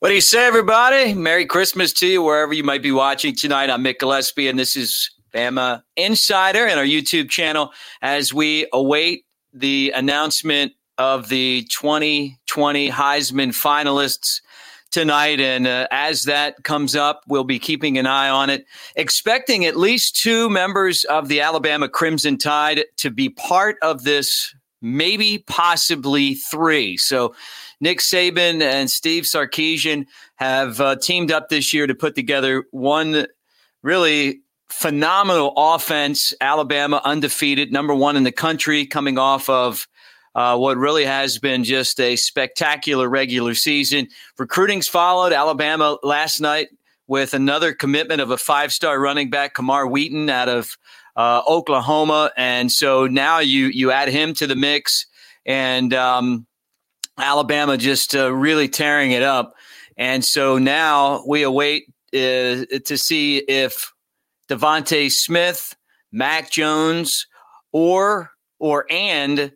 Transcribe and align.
What 0.00 0.10
do 0.10 0.14
you 0.14 0.20
say, 0.20 0.46
everybody? 0.46 1.12
Merry 1.12 1.44
Christmas 1.44 1.92
to 1.94 2.06
you, 2.06 2.22
wherever 2.22 2.52
you 2.54 2.62
might 2.62 2.82
be 2.82 2.92
watching 2.92 3.34
tonight. 3.34 3.68
I'm 3.68 3.82
Mick 3.82 3.96
Gillispie, 3.96 4.48
and 4.48 4.56
this 4.56 4.76
is 4.76 5.10
Bama 5.34 5.82
Insider 5.96 6.64
and 6.66 6.78
our 6.78 6.84
YouTube 6.84 7.30
channel 7.30 7.72
as 8.00 8.32
we 8.32 8.68
await 8.72 9.24
the 9.52 9.92
announcement 9.96 10.70
of 10.98 11.28
the 11.30 11.66
2020 11.76 12.88
Heisman 12.88 13.48
finalists 13.48 14.40
tonight. 14.92 15.40
And 15.40 15.66
uh, 15.66 15.88
as 15.90 16.22
that 16.22 16.62
comes 16.62 16.94
up, 16.94 17.22
we'll 17.26 17.42
be 17.42 17.58
keeping 17.58 17.98
an 17.98 18.06
eye 18.06 18.28
on 18.28 18.50
it, 18.50 18.66
expecting 18.94 19.64
at 19.64 19.74
least 19.74 20.14
two 20.14 20.48
members 20.48 21.02
of 21.06 21.26
the 21.26 21.40
Alabama 21.40 21.88
Crimson 21.88 22.38
Tide 22.38 22.84
to 22.98 23.10
be 23.10 23.30
part 23.30 23.78
of 23.82 24.04
this, 24.04 24.54
maybe 24.80 25.38
possibly 25.48 26.36
three. 26.36 26.96
So, 26.96 27.34
Nick 27.80 28.00
Saban 28.00 28.60
and 28.62 28.90
Steve 28.90 29.24
Sarkisian 29.24 30.06
have 30.36 30.80
uh, 30.80 30.96
teamed 30.96 31.30
up 31.30 31.48
this 31.48 31.72
year 31.72 31.86
to 31.86 31.94
put 31.94 32.14
together 32.14 32.64
one 32.70 33.26
really 33.82 34.40
phenomenal 34.68 35.52
offense. 35.56 36.34
Alabama 36.40 37.00
undefeated, 37.04 37.72
number 37.72 37.94
one 37.94 38.16
in 38.16 38.24
the 38.24 38.32
country, 38.32 38.86
coming 38.86 39.18
off 39.18 39.48
of 39.48 39.86
uh, 40.34 40.56
what 40.56 40.76
really 40.76 41.04
has 41.04 41.38
been 41.38 41.64
just 41.64 41.98
a 42.00 42.16
spectacular 42.16 43.08
regular 43.08 43.54
season. 43.54 44.08
Recruiting's 44.38 44.88
followed. 44.88 45.32
Alabama 45.32 45.98
last 46.02 46.40
night 46.40 46.68
with 47.06 47.32
another 47.34 47.72
commitment 47.72 48.20
of 48.20 48.30
a 48.30 48.36
five 48.36 48.72
star 48.72 49.00
running 49.00 49.30
back, 49.30 49.54
Camar 49.54 49.86
Wheaton, 49.86 50.28
out 50.28 50.48
of 50.48 50.76
uh, 51.16 51.42
Oklahoma. 51.48 52.30
And 52.36 52.70
so 52.70 53.06
now 53.06 53.38
you, 53.38 53.66
you 53.66 53.90
add 53.90 54.08
him 54.08 54.34
to 54.34 54.46
the 54.46 54.54
mix. 54.54 55.06
And 55.46 55.94
um, 55.94 56.46
Alabama 57.18 57.76
just 57.76 58.14
uh, 58.14 58.32
really 58.32 58.68
tearing 58.68 59.12
it 59.12 59.22
up. 59.22 59.54
And 59.96 60.24
so 60.24 60.58
now 60.58 61.24
we 61.26 61.42
await 61.42 61.84
uh, 62.14 62.64
to 62.84 62.96
see 62.96 63.38
if 63.38 63.92
DeVonta 64.48 65.10
Smith, 65.10 65.76
Mac 66.12 66.50
Jones, 66.50 67.26
or 67.72 68.30
or 68.60 68.86
and 68.90 69.52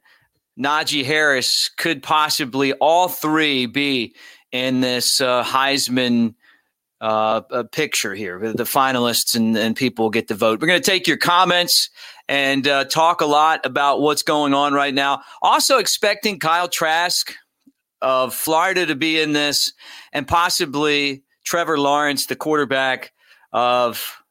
Najee 0.59 1.05
Harris 1.05 1.71
could 1.77 2.03
possibly 2.03 2.73
all 2.75 3.09
three 3.09 3.67
be 3.67 4.15
in 4.53 4.81
this 4.81 5.21
uh, 5.21 5.43
Heisman 5.43 6.35
uh, 7.01 7.41
picture 7.73 8.15
here. 8.15 8.39
The 8.39 8.65
finalists 8.65 9.35
and, 9.35 9.57
and 9.57 9.75
people 9.75 10.11
get 10.11 10.29
the 10.29 10.35
vote. 10.35 10.61
We're 10.61 10.69
going 10.69 10.81
to 10.83 10.91
take 10.91 11.09
your 11.09 11.17
comments 11.17 11.91
and 12.29 12.69
uh, 12.69 12.85
talk 12.85 13.21
a 13.21 13.27
lot 13.27 13.65
about 13.67 14.01
what's 14.01 14.23
going 14.23 14.55
on 14.55 14.73
right 14.73 14.95
now. 14.95 15.23
Also 15.41 15.79
expecting 15.79 16.39
Kyle 16.39 16.69
Trask 16.69 17.35
of 18.03 18.35
Florida 18.35 18.85
to 18.87 18.95
be 18.95 19.21
in 19.21 19.33
this, 19.33 19.73
and 20.13 20.29
possibly 20.29 21.23
Trevor 21.45 21.79
Lawrence, 21.79 22.27
the 22.27 22.37
quarterback 22.37 23.13
of 23.53 24.23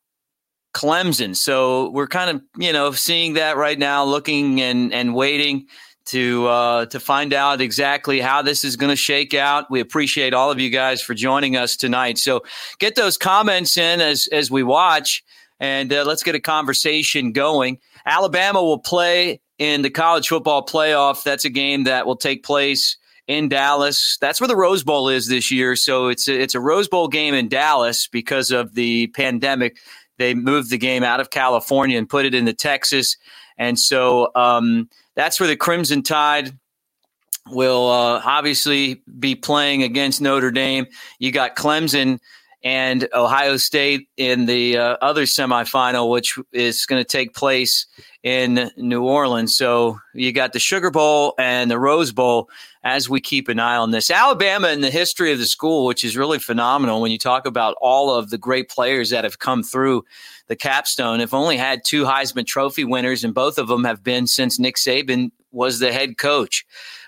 Clemson. 0.73 1.35
So 1.35 1.89
we're 1.89 2.07
kind 2.07 2.29
of 2.29 2.41
you 2.57 2.73
know 2.73 2.91
seeing 2.91 3.33
that 3.33 3.57
right 3.57 3.79
now, 3.79 4.03
looking 4.03 4.61
and 4.61 4.93
and 4.93 5.15
waiting 5.15 5.67
to 6.05 6.47
uh, 6.47 6.85
to 6.87 6.99
find 6.99 7.33
out 7.33 7.61
exactly 7.61 8.19
how 8.19 8.41
this 8.41 8.63
is 8.63 8.75
going 8.75 8.89
to 8.89 8.95
shake 8.95 9.33
out. 9.33 9.69
We 9.69 9.79
appreciate 9.79 10.33
all 10.33 10.51
of 10.51 10.59
you 10.59 10.69
guys 10.69 11.01
for 11.01 11.13
joining 11.13 11.55
us 11.55 11.75
tonight. 11.75 12.17
So 12.17 12.43
get 12.79 12.95
those 12.95 13.17
comments 13.17 13.77
in 13.77 14.01
as 14.01 14.27
as 14.31 14.49
we 14.49 14.63
watch, 14.63 15.23
and 15.59 15.91
uh, 15.91 16.03
let's 16.05 16.23
get 16.23 16.35
a 16.35 16.39
conversation 16.39 17.31
going. 17.31 17.79
Alabama 18.05 18.63
will 18.63 18.79
play 18.79 19.41
in 19.57 19.83
the 19.83 19.89
college 19.89 20.27
football 20.27 20.65
playoff. 20.65 21.23
That's 21.23 21.45
a 21.45 21.49
game 21.49 21.83
that 21.83 22.07
will 22.07 22.15
take 22.15 22.43
place 22.43 22.97
in 23.27 23.49
Dallas. 23.49 24.17
That's 24.19 24.41
where 24.41 24.47
the 24.47 24.55
Rose 24.55 24.83
Bowl 24.83 25.09
is 25.09 25.27
this 25.27 25.51
year. 25.51 25.75
So 25.75 26.07
it's 26.07 26.27
a, 26.27 26.39
it's 26.39 26.55
a 26.55 26.59
Rose 26.59 26.87
Bowl 26.87 27.07
game 27.07 27.33
in 27.33 27.47
Dallas 27.47 28.07
because 28.07 28.51
of 28.51 28.73
the 28.73 29.07
pandemic. 29.07 29.77
They 30.17 30.33
moved 30.33 30.69
the 30.69 30.77
game 30.77 31.03
out 31.03 31.19
of 31.19 31.29
California 31.29 31.97
and 31.97 32.09
put 32.09 32.25
it 32.25 32.35
into 32.35 32.53
Texas, 32.53 33.17
and 33.57 33.79
so 33.79 34.31
um, 34.35 34.89
that's 35.15 35.39
where 35.39 35.47
the 35.47 35.55
Crimson 35.55 36.03
Tide 36.03 36.51
will 37.49 37.89
uh, 37.89 38.21
obviously 38.23 39.01
be 39.19 39.35
playing 39.35 39.83
against 39.83 40.21
Notre 40.21 40.51
Dame. 40.51 40.85
You 41.19 41.31
got 41.31 41.55
Clemson 41.55 42.19
and 42.63 43.07
Ohio 43.13 43.57
State 43.57 44.07
in 44.17 44.45
the 44.45 44.77
uh, 44.77 44.97
other 45.01 45.23
semifinal, 45.23 46.11
which 46.11 46.37
is 46.51 46.85
going 46.85 47.03
to 47.03 47.07
take 47.07 47.33
place 47.33 47.87
in 48.23 48.69
New 48.77 49.03
Orleans. 49.03 49.55
So 49.55 49.99
you 50.13 50.31
got 50.31 50.53
the 50.53 50.59
Sugar 50.59 50.91
Bowl 50.91 51.33
and 51.39 51.71
the 51.71 51.79
Rose 51.79 52.11
Bowl 52.11 52.49
as 52.83 53.09
we 53.09 53.19
keep 53.19 53.47
an 53.47 53.59
eye 53.59 53.75
on 53.75 53.91
this. 53.91 54.11
Alabama 54.11 54.67
and 54.67 54.83
the 54.83 54.91
history 54.91 55.31
of 55.31 55.39
the 55.39 55.45
school, 55.45 55.85
which 55.85 56.03
is 56.03 56.17
really 56.17 56.39
phenomenal 56.39 57.01
when 57.01 57.11
you 57.11 57.17
talk 57.17 57.45
about 57.45 57.75
all 57.81 58.13
of 58.13 58.29
the 58.29 58.37
great 58.37 58.69
players 58.69 59.09
that 59.09 59.23
have 59.23 59.39
come 59.39 59.63
through 59.63 60.03
the 60.47 60.55
capstone, 60.55 61.19
have 61.19 61.33
only 61.33 61.57
had 61.57 61.83
two 61.83 62.03
Heisman 62.03 62.45
Trophy 62.45 62.83
winners, 62.83 63.23
and 63.23 63.33
both 63.33 63.57
of 63.57 63.67
them 63.67 63.83
have 63.83 64.03
been 64.03 64.27
since 64.27 64.59
Nick 64.59 64.75
Saban 64.75 65.31
was 65.51 65.79
the 65.79 65.91
head 65.91 66.17
coach. 66.17 66.65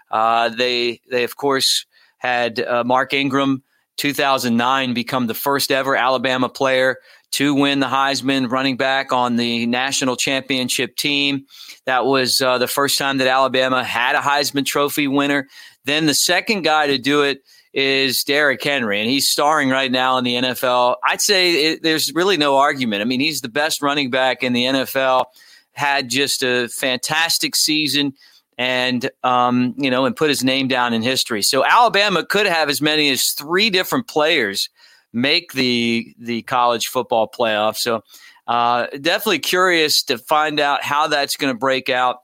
Uh, 0.10 0.50
they, 0.50 1.02
they 1.10 1.24
of 1.24 1.38
course, 1.38 1.86
had 2.18 2.60
uh, 2.60 2.84
Mark 2.84 3.14
Ingram. 3.14 3.64
2009 3.98 4.94
become 4.94 5.28
the 5.28 5.34
first 5.34 5.72
ever 5.72 5.96
Alabama 5.96 6.50
player 6.50 6.98
to 7.32 7.54
win 7.56 7.80
the 7.80 7.88
Heisman 7.88 8.50
running 8.52 8.78
back 8.78 9.12
on 9.12 9.38
the 9.38 9.66
national 9.66 10.16
championship 10.16 10.96
team. 10.96 11.46
That 11.86 12.06
was 12.06 12.42
uh, 12.42 12.60
the 12.60 12.68
first 12.68 12.98
time 12.98 13.18
that 13.18 13.28
Alabama 13.28 13.84
had 13.84 14.16
a 14.16 14.20
Heisman 14.20 14.66
Trophy 14.66 15.08
winner. 15.08 15.48
Then 15.86 16.06
the 16.06 16.14
second 16.14 16.62
guy 16.62 16.88
to 16.88 16.98
do 16.98 17.24
it 17.24 17.44
is 17.74 18.24
Derrick 18.24 18.64
Henry, 18.64 19.02
and 19.02 19.10
he's 19.10 19.28
starring 19.28 19.70
right 19.70 19.92
now 19.92 20.18
in 20.18 20.24
the 20.24 20.36
NFL. 20.36 20.98
I'd 21.04 21.22
say 21.22 21.74
it, 21.74 21.84
there's 21.84 22.14
really 22.14 22.38
no 22.38 22.58
argument. 22.58 23.02
I 23.02 23.06
mean, 23.06 23.20
he's 23.20 23.42
the 23.42 23.50
best 23.50 23.82
running 23.82 24.12
back 24.12 24.44
in 24.44 24.54
the 24.54 24.66
NFL, 24.66 25.26
had 25.72 26.10
just 26.10 26.44
a 26.44 26.68
fantastic 26.68 27.56
season. 27.56 28.14
And 28.58 29.10
um, 29.24 29.74
you 29.78 29.90
know, 29.90 30.06
and 30.06 30.16
put 30.16 30.30
his 30.30 30.44
name 30.44 30.68
down 30.68 30.94
in 30.94 31.02
history. 31.02 31.42
So 31.42 31.66
Alabama 31.66 32.26
could 32.26 32.46
have 32.46 32.70
as 32.70 32.82
many 32.82 33.10
as 33.10 33.32
three 33.32 33.70
different 33.70 34.08
players 34.08 34.70
make 35.12 35.54
the 35.54 36.14
the 36.20 36.42
college 36.44 36.88
football 36.88 37.28
playoff. 37.28 37.78
So 37.78 38.04
uh, 38.48 38.88
definitely 39.00 39.40
curious 39.40 40.04
to 40.04 40.18
find 40.18 40.60
out 40.60 40.84
how 40.84 41.08
that's 41.08 41.36
going 41.36 41.54
to 41.54 41.58
break 41.58 41.90
out, 41.90 42.18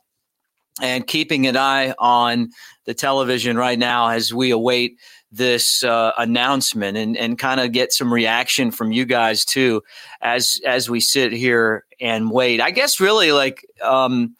and 0.81 1.05
keeping 1.05 1.47
an 1.47 1.57
eye 1.57 1.93
on 1.97 2.49
the 2.85 2.93
television 2.93 3.57
right 3.57 3.77
now 3.77 4.09
as 4.09 4.33
we 4.33 4.51
await 4.51 4.97
this 5.31 5.83
uh, 5.83 6.11
announcement 6.17 6.97
and, 6.97 7.15
and 7.15 7.37
kind 7.37 7.59
of 7.59 7.71
get 7.71 7.93
some 7.93 8.11
reaction 8.11 8.71
from 8.71 8.91
you 8.91 9.05
guys 9.05 9.45
too 9.45 9.81
as 10.21 10.59
as 10.65 10.89
we 10.89 10.99
sit 10.99 11.31
here 11.31 11.85
and 12.01 12.31
wait. 12.31 12.61
I 12.61 12.71
guess 12.71 12.99
really 12.99 13.31
like 13.31 13.65
um, 13.83 14.35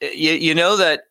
you, 0.00 0.32
you 0.32 0.54
know 0.54 0.76
that 0.76 1.02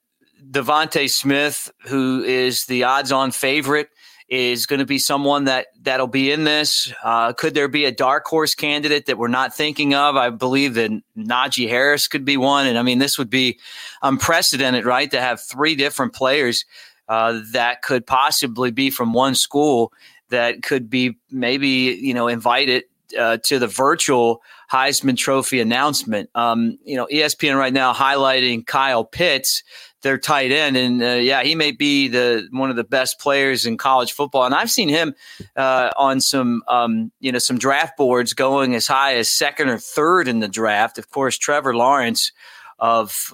DeVonta 0.56 1.10
Smith, 1.10 1.70
who 1.86 2.24
is 2.24 2.66
the 2.66 2.86
odds-on 2.86 3.32
favorite 3.32 3.90
is 4.28 4.66
going 4.66 4.80
to 4.80 4.86
be 4.86 4.98
someone 4.98 5.44
that 5.44 5.68
that'll 5.82 6.08
be 6.08 6.32
in 6.32 6.46
this. 6.46 6.92
Uh, 7.04 7.34
could 7.34 7.54
there 7.54 7.68
be 7.68 7.86
a 7.86 7.92
dark 7.92 8.26
horse 8.26 8.56
candidate 8.56 9.06
that 9.06 9.18
we're 9.18 9.28
not 9.28 9.54
thinking 9.54 9.94
of? 9.94 10.16
I 10.16 10.30
believe 10.30 10.74
that 10.76 10.92
Najee 11.18 11.70
Harris 11.70 12.08
could 12.08 12.26
be 12.26 12.38
one, 12.38 12.66
and 12.66 12.78
I 12.78 12.82
mean 12.82 13.00
this 13.00 13.18
would 13.18 13.30
be 13.30 13.60
unprecedented, 14.02 14.86
right? 14.86 15.12
To 15.12 15.22
have 15.22 15.42
three 15.42 15.76
different 15.76 16.14
players 16.14 16.66
uh, 17.10 17.42
that 17.52 17.82
could 17.82 18.08
possibly 18.08 18.72
be 18.72 18.90
from 18.90 19.14
one 19.14 19.36
school 19.36 19.92
that 20.30 20.64
could 20.64 20.90
be 20.90 21.18
maybe 21.30 21.68
you 21.68 22.14
know 22.14 22.28
invited 22.28 22.86
uh, 23.20 23.38
to 23.44 23.60
the 23.60 23.68
virtual 23.68 24.42
Heisman 24.72 25.18
Trophy 25.18 25.60
announcement. 25.60 26.30
Um, 26.34 26.80
you 26.84 26.96
know, 26.96 27.08
ESPN 27.12 27.58
right 27.58 27.74
now 27.74 27.94
highlighting 27.94 28.66
Kyle 28.66 29.04
Pitts 29.04 29.64
their 30.06 30.20
tight 30.20 30.52
end, 30.52 30.78
and 30.78 31.02
uh, 31.02 31.16
yeah, 31.16 31.42
he 31.42 31.56
may 31.56 31.72
be 31.72 32.08
the 32.08 32.48
one 32.52 32.70
of 32.70 32.76
the 32.76 32.84
best 32.84 33.20
players 33.20 33.66
in 33.66 33.76
college 33.76 34.14
football. 34.14 34.46
And 34.46 34.54
I've 34.54 34.70
seen 34.70 34.88
him 34.88 35.16
uh, 35.56 35.90
on 35.98 36.22
some 36.22 36.62
um, 36.68 37.12
you 37.20 37.32
know 37.32 37.40
some 37.40 37.58
draft 37.58 37.98
boards 37.98 38.34
going 38.34 38.76
as 38.76 38.86
high 38.86 39.16
as 39.16 39.32
second 39.32 39.70
or 39.70 39.80
third 39.80 40.28
in 40.28 40.42
the 40.42 40.48
draft. 40.48 41.00
Of 41.00 41.10
course, 41.10 41.40
Trevor 41.40 41.76
Lawrence 41.76 42.32
of 42.78 43.34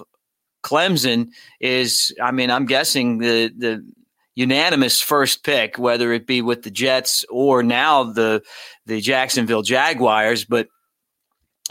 Clemson 0.64 1.28
is, 1.60 2.10
I 2.22 2.32
mean, 2.32 2.50
I'm 2.50 2.64
guessing 2.64 3.18
the 3.18 3.52
the 3.54 3.86
unanimous 4.34 4.98
first 4.98 5.44
pick, 5.44 5.78
whether 5.78 6.10
it 6.10 6.26
be 6.26 6.40
with 6.40 6.62
the 6.62 6.70
Jets 6.70 7.22
or 7.28 7.62
now 7.62 8.04
the 8.04 8.42
the 8.86 9.02
Jacksonville 9.02 9.62
Jaguars, 9.62 10.46
but 10.46 10.68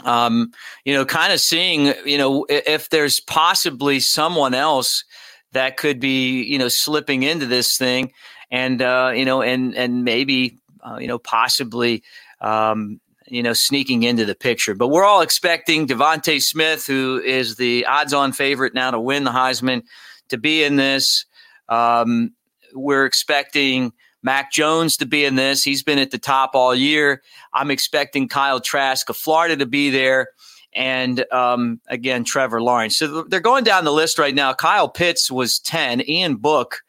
um, 0.04 0.52
you 0.84 0.94
know, 0.94 1.04
kind 1.04 1.32
of 1.32 1.40
seeing, 1.40 1.92
you 2.04 2.18
know, 2.18 2.46
if 2.48 2.88
there's 2.88 3.20
possibly 3.20 4.00
someone 4.00 4.54
else 4.54 5.04
that 5.52 5.76
could 5.76 6.00
be, 6.00 6.42
you 6.42 6.58
know, 6.58 6.68
slipping 6.68 7.22
into 7.22 7.46
this 7.46 7.76
thing, 7.76 8.12
and 8.50 8.82
uh, 8.82 9.12
you 9.14 9.24
know, 9.24 9.42
and 9.42 9.74
and 9.76 10.04
maybe, 10.04 10.58
uh, 10.86 10.98
you 11.00 11.06
know, 11.06 11.18
possibly, 11.18 12.02
um, 12.40 13.00
you 13.26 13.42
know, 13.42 13.52
sneaking 13.52 14.02
into 14.02 14.24
the 14.24 14.34
picture. 14.34 14.74
But 14.74 14.88
we're 14.88 15.04
all 15.04 15.20
expecting 15.22 15.86
DeVonta 15.86 16.40
Smith, 16.40 16.86
who 16.86 17.20
is 17.24 17.56
the 17.56 17.86
odds-on 17.86 18.32
favorite 18.32 18.74
now 18.74 18.90
to 18.90 19.00
win 19.00 19.24
the 19.24 19.30
Heisman, 19.30 19.82
to 20.28 20.38
be 20.38 20.64
in 20.64 20.76
this. 20.76 21.26
Um, 21.68 22.32
we're 22.74 23.06
expecting 23.06 23.92
Mac 24.22 24.52
Jones 24.52 24.96
to 24.98 25.06
be 25.06 25.24
in 25.24 25.34
this. 25.34 25.64
He's 25.64 25.82
been 25.82 25.98
at 25.98 26.10
the 26.10 26.18
top 26.18 26.52
all 26.54 26.74
year. 26.74 27.22
I'm 27.52 27.70
expecting 27.70 28.28
Kyle 28.28 28.60
Trask 28.60 29.08
of 29.08 29.16
Florida 29.16 29.56
to 29.56 29.66
be 29.66 29.90
there. 29.90 30.28
And 30.74 31.24
um, 31.32 31.80
again, 31.88 32.24
Trevor 32.24 32.62
Lawrence. 32.62 32.96
So 32.96 33.24
they're 33.24 33.40
going 33.40 33.64
down 33.64 33.84
the 33.84 33.92
list 33.92 34.18
right 34.18 34.34
now. 34.34 34.54
Kyle 34.54 34.88
Pitts 34.88 35.30
was 35.30 35.58
10. 35.58 36.08
Ian 36.08 36.36
Book, 36.36 36.82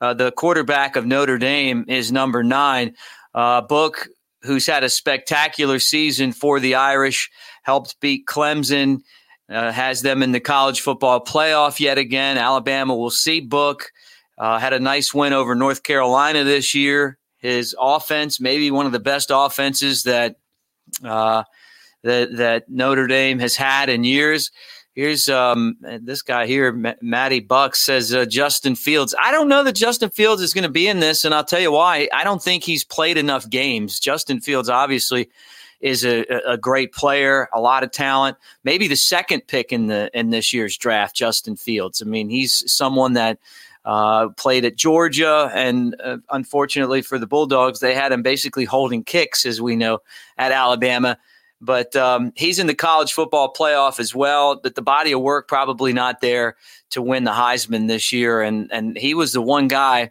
uh, 0.00 0.14
the 0.14 0.32
quarterback 0.32 0.96
of 0.96 1.06
Notre 1.06 1.38
Dame, 1.38 1.84
is 1.86 2.10
number 2.10 2.42
nine. 2.42 2.94
Uh, 3.34 3.60
Book, 3.60 4.08
who's 4.42 4.66
had 4.66 4.84
a 4.84 4.88
spectacular 4.88 5.78
season 5.78 6.32
for 6.32 6.58
the 6.58 6.74
Irish, 6.74 7.30
helped 7.62 8.00
beat 8.00 8.26
Clemson, 8.26 9.00
uh, 9.48 9.70
has 9.70 10.02
them 10.02 10.22
in 10.22 10.32
the 10.32 10.40
college 10.40 10.80
football 10.80 11.22
playoff 11.24 11.78
yet 11.78 11.98
again. 11.98 12.38
Alabama 12.38 12.96
will 12.96 13.10
see 13.10 13.40
Book. 13.40 13.92
Uh, 14.36 14.58
had 14.58 14.72
a 14.72 14.80
nice 14.80 15.14
win 15.14 15.32
over 15.32 15.54
North 15.54 15.82
Carolina 15.82 16.44
this 16.44 16.74
year. 16.74 17.18
His 17.38 17.74
offense, 17.78 18.40
maybe 18.40 18.70
one 18.70 18.86
of 18.86 18.92
the 18.92 19.00
best 19.00 19.30
offenses 19.32 20.04
that 20.04 20.36
uh, 21.04 21.44
that 22.02 22.36
that 22.36 22.68
Notre 22.68 23.06
Dame 23.06 23.38
has 23.38 23.56
had 23.56 23.88
in 23.88 24.04
years. 24.04 24.50
Here's 24.94 25.28
um, 25.28 25.76
this 25.80 26.22
guy 26.22 26.46
here, 26.46 26.68
M- 26.68 26.94
Matty 27.02 27.40
Buck 27.40 27.74
says 27.74 28.14
uh, 28.14 28.26
Justin 28.26 28.76
Fields. 28.76 29.12
I 29.20 29.32
don't 29.32 29.48
know 29.48 29.64
that 29.64 29.74
Justin 29.74 30.10
Fields 30.10 30.40
is 30.40 30.54
going 30.54 30.62
to 30.62 30.70
be 30.70 30.86
in 30.86 31.00
this, 31.00 31.24
and 31.24 31.34
I'll 31.34 31.44
tell 31.44 31.60
you 31.60 31.72
why. 31.72 32.08
I 32.12 32.22
don't 32.22 32.40
think 32.40 32.62
he's 32.62 32.84
played 32.84 33.18
enough 33.18 33.50
games. 33.50 33.98
Justin 33.98 34.40
Fields 34.40 34.68
obviously 34.68 35.28
is 35.80 36.04
a, 36.04 36.24
a 36.46 36.56
great 36.56 36.92
player, 36.92 37.48
a 37.52 37.60
lot 37.60 37.82
of 37.82 37.90
talent. 37.90 38.36
Maybe 38.62 38.86
the 38.86 38.96
second 38.96 39.48
pick 39.48 39.72
in 39.72 39.88
the 39.88 40.10
in 40.18 40.30
this 40.30 40.52
year's 40.52 40.78
draft, 40.78 41.16
Justin 41.16 41.56
Fields. 41.56 42.00
I 42.00 42.04
mean, 42.04 42.28
he's 42.28 42.62
someone 42.72 43.14
that 43.14 43.38
uh, 43.84 44.30
played 44.30 44.64
at 44.64 44.76
Georgia, 44.76 45.50
and 45.54 45.94
uh, 46.02 46.18
unfortunately 46.30 47.02
for 47.02 47.18
the 47.18 47.26
Bulldogs, 47.26 47.80
they 47.80 47.94
had 47.94 48.12
him 48.12 48.22
basically 48.22 48.64
holding 48.64 49.04
kicks, 49.04 49.44
as 49.44 49.60
we 49.60 49.76
know, 49.76 49.98
at 50.38 50.52
Alabama. 50.52 51.18
But 51.60 51.94
um, 51.96 52.32
he's 52.36 52.58
in 52.58 52.66
the 52.66 52.74
college 52.74 53.12
football 53.12 53.52
playoff 53.52 53.98
as 53.98 54.14
well. 54.14 54.60
But 54.62 54.74
the 54.74 54.82
body 54.82 55.12
of 55.12 55.20
work 55.20 55.48
probably 55.48 55.92
not 55.92 56.20
there 56.20 56.56
to 56.90 57.02
win 57.02 57.24
the 57.24 57.30
Heisman 57.32 57.88
this 57.88 58.12
year, 58.12 58.42
and 58.42 58.70
and 58.72 58.96
he 58.96 59.14
was 59.14 59.32
the 59.32 59.42
one 59.42 59.68
guy 59.68 60.10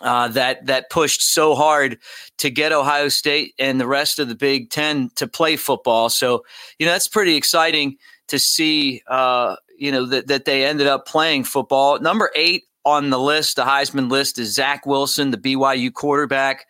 uh, 0.00 0.28
that 0.28 0.66
that 0.66 0.90
pushed 0.90 1.22
so 1.22 1.54
hard 1.54 1.98
to 2.38 2.50
get 2.50 2.72
Ohio 2.72 3.08
State 3.08 3.54
and 3.58 3.80
the 3.80 3.86
rest 3.86 4.18
of 4.18 4.28
the 4.28 4.34
Big 4.34 4.70
Ten 4.70 5.10
to 5.16 5.26
play 5.26 5.56
football. 5.56 6.08
So 6.08 6.44
you 6.78 6.86
know 6.86 6.92
that's 6.92 7.08
pretty 7.08 7.36
exciting 7.36 7.96
to 8.28 8.38
see. 8.38 9.02
Uh, 9.06 9.56
you 9.78 9.92
know 9.92 10.06
that 10.06 10.26
that 10.28 10.44
they 10.44 10.64
ended 10.64 10.86
up 10.86 11.06
playing 11.06 11.44
football. 11.44 11.98
Number 12.00 12.30
eight 12.34 12.64
on 12.90 13.10
the 13.10 13.18
list, 13.18 13.56
the 13.56 13.64
Heisman 13.64 14.10
list, 14.10 14.38
is 14.38 14.54
Zach 14.54 14.86
Wilson, 14.86 15.30
the 15.30 15.38
BYU 15.38 15.92
quarterback. 15.92 16.66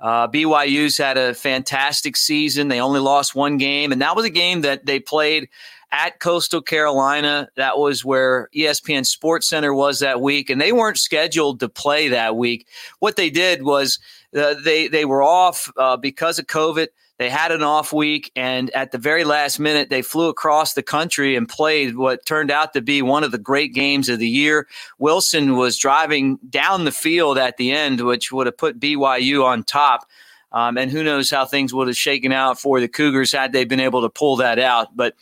Uh, 0.00 0.28
BYU's 0.28 0.96
had 0.96 1.18
a 1.18 1.34
fantastic 1.34 2.16
season. 2.16 2.68
They 2.68 2.80
only 2.80 3.00
lost 3.00 3.34
one 3.34 3.56
game, 3.56 3.92
and 3.92 4.00
that 4.02 4.14
was 4.14 4.24
a 4.24 4.30
game 4.30 4.60
that 4.60 4.86
they 4.86 5.00
played 5.00 5.48
at 5.90 6.20
Coastal 6.20 6.62
Carolina. 6.62 7.48
That 7.56 7.78
was 7.78 8.04
where 8.04 8.48
ESPN 8.54 9.06
Sports 9.06 9.48
Center 9.48 9.74
was 9.74 10.00
that 10.00 10.20
week, 10.20 10.50
and 10.50 10.60
they 10.60 10.72
weren't 10.72 10.98
scheduled 10.98 11.60
to 11.60 11.68
play 11.68 12.08
that 12.08 12.36
week. 12.36 12.68
What 13.00 13.16
they 13.16 13.30
did 13.30 13.62
was 13.62 13.98
uh, 14.36 14.54
they 14.64 14.88
they 14.88 15.04
were 15.04 15.22
off 15.22 15.70
uh, 15.76 15.96
because 15.96 16.38
of 16.38 16.46
COVID. 16.46 16.88
They 17.18 17.28
had 17.28 17.50
an 17.50 17.64
off 17.64 17.92
week, 17.92 18.30
and 18.36 18.70
at 18.70 18.92
the 18.92 18.98
very 18.98 19.24
last 19.24 19.58
minute, 19.58 19.90
they 19.90 20.02
flew 20.02 20.28
across 20.28 20.74
the 20.74 20.84
country 20.84 21.34
and 21.34 21.48
played 21.48 21.96
what 21.96 22.24
turned 22.24 22.50
out 22.50 22.72
to 22.74 22.80
be 22.80 23.02
one 23.02 23.24
of 23.24 23.32
the 23.32 23.38
great 23.38 23.74
games 23.74 24.08
of 24.08 24.20
the 24.20 24.28
year. 24.28 24.68
Wilson 24.98 25.56
was 25.56 25.76
driving 25.76 26.38
down 26.48 26.84
the 26.84 26.92
field 26.92 27.36
at 27.36 27.56
the 27.56 27.72
end, 27.72 28.02
which 28.02 28.30
would 28.30 28.46
have 28.46 28.56
put 28.56 28.78
BYU 28.78 29.44
on 29.44 29.64
top. 29.64 30.08
Um, 30.52 30.78
and 30.78 30.92
who 30.92 31.02
knows 31.02 31.28
how 31.28 31.44
things 31.44 31.74
would 31.74 31.88
have 31.88 31.96
shaken 31.96 32.32
out 32.32 32.58
for 32.58 32.80
the 32.80 32.88
Cougars 32.88 33.32
had 33.32 33.52
they 33.52 33.64
been 33.64 33.80
able 33.80 34.02
to 34.02 34.08
pull 34.08 34.36
that 34.36 34.60
out. 34.60 34.96
But 34.96 35.14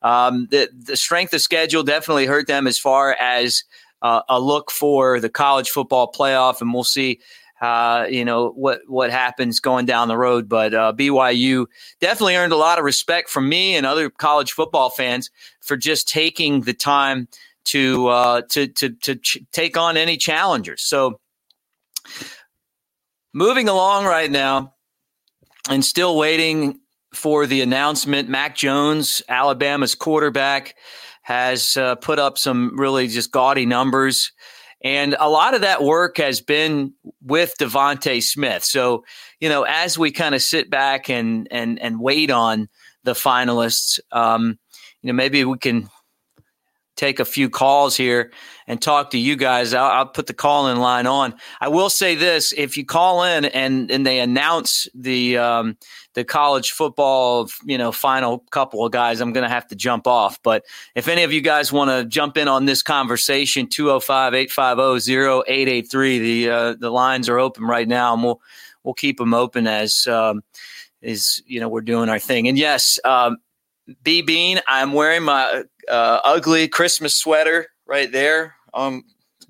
um, 0.00 0.48
the, 0.50 0.70
the 0.72 0.96
strength 0.96 1.34
of 1.34 1.42
schedule 1.42 1.82
definitely 1.82 2.26
hurt 2.26 2.46
them 2.46 2.66
as 2.66 2.78
far 2.78 3.12
as 3.12 3.64
uh, 4.00 4.22
a 4.28 4.40
look 4.40 4.70
for 4.70 5.20
the 5.20 5.28
college 5.28 5.70
football 5.70 6.10
playoff, 6.10 6.60
and 6.60 6.74
we'll 6.74 6.82
see 6.82 7.20
uh, 7.62 8.06
you 8.10 8.24
know 8.24 8.50
what 8.50 8.80
what 8.88 9.10
happens 9.10 9.60
going 9.60 9.86
down 9.86 10.08
the 10.08 10.18
road. 10.18 10.48
But 10.48 10.74
uh, 10.74 10.92
BYU 10.92 11.66
definitely 12.00 12.34
earned 12.34 12.52
a 12.52 12.56
lot 12.56 12.78
of 12.78 12.84
respect 12.84 13.30
from 13.30 13.48
me 13.48 13.76
and 13.76 13.86
other 13.86 14.10
college 14.10 14.52
football 14.52 14.90
fans 14.90 15.30
for 15.60 15.76
just 15.76 16.08
taking 16.08 16.62
the 16.62 16.74
time 16.74 17.28
to 17.66 18.08
uh, 18.08 18.42
to 18.50 18.66
to 18.66 18.90
to 18.90 19.14
ch- 19.14 19.38
take 19.52 19.76
on 19.76 19.96
any 19.96 20.16
challengers. 20.16 20.82
So 20.82 21.20
moving 23.32 23.68
along 23.68 24.06
right 24.06 24.30
now, 24.30 24.74
and 25.70 25.84
still 25.84 26.16
waiting 26.16 26.80
for 27.14 27.46
the 27.46 27.60
announcement. 27.60 28.28
Mac 28.28 28.56
Jones, 28.56 29.22
Alabama's 29.28 29.94
quarterback, 29.94 30.74
has 31.22 31.76
uh, 31.76 31.94
put 31.94 32.18
up 32.18 32.38
some 32.38 32.76
really 32.76 33.06
just 33.06 33.30
gaudy 33.30 33.66
numbers. 33.66 34.32
And 34.84 35.14
a 35.18 35.28
lot 35.28 35.54
of 35.54 35.60
that 35.60 35.82
work 35.82 36.16
has 36.16 36.40
been 36.40 36.92
with 37.22 37.54
DeVonta 37.58 38.22
Smith. 38.22 38.64
So, 38.64 39.04
you 39.40 39.48
know, 39.48 39.62
as 39.62 39.96
we 39.96 40.10
kind 40.10 40.34
of 40.34 40.42
sit 40.42 40.70
back 40.70 41.08
and 41.08 41.46
and 41.50 41.78
and 41.80 42.00
wait 42.00 42.30
on 42.30 42.68
the 43.04 43.12
finalists, 43.12 44.00
um, 44.10 44.58
you 45.02 45.08
know, 45.08 45.12
maybe 45.12 45.44
we 45.44 45.58
can 45.58 45.88
take 46.96 47.20
a 47.20 47.24
few 47.24 47.48
calls 47.48 47.96
here 47.96 48.32
and 48.72 48.80
talk 48.80 49.10
to 49.10 49.18
you 49.18 49.36
guys. 49.36 49.74
I'll, 49.74 49.90
I'll, 49.90 50.06
put 50.06 50.26
the 50.26 50.32
call 50.32 50.68
in 50.68 50.78
line 50.78 51.06
on. 51.06 51.34
I 51.60 51.68
will 51.68 51.90
say 51.90 52.14
this: 52.14 52.54
if 52.56 52.78
you 52.78 52.86
call 52.86 53.22
in 53.22 53.44
and 53.44 53.90
and 53.90 54.06
they 54.06 54.18
announce 54.18 54.88
the 54.94 55.36
um, 55.36 55.76
the 56.14 56.24
college 56.24 56.72
football, 56.72 57.50
you 57.64 57.76
know, 57.76 57.92
final 57.92 58.38
couple 58.50 58.86
of 58.86 58.90
guys, 58.90 59.20
I'm 59.20 59.34
going 59.34 59.44
to 59.44 59.50
have 59.50 59.66
to 59.68 59.76
jump 59.76 60.06
off. 60.06 60.42
But 60.42 60.64
if 60.94 61.06
any 61.06 61.22
of 61.22 61.34
you 61.34 61.42
guys 61.42 61.70
want 61.70 61.90
to 61.90 62.06
jump 62.06 62.38
in 62.38 62.48
on 62.48 62.64
this 62.64 62.82
conversation, 62.82 63.66
205-850-0883, 63.66 66.18
the 66.18 66.48
uh, 66.48 66.74
the 66.80 66.90
lines 66.90 67.28
are 67.28 67.38
open 67.38 67.64
right 67.64 67.86
now, 67.86 68.14
and 68.14 68.24
we'll 68.24 68.40
we'll 68.84 68.94
keep 68.94 69.18
them 69.18 69.34
open 69.34 69.66
as 69.66 70.06
um, 70.06 70.42
you 71.02 71.60
know 71.60 71.68
we're 71.68 71.82
doing 71.82 72.08
our 72.08 72.18
thing. 72.18 72.48
And 72.48 72.56
yes. 72.56 72.98
Um, 73.04 73.36
B 74.04 74.22
Bean, 74.22 74.60
I'm 74.68 74.92
wearing 74.92 75.24
my 75.24 75.64
uh, 75.88 76.20
ugly 76.24 76.68
Christmas 76.68 77.16
sweater 77.16 77.66
right 77.84 78.10
there. 78.10 78.54
Um, 78.74 79.04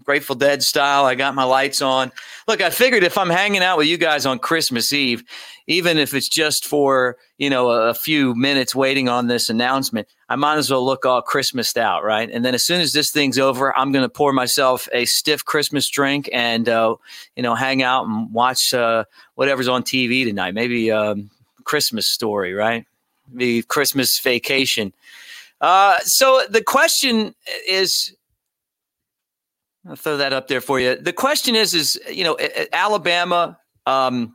Grateful 0.04 0.34
Dead 0.34 0.62
style. 0.62 1.04
I 1.04 1.14
got 1.14 1.34
my 1.34 1.44
lights 1.44 1.80
on. 1.80 2.10
Look, 2.48 2.60
I 2.60 2.70
figured 2.70 3.04
if 3.04 3.16
I'm 3.16 3.30
hanging 3.30 3.62
out 3.62 3.78
with 3.78 3.86
you 3.86 3.96
guys 3.96 4.26
on 4.26 4.38
Christmas 4.38 4.92
Eve, 4.92 5.22
even 5.66 5.96
if 5.98 6.12
it's 6.12 6.28
just 6.28 6.66
for 6.66 7.16
you 7.38 7.48
know 7.48 7.70
a, 7.70 7.90
a 7.90 7.94
few 7.94 8.34
minutes 8.34 8.74
waiting 8.74 9.08
on 9.08 9.26
this 9.28 9.48
announcement, 9.48 10.08
I 10.28 10.36
might 10.36 10.56
as 10.56 10.70
well 10.70 10.84
look 10.84 11.06
all 11.06 11.22
Christmased 11.22 11.76
out, 11.76 12.04
right? 12.04 12.28
And 12.30 12.44
then 12.44 12.54
as 12.54 12.64
soon 12.64 12.80
as 12.80 12.92
this 12.92 13.10
thing's 13.10 13.38
over, 13.38 13.76
I'm 13.76 13.92
going 13.92 14.02
to 14.02 14.08
pour 14.08 14.32
myself 14.32 14.88
a 14.92 15.04
stiff 15.04 15.44
Christmas 15.44 15.88
drink 15.88 16.28
and 16.32 16.68
uh, 16.68 16.96
you 17.36 17.42
know 17.42 17.54
hang 17.54 17.82
out 17.82 18.06
and 18.06 18.32
watch 18.32 18.74
uh, 18.74 19.04
whatever's 19.34 19.68
on 19.68 19.82
TV 19.82 20.24
tonight. 20.24 20.54
Maybe 20.54 20.90
um, 20.90 21.30
Christmas 21.64 22.06
Story, 22.06 22.54
right? 22.54 22.84
The 23.32 23.62
Christmas 23.62 24.18
Vacation. 24.18 24.92
Uh, 25.60 25.98
so 26.00 26.44
the 26.50 26.62
question 26.62 27.36
is, 27.68 28.12
I'll 29.88 29.96
throw 29.96 30.16
that 30.16 30.32
up 30.32 30.48
there 30.48 30.60
for 30.60 30.78
you. 30.78 30.96
The 30.96 31.12
question 31.12 31.54
is, 31.54 31.74
is 31.74 32.00
you 32.10 32.24
know, 32.24 32.38
Alabama. 32.72 33.58
Um, 33.86 34.34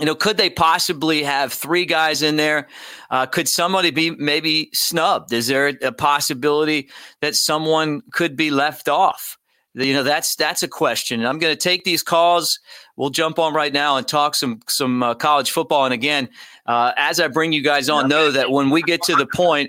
you 0.00 0.06
know, 0.06 0.14
could 0.14 0.38
they 0.38 0.48
possibly 0.48 1.22
have 1.22 1.52
three 1.52 1.84
guys 1.84 2.22
in 2.22 2.36
there? 2.36 2.68
Uh, 3.10 3.26
could 3.26 3.46
somebody 3.46 3.90
be 3.90 4.10
maybe 4.12 4.70
snubbed? 4.72 5.30
Is 5.32 5.46
there 5.46 5.68
a 5.82 5.92
possibility 5.92 6.88
that 7.20 7.34
someone 7.34 8.00
could 8.10 8.34
be 8.34 8.50
left 8.50 8.88
off? 8.88 9.36
You 9.74 9.92
know, 9.92 10.02
that's 10.02 10.34
that's 10.36 10.62
a 10.62 10.68
question. 10.68 11.20
And 11.20 11.28
I'm 11.28 11.38
going 11.38 11.52
to 11.54 11.60
take 11.60 11.84
these 11.84 12.02
calls. 12.02 12.58
We'll 12.96 13.10
jump 13.10 13.38
on 13.38 13.54
right 13.54 13.72
now 13.72 13.98
and 13.98 14.08
talk 14.08 14.34
some 14.34 14.60
some 14.68 15.02
uh, 15.02 15.14
college 15.14 15.50
football. 15.50 15.84
And 15.84 15.94
again, 15.94 16.28
uh, 16.66 16.92
as 16.96 17.20
I 17.20 17.28
bring 17.28 17.52
you 17.52 17.62
guys 17.62 17.88
on, 17.88 18.08
know 18.08 18.30
that 18.30 18.50
when 18.50 18.70
we 18.70 18.82
get 18.82 19.02
to 19.02 19.14
the 19.14 19.26
point 19.26 19.68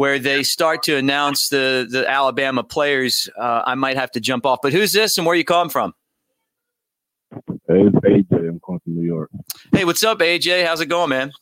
where 0.00 0.18
they 0.18 0.42
start 0.42 0.82
to 0.82 0.96
announce 0.96 1.50
the 1.50 1.86
the 1.86 2.08
Alabama 2.08 2.64
players, 2.64 3.28
uh, 3.38 3.60
I 3.66 3.74
might 3.74 3.98
have 3.98 4.10
to 4.12 4.20
jump 4.20 4.46
off. 4.46 4.60
But 4.62 4.72
who's 4.72 4.92
this 4.92 5.18
and 5.18 5.26
where 5.26 5.36
you 5.36 5.44
calling 5.44 5.68
from? 5.68 5.92
Hey, 7.68 7.82
it's 7.82 7.96
AJ. 7.96 8.48
I'm 8.48 8.60
calling 8.60 8.80
from 8.82 8.96
New 8.96 9.06
York. 9.06 9.28
Hey, 9.72 9.84
what's 9.84 10.02
up, 10.02 10.20
AJ? 10.20 10.64
How's 10.64 10.80
it 10.80 10.86
going, 10.86 11.10
man? 11.10 11.32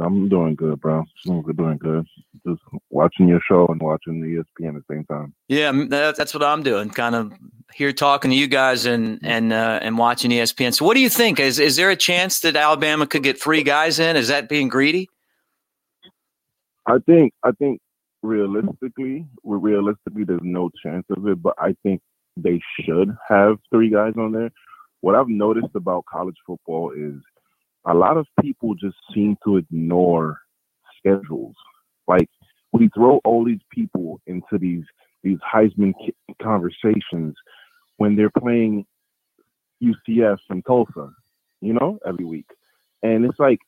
I'm 0.00 0.28
doing 0.28 0.54
good, 0.54 0.80
bro. 0.80 1.02
I'm 1.28 1.42
doing 1.42 1.78
good. 1.78 2.06
Just 2.46 2.62
watching 2.90 3.26
your 3.26 3.40
show 3.48 3.66
and 3.66 3.80
watching 3.80 4.20
the 4.20 4.28
ESPN 4.28 4.76
at 4.76 4.82
the 4.86 4.94
same 4.94 5.04
time. 5.06 5.34
Yeah, 5.48 5.72
that's 5.88 6.32
what 6.32 6.44
I'm 6.44 6.62
doing. 6.62 6.90
Kind 6.90 7.16
of 7.16 7.32
here 7.74 7.92
talking 7.92 8.30
to 8.30 8.36
you 8.36 8.46
guys 8.46 8.86
and 8.86 9.18
and 9.24 9.52
uh, 9.52 9.80
and 9.82 9.98
watching 9.98 10.30
ESPN. 10.30 10.72
So, 10.74 10.84
what 10.84 10.94
do 10.94 11.00
you 11.00 11.10
think? 11.10 11.40
Is 11.40 11.58
is 11.58 11.74
there 11.74 11.90
a 11.90 11.96
chance 11.96 12.38
that 12.40 12.54
Alabama 12.54 13.04
could 13.04 13.24
get 13.24 13.42
three 13.42 13.64
guys 13.64 13.98
in? 13.98 14.14
Is 14.14 14.28
that 14.28 14.48
being 14.48 14.68
greedy? 14.68 15.08
I 16.86 16.98
think 17.06 17.32
I 17.44 17.52
think 17.52 17.80
realistically, 18.22 19.26
realistically, 19.44 20.24
there's 20.24 20.40
no 20.42 20.70
chance 20.84 21.06
of 21.16 21.26
it. 21.28 21.42
But 21.42 21.54
I 21.58 21.76
think 21.82 22.00
they 22.36 22.60
should 22.80 23.16
have 23.28 23.58
three 23.72 23.90
guys 23.90 24.14
on 24.18 24.32
there. 24.32 24.50
what 25.02 25.14
I've 25.14 25.28
noticed 25.28 25.74
about 25.74 26.06
college 26.06 26.36
football 26.46 26.92
is 26.92 27.20
a 27.86 27.94
lot 27.94 28.16
of 28.16 28.26
people 28.40 28.74
just 28.74 28.96
seem 29.14 29.36
to 29.44 29.58
ignore 29.58 30.38
schedules. 30.98 31.56
Like 32.08 32.28
we 32.72 32.88
throw 32.94 33.20
all 33.24 33.44
these 33.44 33.60
people 33.70 34.20
into 34.26 34.58
these 34.58 34.84
these 35.22 35.38
Heisman 35.54 35.94
conversations 36.42 37.34
when 37.98 38.16
they're 38.16 38.30
playing 38.40 38.86
UCF 39.82 40.38
and 40.50 40.64
Tulsa, 40.66 41.10
you 41.60 41.74
know, 41.74 41.98
every 42.06 42.24
week, 42.24 42.46
and 43.02 43.24
it's 43.24 43.38
like 43.38 43.60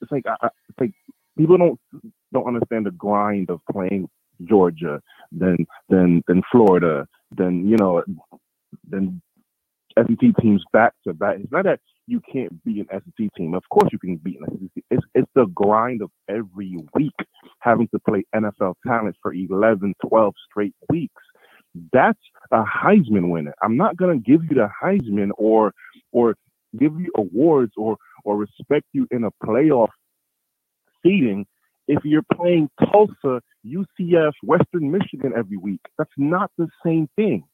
it's 0.00 0.12
like 0.12 0.26
I, 0.26 0.48
it's 0.68 0.80
like 0.80 0.92
people 1.36 1.58
don't 1.58 1.80
don't 2.32 2.46
understand 2.48 2.86
the 2.86 2.92
grind 2.92 3.50
of 3.50 3.60
playing 3.72 4.08
Georgia, 4.48 5.00
then 5.32 5.58
then 5.88 6.22
then 6.28 6.42
Florida, 6.52 7.06
then 7.32 7.66
you 7.68 7.76
know, 7.76 8.02
then 8.88 9.20
SEC 9.98 10.18
teams 10.40 10.64
back 10.72 10.94
to 11.06 11.14
back. 11.14 11.36
It's 11.40 11.52
not 11.52 11.64
that 11.64 11.80
you 12.06 12.20
can't 12.32 12.64
beat 12.64 12.86
an 12.90 13.02
SEC 13.18 13.28
team. 13.36 13.54
Of 13.54 13.64
course 13.70 13.90
you 13.92 13.98
can 13.98 14.16
beat 14.16 14.38
an 14.40 14.58
SEC. 14.74 14.84
It's 14.90 15.06
it's 15.14 15.30
the 15.34 15.46
grind 15.54 16.02
of 16.02 16.10
every 16.28 16.76
week 16.94 17.14
having 17.60 17.88
to 17.88 18.00
play 18.00 18.24
NFL 18.34 18.74
talent 18.86 19.16
for 19.22 19.34
11, 19.34 19.94
12 20.08 20.34
straight 20.50 20.74
weeks. 20.90 21.22
That's 21.92 22.18
a 22.52 22.64
Heisman 22.64 23.30
winner. 23.30 23.54
I'm 23.62 23.76
not 23.76 23.96
gonna 23.96 24.18
give 24.18 24.42
you 24.44 24.56
the 24.56 24.68
Heisman 24.82 25.30
or 25.38 25.72
or 26.12 26.36
give 26.78 27.00
you 27.00 27.10
awards 27.16 27.72
or 27.76 27.96
or 28.24 28.36
respect 28.36 28.86
you 28.92 29.06
in 29.10 29.24
a 29.24 29.30
playoff 29.44 29.88
seating 31.04 31.46
if 31.88 32.04
you're 32.04 32.24
playing 32.34 32.68
Tulsa, 32.84 33.40
UCF, 33.66 34.32
Western 34.42 34.90
Michigan 34.90 35.32
every 35.36 35.56
week. 35.56 35.80
That's 35.96 36.10
not 36.16 36.50
the 36.58 36.68
same 36.84 37.08
thing. 37.16 37.44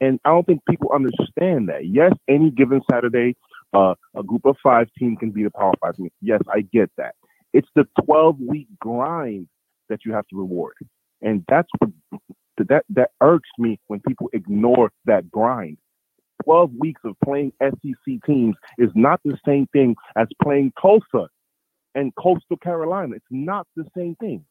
And 0.00 0.20
I 0.24 0.30
don't 0.30 0.46
think 0.46 0.60
people 0.68 0.90
understand 0.94 1.68
that. 1.68 1.86
Yes, 1.86 2.12
any 2.28 2.50
given 2.50 2.82
Saturday, 2.90 3.36
uh, 3.72 3.94
a 4.16 4.22
group 4.22 4.44
of 4.44 4.56
five 4.62 4.88
team 4.98 5.16
can 5.16 5.30
be 5.30 5.44
the 5.44 5.50
Power 5.50 5.72
Five 5.80 5.96
team. 5.96 6.10
Yes, 6.20 6.40
I 6.52 6.60
get 6.60 6.90
that. 6.98 7.14
It's 7.52 7.68
the 7.74 7.86
12 8.04 8.36
week 8.40 8.68
grind 8.80 9.48
that 9.88 10.00
you 10.04 10.12
have 10.12 10.26
to 10.28 10.36
reward. 10.36 10.74
And 11.20 11.44
that's 11.48 11.68
what 11.78 11.90
that 12.68 12.84
that 12.90 13.10
irks 13.20 13.48
me 13.58 13.78
when 13.86 14.00
people 14.06 14.28
ignore 14.32 14.90
that 15.06 15.30
grind. 15.30 15.78
12 16.44 16.72
weeks 16.78 17.00
of 17.04 17.14
playing 17.24 17.52
SEC 17.62 18.18
teams 18.26 18.56
is 18.78 18.90
not 18.94 19.20
the 19.24 19.38
same 19.46 19.66
thing 19.72 19.94
as 20.16 20.26
playing 20.42 20.72
Tulsa 20.80 21.28
and 21.94 22.14
Coastal 22.16 22.56
Carolina. 22.56 23.16
It's 23.16 23.24
not 23.30 23.66
the 23.76 23.84
same 23.96 24.16
thing. 24.16 24.44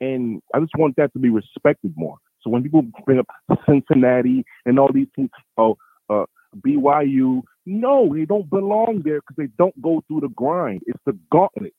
And 0.00 0.42
I 0.54 0.60
just 0.60 0.72
want 0.76 0.96
that 0.96 1.12
to 1.14 1.18
be 1.18 1.30
respected 1.30 1.94
more. 1.96 2.18
So 2.42 2.50
when 2.50 2.62
people 2.62 2.82
bring 3.04 3.18
up 3.18 3.26
Cincinnati 3.68 4.44
and 4.64 4.78
all 4.78 4.92
these 4.92 5.08
teams, 5.16 5.30
oh, 5.56 5.76
uh, 6.10 6.26
BYU, 6.60 7.42
no, 7.64 8.14
they 8.14 8.24
don't 8.24 8.48
belong 8.48 9.02
there 9.04 9.20
because 9.20 9.36
they 9.36 9.48
don't 9.58 9.80
go 9.82 10.02
through 10.06 10.20
the 10.20 10.28
grind. 10.28 10.82
It's 10.86 11.00
the 11.04 11.18
gauntlet. 11.30 11.74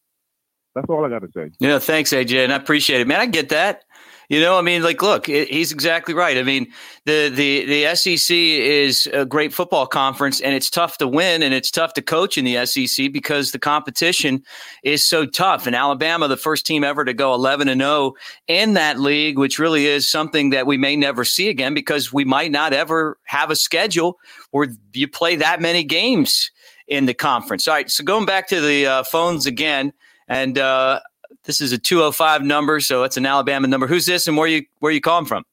That's 0.78 0.90
all 0.92 1.04
I 1.04 1.10
got 1.10 1.24
to 1.24 1.32
say. 1.32 1.50
Yeah, 1.58 1.80
thanks, 1.80 2.12
AJ, 2.14 2.44
and 2.44 2.54
I 2.54 2.56
appreciate 2.56 3.02
it, 3.02 3.08
man. 3.08 3.20
I 3.20 3.26
get 3.26 3.50
that. 3.50 3.84
You 4.30 4.40
know, 4.40 4.60
I 4.60 4.62
mean, 4.62 4.84
like, 4.84 5.02
look, 5.02 5.28
it, 5.28 5.48
he's 5.48 5.72
exactly 5.72 6.14
right. 6.14 6.38
I 6.38 6.44
mean, 6.44 6.68
the 7.06 7.32
the 7.34 7.66
the 7.66 7.96
SEC 7.96 8.36
is 8.36 9.10
a 9.12 9.26
great 9.26 9.54
football 9.54 9.88
conference, 9.88 10.40
and 10.40 10.54
it's 10.54 10.70
tough 10.70 11.00
to 11.00 11.08
win, 11.08 11.42
and 11.42 11.52
it's 11.52 11.72
tough 11.72 11.96
to 11.96 12.04
coach 12.04 12.38
in 12.38 12.46
the 12.46 12.64
SEC 12.68 13.12
because 13.12 13.54
the 13.54 13.58
competition 13.58 14.44
is 14.84 15.04
so 15.04 15.26
tough. 15.26 15.66
And 15.66 15.76
Alabama, 15.76 16.28
the 16.28 16.38
first 16.38 16.68
team 16.68 16.84
ever 16.84 17.06
to 17.06 17.14
go 17.14 17.34
eleven 17.34 17.68
and 17.70 17.82
zero 17.82 17.92
oh 17.92 18.16
in 18.48 18.76
that 18.76 19.00
league, 19.00 19.40
which 19.40 19.58
really 19.58 19.88
is 19.88 20.12
something 20.12 20.52
that 20.52 20.68
we 20.68 20.78
may 20.78 20.96
never 20.96 21.26
see 21.26 21.50
again 21.50 21.74
because 21.74 22.14
we 22.14 22.24
might 22.24 22.52
not 22.52 22.72
ever 22.72 23.18
have 23.24 23.50
a 23.50 23.56
schedule 23.56 24.20
where 24.52 24.68
you 24.94 25.08
play 25.08 25.38
that 25.38 25.60
many 25.60 25.84
games 25.84 26.52
in 26.88 27.08
the 27.08 27.16
conference. 27.16 27.68
All 27.68 27.74
right, 27.74 27.90
so 27.90 28.04
going 28.04 28.28
back 28.28 28.48
to 28.50 28.62
the 28.62 28.86
uh, 28.86 29.04
phones 29.04 29.48
again, 29.48 29.92
and 30.28 30.58
uh, 30.58 31.00
this 31.44 31.62
is 31.62 31.72
a 31.72 31.78
205 31.78 32.44
number, 32.44 32.80
so 32.80 33.04
it's 33.04 33.18
an 33.18 33.26
Alabama 33.26 33.68
number. 33.68 33.88
Who's 33.88 34.06
this 34.06 34.28
and 34.28 34.38
where 34.38 34.48
you 34.48 34.66
where 34.80 34.92
you 34.92 35.02
calling 35.02 35.26
from? 35.26 35.44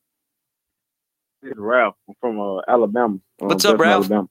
It's 1.42 1.58
Ralph 1.58 1.94
I'm 2.08 2.14
from 2.20 2.40
uh, 2.40 2.60
Alabama. 2.68 3.14
Um, 3.14 3.20
What's 3.38 3.64
up, 3.64 3.78
Ralph? 3.78 4.04
Alabama. 4.04 4.28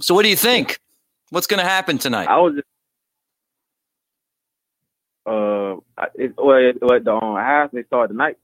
So 0.00 0.14
what 0.14 0.22
do 0.22 0.28
you 0.28 0.36
think? 0.36 0.78
What's 1.30 1.46
going 1.46 1.62
to 1.62 1.68
happen 1.68 1.98
tonight? 1.98 2.28
I 2.28 2.38
was 2.38 2.54
just, 2.54 2.66
uh, 5.26 5.76
it, 6.14 6.32
what, 6.36 6.80
what 6.80 7.04
the 7.04 7.12
um, 7.12 7.34
Heisman 7.34 7.86
start 7.86 8.10
tonight. 8.10 8.36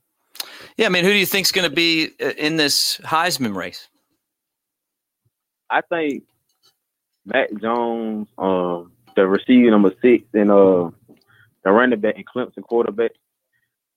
Yeah, 0.76 0.86
I 0.86 0.88
mean, 0.90 1.04
who 1.04 1.10
do 1.10 1.16
you 1.16 1.26
think's 1.26 1.52
going 1.52 1.68
to 1.68 1.74
be 1.74 2.10
uh, 2.20 2.30
in 2.36 2.56
this 2.56 2.98
Heisman 3.02 3.54
race? 3.54 3.88
I 5.70 5.80
think 5.80 6.24
Matt 7.24 7.50
Jones, 7.60 8.28
um, 8.38 8.92
the 9.16 9.26
receiver 9.26 9.70
number 9.70 9.92
six, 10.00 10.24
and 10.34 10.50
uh, 10.50 10.90
the 11.64 11.72
running 11.72 12.00
back 12.00 12.16
and 12.16 12.26
Clemson 12.26 12.62
quarterback. 12.62 13.12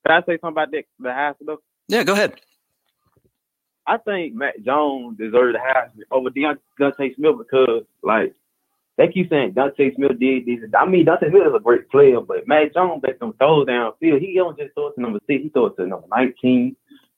Can 0.05 0.15
I 0.15 0.21
say 0.21 0.39
something 0.39 0.49
about 0.49 0.71
that, 0.71 0.85
the 0.97 1.09
Heisman 1.09 1.45
though? 1.45 1.61
Yeah, 1.87 2.03
go 2.03 2.13
ahead. 2.13 2.39
I 3.85 3.97
think 3.97 4.35
Mac 4.35 4.61
Jones 4.61 5.17
deserves 5.17 5.55
the 5.55 5.59
Heisman 5.59 6.03
over 6.11 6.29
Dontae 6.29 7.15
Smith 7.15 7.37
because, 7.37 7.83
like, 8.01 8.33
they 8.97 9.07
keep 9.07 9.29
saying 9.29 9.53
Dontae 9.53 9.95
Smith 9.95 10.19
did 10.19 10.45
this. 10.45 10.69
I 10.77 10.85
mean, 10.85 11.05
Dontae 11.05 11.29
Smith 11.29 11.47
is 11.47 11.55
a 11.55 11.59
great 11.59 11.89
player, 11.89 12.21
but 12.21 12.47
Mac 12.47 12.73
Jones 12.73 13.01
let 13.05 13.19
them 13.19 13.33
throws 13.33 13.67
downfield. 13.67 14.19
He 14.19 14.35
don't 14.35 14.57
just 14.57 14.73
throw 14.73 14.87
it 14.87 14.95
to 14.95 15.01
number 15.01 15.19
six. 15.27 15.43
He 15.43 15.49
throw 15.49 15.67
it 15.67 15.75
to 15.77 15.87
number 15.87 16.07
19. 16.15 16.75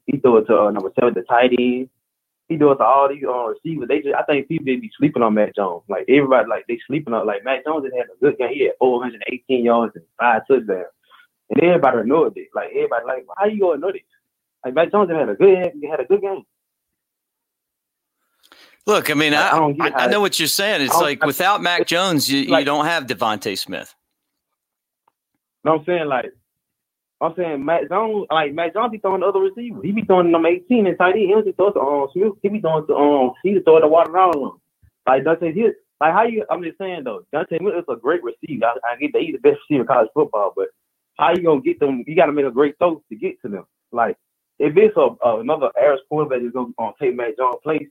He 0.08 0.18
throw 0.18 0.38
it 0.38 0.48
to 0.48 0.60
uh, 0.60 0.72
number 0.72 0.92
seven, 1.00 1.14
the 1.14 1.22
tight 1.24 1.52
end 1.58 1.90
he 2.52 2.58
does 2.58 2.78
to 2.78 2.84
all 2.84 3.08
these 3.08 3.24
uh, 3.24 3.46
receivers. 3.48 3.88
They 3.88 4.02
just, 4.02 4.14
I 4.14 4.24
think 4.24 4.50
people 4.50 4.66
be 4.66 4.92
sleeping 4.98 5.24
on 5.24 5.34
Mac 5.34 5.56
Jones. 5.56 5.84
Like 5.88 6.04
everybody, 6.10 6.50
like 6.50 6.66
they 6.68 6.80
sleeping 6.86 7.14
on. 7.14 7.26
Like 7.26 7.46
Mac 7.46 7.64
Jones 7.64 7.86
just 7.86 7.96
had 7.96 8.08
a 8.08 8.20
good 8.20 8.38
game. 8.38 8.54
He 8.54 8.66
had 8.66 8.74
418 8.78 9.64
yards 9.64 9.96
and 9.96 10.04
five 10.20 10.42
touchdowns, 10.48 10.88
and 11.50 11.64
everybody 11.64 12.00
ignored 12.00 12.34
it. 12.36 12.50
Like 12.54 12.72
everybody, 12.72 13.06
like 13.06 13.26
how 13.38 13.46
you 13.46 13.62
gonna 13.62 13.76
ignore 13.76 13.96
it? 13.96 14.02
Like 14.66 14.74
Mac 14.74 14.92
Jones 14.92 15.10
had 15.10 15.30
a 15.30 15.36
good, 15.36 15.58
had 15.90 16.00
a 16.02 16.06
good 16.06 16.22
game. 16.22 16.44
Look, 18.86 19.10
I 19.10 19.14
mean, 19.14 19.34
I, 19.34 19.50
I, 19.50 19.74
I, 19.80 19.92
I 19.96 20.08
know 20.08 20.20
what 20.20 20.38
you're 20.38 20.48
saying. 20.50 20.82
It's 20.82 21.00
like 21.00 21.24
without 21.26 21.62
Mac 21.62 21.88
Jones, 21.88 22.30
you, 22.30 22.46
like, 22.46 22.62
you 22.62 22.66
don't 22.66 22.86
have 22.86 23.06
DeVonta 23.06 23.58
Smith. 23.58 23.96
No, 25.64 25.78
I'm 25.78 25.86
saying 25.86 26.08
like 26.08 26.34
I'm 27.22 27.34
saying 27.38 27.64
Matt 27.66 27.90
Jones, 27.90 28.28
like 28.32 28.54
Matt 28.54 28.74
Jones 28.74 28.92
be 28.92 28.98
throwing 29.00 29.22
the 29.22 29.28
other 29.28 29.40
receivers. 29.42 29.82
He 29.84 29.92
be 29.92 30.04
throwing 30.04 30.32
them 30.32 30.46
18 30.46 30.88
and 30.88 30.98
tight 30.98 31.16
end. 31.16 31.30
He 31.30 31.44
just 31.46 31.58
throw 31.58 31.72
to 31.72 31.80
um, 31.80 32.08
Smith. 32.14 32.34
He 32.44 32.50
be 32.50 32.62
throwing 32.62 32.88
to 32.88 32.96
um 32.96 33.34
he 33.44 33.54
just 33.54 33.66
throw 33.66 33.80
the 33.80 33.88
water 33.88 34.12
around 34.12 34.36
him. 34.36 34.52
Like 35.08 35.24
Dontae 35.24 35.56
Hill, 35.56 35.72
like 36.02 36.14
how 36.14 36.24
you 36.24 36.46
I'm 36.50 36.64
just 36.64 36.80
saying 36.80 37.04
though, 37.06 37.24
Dontae 37.34 37.62
Hill 37.62 37.78
is 37.80 37.86
a 37.90 37.96
great 37.96 38.22
receiver. 38.24 38.66
I, 38.66 38.94
I 38.94 38.98
get 38.98 39.14
that 39.14 39.22
he's 39.22 39.34
the 39.36 39.40
best 39.40 39.62
receiver 39.70 39.82
in 39.82 39.88
college 39.88 40.10
football, 40.16 40.54
but 40.56 40.70
how 41.18 41.32
you 41.32 41.44
gonna 41.44 41.62
get 41.62 41.80
them? 41.80 42.04
You 42.08 42.16
gotta 42.16 42.34
make 42.34 42.46
a 42.46 42.52
great 42.52 42.78
throw 42.80 43.04
to 43.10 43.16
get 43.16 43.42
to 43.44 43.50
them. 43.50 43.66
Like 43.92 44.18
if 44.60 44.76
it's 44.78 44.98
a, 44.98 45.10
uh, 45.26 45.40
another 45.40 45.72
Aris 45.82 46.02
quarterback 46.10 46.42
that's 46.42 46.54
gonna 46.54 46.74
um, 46.80 46.94
take 47.02 47.16
Matt 47.16 47.38
Jones' 47.38 47.58
place, 47.64 47.88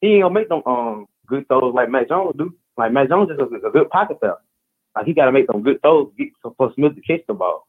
he 0.00 0.14
ain't 0.14 0.24
gonna 0.24 0.34
make 0.34 0.48
them 0.48 0.62
um 0.66 1.06
good 1.26 1.46
throws 1.48 1.74
like 1.74 1.90
Matt 1.90 2.08
Jones 2.08 2.34
do. 2.38 2.54
Like 2.76 2.92
Matt 2.92 3.08
Jones 3.08 3.30
is 3.30 3.38
a, 3.38 3.68
a 3.68 3.70
good 3.70 3.90
pocket 3.90 4.20
passer. 4.20 4.38
Like 4.96 5.06
he 5.06 5.14
gotta 5.14 5.32
make 5.32 5.46
some 5.50 5.62
good 5.62 5.80
throws 5.82 6.10
to 6.10 6.24
get 6.24 6.32
for 6.56 6.72
Smith 6.74 6.96
to 6.96 7.02
catch 7.02 7.26
the 7.28 7.34
ball. 7.34 7.68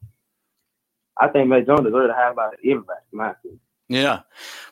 I 1.20 1.28
think 1.28 1.50
Mac 1.50 1.66
Jones 1.66 1.82
is 1.82 1.86
deserves 1.86 2.10
to 2.10 2.16
have 2.16 2.34
about 2.34 2.54
everybody, 2.64 3.00
my 3.12 3.32
opinion. 3.32 3.60
Yeah. 3.90 4.22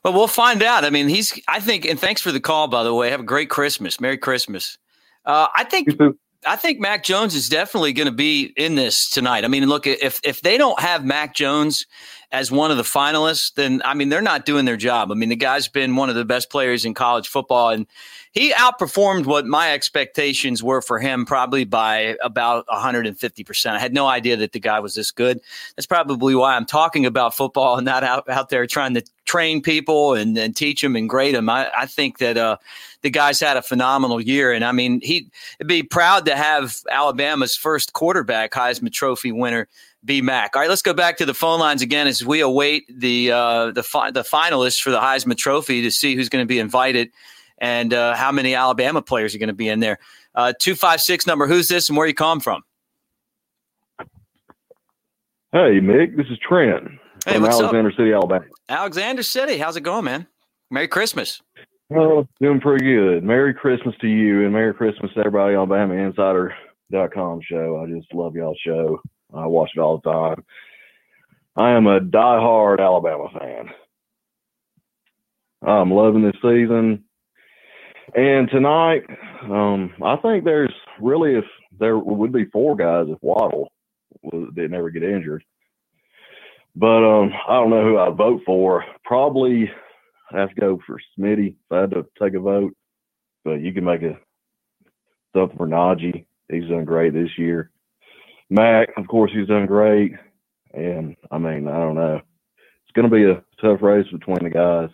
Well, 0.03 0.13
we'll 0.13 0.27
find 0.27 0.61
out. 0.61 0.85
I 0.85 0.89
mean, 0.91 1.07
he's, 1.07 1.39
I 1.47 1.59
think, 1.59 1.85
and 1.85 1.99
thanks 1.99 2.21
for 2.21 2.31
the 2.31 2.39
call, 2.39 2.67
by 2.67 2.83
the 2.83 2.93
way. 2.93 3.09
Have 3.09 3.21
a 3.21 3.23
great 3.23 3.49
Christmas. 3.49 3.99
Merry 3.99 4.17
Christmas. 4.17 4.77
Uh, 5.25 5.47
I 5.55 5.63
think, 5.63 5.89
I 6.45 6.55
think 6.55 6.79
Mac 6.79 7.03
Jones 7.03 7.33
is 7.33 7.49
definitely 7.49 7.93
going 7.93 8.05
to 8.05 8.13
be 8.13 8.53
in 8.55 8.75
this 8.75 9.09
tonight. 9.09 9.43
I 9.43 9.47
mean, 9.47 9.67
look, 9.67 9.87
if, 9.87 10.21
if 10.23 10.41
they 10.41 10.57
don't 10.57 10.79
have 10.79 11.03
Mac 11.03 11.35
Jones 11.35 11.85
as 12.31 12.51
one 12.51 12.71
of 12.71 12.77
the 12.77 12.83
finalists, 12.83 13.53
then, 13.53 13.81
I 13.85 13.93
mean, 13.93 14.09
they're 14.09 14.21
not 14.21 14.45
doing 14.45 14.65
their 14.65 14.77
job. 14.77 15.11
I 15.11 15.15
mean, 15.15 15.29
the 15.29 15.35
guy's 15.35 15.69
been 15.69 15.95
one 15.95 16.09
of 16.09 16.15
the 16.15 16.25
best 16.25 16.49
players 16.49 16.83
in 16.83 16.93
college 16.93 17.29
football. 17.29 17.69
And 17.69 17.87
he 18.33 18.51
outperformed 18.51 19.25
what 19.25 19.45
my 19.45 19.71
expectations 19.71 20.61
were 20.61 20.81
for 20.81 20.99
him 20.99 21.25
probably 21.25 21.63
by 21.63 22.17
about 22.21 22.67
150%. 22.67 23.71
I 23.71 23.79
had 23.79 23.93
no 23.93 24.07
idea 24.07 24.35
that 24.37 24.51
the 24.51 24.59
guy 24.59 24.79
was 24.81 24.93
this 24.93 25.09
good. 25.09 25.39
That's 25.75 25.85
probably 25.85 26.35
why 26.35 26.55
I'm 26.55 26.65
talking 26.65 27.05
about 27.05 27.33
football 27.33 27.77
and 27.77 27.85
not 27.85 28.03
out, 28.03 28.29
out 28.29 28.49
there 28.49 28.67
trying 28.67 28.93
to 28.95 29.03
train 29.23 29.61
people 29.61 30.13
and, 30.13 30.37
and 30.37 30.53
teach 30.53 30.81
them 30.81 30.97
and 30.97 31.09
grade 31.09 31.33
them. 31.33 31.49
I, 31.49 31.71
I 31.75 31.85
think 31.85 32.17
that 32.17 32.37
uh, 32.37 32.57
the 33.03 33.09
guy's 33.09 33.39
had 33.39 33.55
a 33.55 33.61
phenomenal 33.61 34.19
year. 34.19 34.51
And 34.51 34.65
I 34.65 34.73
mean, 34.73 34.99
he'd 35.01 35.31
be 35.65 35.81
proud 35.81 36.25
to 36.25 36.35
have 36.35 36.75
Alabama's 36.91 37.55
first 37.55 37.93
quarterback 37.93 38.51
Heisman 38.51 38.91
Trophy 38.91 39.31
winner 39.31 39.69
be 40.05 40.21
Mac. 40.21 40.55
All 40.55 40.61
right, 40.61 40.69
let's 40.69 40.81
go 40.81 40.93
back 40.93 41.17
to 41.17 41.25
the 41.25 41.33
phone 41.33 41.59
lines 41.59 41.81
again 41.81 42.07
as 42.07 42.25
we 42.25 42.39
await 42.39 42.85
the 42.89 43.31
uh, 43.31 43.71
the 43.71 43.83
fi- 43.83 44.11
the 44.11 44.23
finalists 44.23 44.81
for 44.81 44.91
the 44.91 44.99
Heisman 44.99 45.37
Trophy 45.37 45.81
to 45.81 45.91
see 45.91 46.15
who's 46.15 46.29
going 46.29 46.43
to 46.43 46.47
be 46.47 46.59
invited 46.59 47.11
and 47.57 47.93
uh, 47.93 48.15
how 48.15 48.31
many 48.31 48.55
Alabama 48.55 49.01
players 49.01 49.33
are 49.35 49.39
going 49.39 49.47
to 49.47 49.53
be 49.53 49.67
in 49.69 49.79
there. 49.79 49.99
Uh, 50.35 50.53
256 50.59 51.25
number, 51.25 51.47
who's 51.47 51.67
this 51.67 51.89
and 51.89 51.97
where 51.97 52.07
you 52.07 52.13
come 52.13 52.39
from? 52.39 52.61
Hey, 55.51 55.79
Mick, 55.79 56.15
this 56.15 56.27
is 56.27 56.37
Trent 56.47 56.87
hey, 57.25 57.33
from 57.33 57.45
Alexander 57.45 57.89
up? 57.89 57.95
City, 57.95 58.13
Alabama. 58.13 58.45
Alexander 58.69 59.23
City, 59.23 59.57
how's 59.57 59.75
it 59.75 59.81
going, 59.81 60.05
man? 60.05 60.27
Merry 60.69 60.87
Christmas. 60.87 61.41
Oh, 61.95 62.27
doing 62.41 62.59
pretty 62.59 62.85
good. 62.85 63.23
Merry 63.23 63.53
Christmas 63.53 63.95
to 64.01 64.07
you 64.07 64.43
and 64.43 64.51
Merry 64.51 64.73
Christmas 64.73 65.11
to 65.13 65.19
everybody 65.19 65.55
on 65.55 65.69
BamaInsider.com 65.69 67.39
show. 67.49 67.81
I 67.81 67.89
just 67.89 68.13
love 68.13 68.35
y'all 68.35 68.55
show. 68.63 68.99
I 69.37 69.47
watch 69.47 69.71
it 69.75 69.79
all 69.79 70.01
the 70.03 70.11
time. 70.11 70.43
I 71.55 71.71
am 71.71 71.87
a 71.87 71.99
die-hard 71.99 72.79
Alabama 72.79 73.27
fan. 73.37 73.69
I'm 75.67 75.91
loving 75.91 76.23
this 76.23 76.35
season. 76.41 77.03
And 78.15 78.49
tonight, 78.49 79.03
um, 79.43 79.93
I 80.03 80.15
think 80.17 80.45
there's 80.45 80.73
really 81.01 81.35
if 81.35 81.45
there 81.79 81.97
would 81.97 82.31
be 82.31 82.45
four 82.45 82.75
guys 82.75 83.07
if 83.09 83.17
Waddle 83.21 83.71
didn't 84.31 84.73
ever 84.73 84.89
get 84.89 85.03
injured. 85.03 85.43
But 86.75 87.03
um, 87.03 87.31
I 87.47 87.53
don't 87.53 87.71
know 87.71 87.83
who 87.83 87.97
I'd 87.97 88.15
vote 88.15 88.41
for. 88.45 88.85
Probably 89.03 89.69
have 90.31 90.49
to 90.49 90.55
go 90.61 90.79
for 90.85 90.99
Smitty 91.17 91.49
if 91.49 91.71
I 91.71 91.81
had 91.81 91.91
to 91.91 92.05
take 92.21 92.35
a 92.35 92.39
vote. 92.39 92.73
But 93.43 93.61
you 93.61 93.73
can 93.73 93.83
make 93.83 94.03
a 94.03 94.17
something 95.35 95.57
for 95.57 95.67
Najee. 95.67 96.25
He's 96.49 96.69
done 96.69 96.85
great 96.85 97.13
this 97.13 97.37
year. 97.37 97.71
Mac, 98.49 98.89
of 98.97 99.07
course, 99.07 99.31
he's 99.33 99.47
done 99.47 99.65
great. 99.65 100.13
And 100.73 101.15
I 101.31 101.37
mean, 101.37 101.67
I 101.67 101.77
don't 101.77 101.95
know. 101.95 102.21
It's 102.83 102.93
going 102.93 103.09
to 103.09 103.15
be 103.15 103.23
a 103.25 103.43
tough 103.61 103.81
race 103.81 104.07
between 104.11 104.43
the 104.43 104.49
guys. 104.49 104.89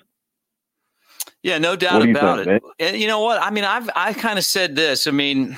Yeah, 1.41 1.57
no 1.57 1.75
doubt 1.75 2.07
about 2.07 2.37
think, 2.37 2.47
it. 2.47 2.63
Man? 2.63 2.71
And 2.79 2.97
you 2.97 3.07
know 3.07 3.19
what? 3.19 3.41
I 3.41 3.49
mean, 3.49 3.65
I've 3.65 3.89
I 3.95 4.13
kind 4.13 4.39
of 4.39 4.45
said 4.45 4.75
this. 4.75 5.07
I 5.07 5.11
mean, 5.11 5.57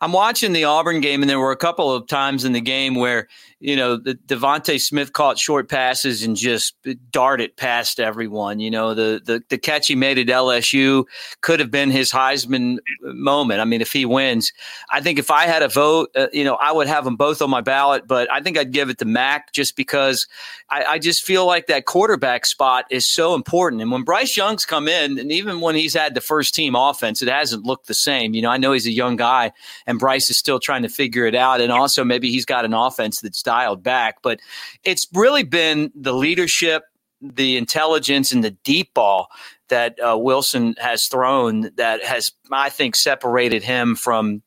I'm 0.00 0.12
watching 0.12 0.52
the 0.52 0.64
Auburn 0.64 1.00
game, 1.00 1.22
and 1.22 1.28
there 1.28 1.38
were 1.38 1.52
a 1.52 1.56
couple 1.56 1.92
of 1.92 2.06
times 2.06 2.44
in 2.44 2.52
the 2.52 2.60
game 2.60 2.94
where 2.94 3.28
you 3.60 3.76
know, 3.76 3.96
the 3.96 4.14
DeVonta 4.14 4.80
Smith 4.80 5.12
caught 5.12 5.38
short 5.38 5.68
passes 5.68 6.24
and 6.24 6.34
just 6.34 6.74
darted 7.10 7.54
past 7.56 8.00
everyone. 8.00 8.58
You 8.58 8.70
know, 8.70 8.94
the, 8.94 9.20
the 9.22 9.42
the 9.50 9.58
catch 9.58 9.86
he 9.86 9.94
made 9.94 10.18
at 10.18 10.28
LSU 10.28 11.04
could 11.42 11.60
have 11.60 11.70
been 11.70 11.90
his 11.90 12.10
Heisman 12.10 12.78
moment. 13.02 13.60
I 13.60 13.66
mean, 13.66 13.82
if 13.82 13.92
he 13.92 14.06
wins, 14.06 14.50
I 14.90 15.02
think 15.02 15.18
if 15.18 15.30
I 15.30 15.44
had 15.44 15.62
a 15.62 15.68
vote, 15.68 16.08
uh, 16.16 16.28
you 16.32 16.42
know, 16.42 16.54
I 16.54 16.72
would 16.72 16.86
have 16.86 17.04
them 17.04 17.16
both 17.16 17.42
on 17.42 17.50
my 17.50 17.60
ballot. 17.60 18.08
But 18.08 18.32
I 18.32 18.40
think 18.40 18.56
I'd 18.56 18.72
give 18.72 18.88
it 18.88 18.96
to 18.98 19.04
Mac 19.04 19.52
just 19.52 19.76
because 19.76 20.26
I, 20.70 20.84
I 20.84 20.98
just 20.98 21.22
feel 21.22 21.44
like 21.44 21.66
that 21.66 21.84
quarterback 21.84 22.46
spot 22.46 22.86
is 22.90 23.06
so 23.06 23.34
important. 23.34 23.82
And 23.82 23.92
when 23.92 24.04
Bryce 24.04 24.38
Young's 24.38 24.64
come 24.64 24.88
in, 24.88 25.18
and 25.18 25.30
even 25.30 25.60
when 25.60 25.74
he's 25.74 25.92
had 25.92 26.14
the 26.14 26.22
first 26.22 26.54
team 26.54 26.74
offense, 26.74 27.20
it 27.20 27.28
hasn't 27.28 27.64
looked 27.64 27.88
the 27.88 27.94
same. 27.94 28.32
You 28.32 28.40
know, 28.40 28.50
I 28.50 28.56
know 28.56 28.72
he's 28.72 28.86
a 28.86 28.90
young 28.90 29.16
guy, 29.16 29.52
and 29.90 29.98
Bryce 29.98 30.30
is 30.30 30.38
still 30.38 30.60
trying 30.60 30.82
to 30.82 30.88
figure 30.88 31.26
it 31.26 31.34
out. 31.34 31.60
And 31.60 31.72
also, 31.72 32.04
maybe 32.04 32.30
he's 32.30 32.46
got 32.46 32.64
an 32.64 32.72
offense 32.72 33.20
that's 33.20 33.42
dialed 33.42 33.82
back. 33.82 34.22
But 34.22 34.40
it's 34.84 35.06
really 35.12 35.42
been 35.42 35.90
the 35.94 36.14
leadership, 36.14 36.84
the 37.20 37.56
intelligence, 37.56 38.32
and 38.32 38.42
the 38.42 38.52
deep 38.52 38.94
ball 38.94 39.28
that 39.68 39.98
uh, 40.00 40.16
Wilson 40.16 40.76
has 40.78 41.06
thrown 41.08 41.70
that 41.76 42.04
has, 42.04 42.32
I 42.52 42.70
think, 42.70 42.94
separated 42.94 43.64
him 43.64 43.96
from 43.96 44.42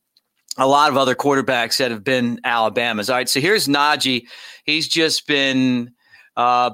a 0.57 0.67
lot 0.67 0.89
of 0.89 0.97
other 0.97 1.15
quarterbacks 1.15 1.77
that 1.77 1.91
have 1.91 2.03
been 2.03 2.39
Alabama's. 2.43 3.09
All 3.09 3.17
right, 3.17 3.27
so 3.29 3.39
here's 3.39 3.67
Najee. 3.67 4.27
He's 4.63 4.87
just 4.87 5.27
been 5.27 5.91
uh, 6.37 6.71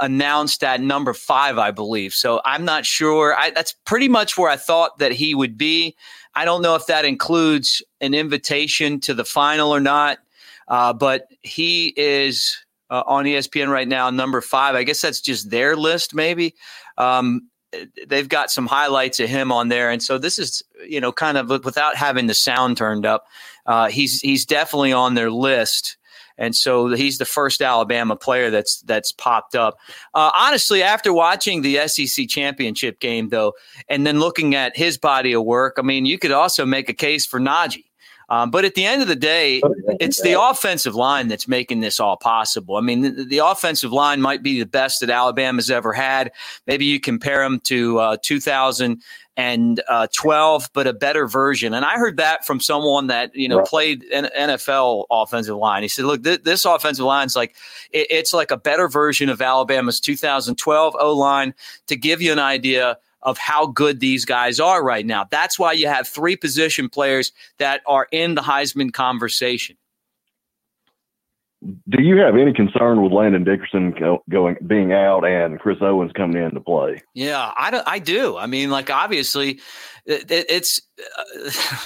announced 0.00 0.62
at 0.62 0.80
number 0.80 1.14
five, 1.14 1.58
I 1.58 1.72
believe. 1.72 2.12
So 2.14 2.40
I'm 2.44 2.64
not 2.64 2.86
sure. 2.86 3.34
I, 3.36 3.50
that's 3.50 3.74
pretty 3.84 4.08
much 4.08 4.38
where 4.38 4.50
I 4.50 4.56
thought 4.56 4.98
that 4.98 5.12
he 5.12 5.34
would 5.34 5.58
be. 5.58 5.96
I 6.34 6.44
don't 6.44 6.62
know 6.62 6.74
if 6.74 6.86
that 6.86 7.04
includes 7.04 7.82
an 8.00 8.14
invitation 8.14 9.00
to 9.00 9.14
the 9.14 9.24
final 9.24 9.74
or 9.74 9.80
not. 9.80 10.18
Uh, 10.68 10.92
but 10.92 11.28
he 11.42 11.92
is 11.96 12.56
uh, 12.90 13.02
on 13.06 13.24
ESPN 13.24 13.68
right 13.68 13.88
now, 13.88 14.10
number 14.10 14.40
five. 14.40 14.74
I 14.74 14.82
guess 14.82 15.00
that's 15.00 15.20
just 15.20 15.50
their 15.50 15.76
list, 15.76 16.14
maybe. 16.14 16.54
Um, 16.96 17.48
they've 18.06 18.28
got 18.28 18.50
some 18.50 18.66
highlights 18.66 19.20
of 19.20 19.28
him 19.28 19.52
on 19.52 19.68
there, 19.68 19.90
and 19.90 20.02
so 20.02 20.18
this 20.18 20.38
is 20.38 20.62
you 20.86 21.00
know 21.00 21.12
kind 21.12 21.36
of 21.36 21.48
without 21.64 21.96
having 21.96 22.26
the 22.26 22.34
sound 22.34 22.76
turned 22.76 23.04
up. 23.04 23.26
Uh, 23.66 23.88
he's 23.88 24.20
he's 24.20 24.46
definitely 24.46 24.92
on 24.92 25.14
their 25.14 25.30
list. 25.30 25.96
And 26.36 26.54
so 26.54 26.88
he's 26.88 27.18
the 27.18 27.24
first 27.24 27.62
Alabama 27.62 28.16
player 28.16 28.50
that's 28.50 28.80
that's 28.82 29.12
popped 29.12 29.54
up. 29.54 29.78
Uh, 30.14 30.30
honestly, 30.36 30.82
after 30.82 31.12
watching 31.12 31.62
the 31.62 31.86
SEC 31.86 32.28
championship 32.28 33.00
game, 33.00 33.28
though, 33.28 33.52
and 33.88 34.06
then 34.06 34.18
looking 34.18 34.54
at 34.54 34.76
his 34.76 34.98
body 34.98 35.32
of 35.32 35.44
work, 35.44 35.76
I 35.78 35.82
mean, 35.82 36.06
you 36.06 36.18
could 36.18 36.32
also 36.32 36.66
make 36.66 36.88
a 36.88 36.94
case 36.94 37.26
for 37.26 37.40
Najee. 37.40 37.84
Um, 38.28 38.50
but 38.50 38.64
at 38.64 38.74
the 38.74 38.86
end 38.86 39.02
of 39.02 39.08
the 39.08 39.16
day, 39.16 39.60
oh, 39.62 39.74
it's 40.00 40.22
the 40.22 40.40
offensive 40.40 40.94
line 40.94 41.28
that's 41.28 41.46
making 41.46 41.80
this 41.80 42.00
all 42.00 42.16
possible. 42.16 42.76
I 42.76 42.80
mean, 42.80 43.02
the, 43.02 43.24
the, 43.24 43.38
offensive 43.38 43.92
line 43.92 44.20
might 44.20 44.42
be 44.42 44.58
the 44.58 44.66
best 44.66 45.00
that 45.00 45.10
Alabama's 45.10 45.70
ever 45.70 45.92
had. 45.92 46.32
Maybe 46.66 46.86
you 46.86 47.00
compare 47.00 47.42
them 47.42 47.60
to 47.64 47.98
uh, 47.98 48.16
2012, 49.36 50.62
uh, 50.62 50.66
but 50.72 50.86
a 50.86 50.92
better 50.92 51.26
version. 51.26 51.74
And 51.74 51.84
I 51.84 51.96
heard 51.96 52.16
that 52.18 52.44
from 52.44 52.60
someone 52.60 53.08
that 53.08 53.34
you 53.34 53.48
know 53.48 53.58
right. 53.58 53.66
played 53.66 54.04
an 54.04 54.28
NFL 54.36 55.06
offensive 55.10 55.56
line. 55.56 55.82
He 55.82 55.88
said, 55.88 56.04
"Look, 56.04 56.24
th- 56.24 56.42
this 56.42 56.64
offensive 56.64 57.04
line 57.04 57.26
is 57.26 57.36
like 57.36 57.56
it, 57.90 58.06
it's 58.10 58.32
like 58.32 58.50
a 58.50 58.56
better 58.56 58.88
version 58.88 59.28
of 59.28 59.42
Alabama's 59.42 60.00
2012 60.00 60.96
O 60.98 61.12
line." 61.12 61.54
To 61.86 61.96
give 61.96 62.22
you 62.22 62.32
an 62.32 62.38
idea 62.38 62.98
of 63.22 63.38
how 63.38 63.66
good 63.66 64.00
these 64.00 64.24
guys 64.24 64.60
are 64.60 64.84
right 64.84 65.06
now. 65.06 65.24
That's 65.30 65.58
why 65.58 65.72
you 65.72 65.86
have 65.88 66.06
three 66.06 66.36
position 66.36 66.88
players 66.88 67.32
that 67.58 67.80
are 67.86 68.06
in 68.12 68.34
the 68.34 68.42
Heisman 68.42 68.92
conversation. 68.92 69.76
Do 71.88 72.02
you 72.02 72.18
have 72.18 72.36
any 72.36 72.52
concern 72.52 73.02
with 73.02 73.12
Landon 73.12 73.44
Dickerson 73.44 73.94
going 74.28 74.56
being 74.66 74.92
out 74.92 75.24
and 75.24 75.58
Chris 75.58 75.78
Owens 75.80 76.12
coming 76.12 76.42
in 76.42 76.50
to 76.50 76.60
play? 76.60 77.02
Yeah, 77.14 77.52
I, 77.56 77.70
do, 77.70 77.80
I 77.86 77.98
do. 77.98 78.36
I 78.36 78.46
mean, 78.46 78.70
like 78.70 78.90
obviously, 78.90 79.60
it, 80.04 80.30
it's 80.30 80.80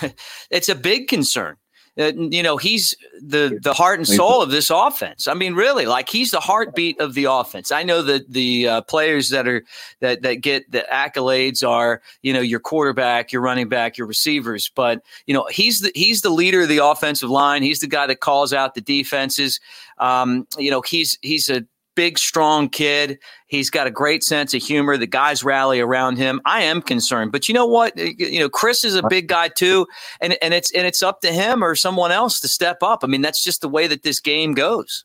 it's 0.50 0.68
a 0.68 0.74
big 0.74 1.08
concern. 1.08 1.56
Uh, 1.98 2.12
you 2.14 2.42
know, 2.42 2.56
he's 2.56 2.96
the 3.20 3.58
the 3.62 3.72
heart 3.72 3.98
and 3.98 4.06
soul 4.06 4.40
of 4.40 4.50
this 4.50 4.70
offense. 4.70 5.26
I 5.26 5.34
mean, 5.34 5.54
really, 5.54 5.84
like 5.87 6.08
he's 6.08 6.30
the 6.30 6.38
heartbeat 6.38 7.00
of 7.00 7.14
the 7.14 7.24
offense. 7.24 7.72
I 7.72 7.82
know 7.82 8.02
that 8.02 8.30
the 8.32 8.68
uh, 8.68 8.80
players 8.82 9.30
that 9.30 9.48
are 9.48 9.64
that 10.00 10.22
that 10.22 10.37
get 10.37 10.70
the 10.70 10.87
accolades 10.92 11.66
are 11.66 12.00
you 12.22 12.32
know 12.32 12.40
your 12.40 12.61
quarterback, 12.61 13.32
your 13.32 13.42
running 13.42 13.68
back, 13.68 13.98
your 13.98 14.06
receivers, 14.06 14.70
but 14.74 15.02
you 15.26 15.34
know 15.34 15.46
he's 15.50 15.80
the 15.80 15.90
he's 15.96 16.20
the 16.20 16.30
leader 16.30 16.62
of 16.62 16.68
the 16.68 16.84
offensive 16.84 17.30
line. 17.30 17.62
He's 17.64 17.80
the 17.80 17.88
guy 17.88 18.06
that 18.06 18.20
calls 18.20 18.52
out 18.52 18.74
the 18.74 18.80
defenses. 18.80 19.58
Um, 19.98 20.46
you 20.56 20.70
know, 20.70 20.82
he's 20.82 21.18
he's 21.22 21.50
a 21.50 21.64
big, 21.98 22.16
strong 22.16 22.68
kid. 22.68 23.18
He's 23.48 23.70
got 23.70 23.88
a 23.88 23.90
great 23.90 24.22
sense 24.22 24.54
of 24.54 24.62
humor. 24.62 24.96
The 24.96 25.08
guys 25.08 25.42
rally 25.42 25.80
around 25.80 26.16
him. 26.16 26.40
I 26.44 26.62
am 26.62 26.80
concerned, 26.80 27.32
but 27.32 27.48
you 27.48 27.54
know 27.54 27.66
what? 27.66 27.98
You 27.98 28.38
know, 28.38 28.48
Chris 28.48 28.84
is 28.84 28.94
a 28.94 29.02
big 29.08 29.26
guy 29.26 29.48
too, 29.48 29.84
and 30.20 30.38
and 30.40 30.54
it's 30.54 30.70
and 30.70 30.87
it's 30.87 31.02
up 31.02 31.22
to 31.22 31.32
him 31.32 31.64
or 31.64 31.74
someone 31.74 32.12
else 32.12 32.38
to 32.40 32.48
step 32.48 32.84
up. 32.84 33.00
I 33.02 33.08
mean, 33.08 33.20
that's 33.20 33.42
just 33.42 33.62
the 33.62 33.68
way 33.68 33.88
that 33.88 34.04
this 34.04 34.20
game 34.20 34.54
goes. 34.54 35.04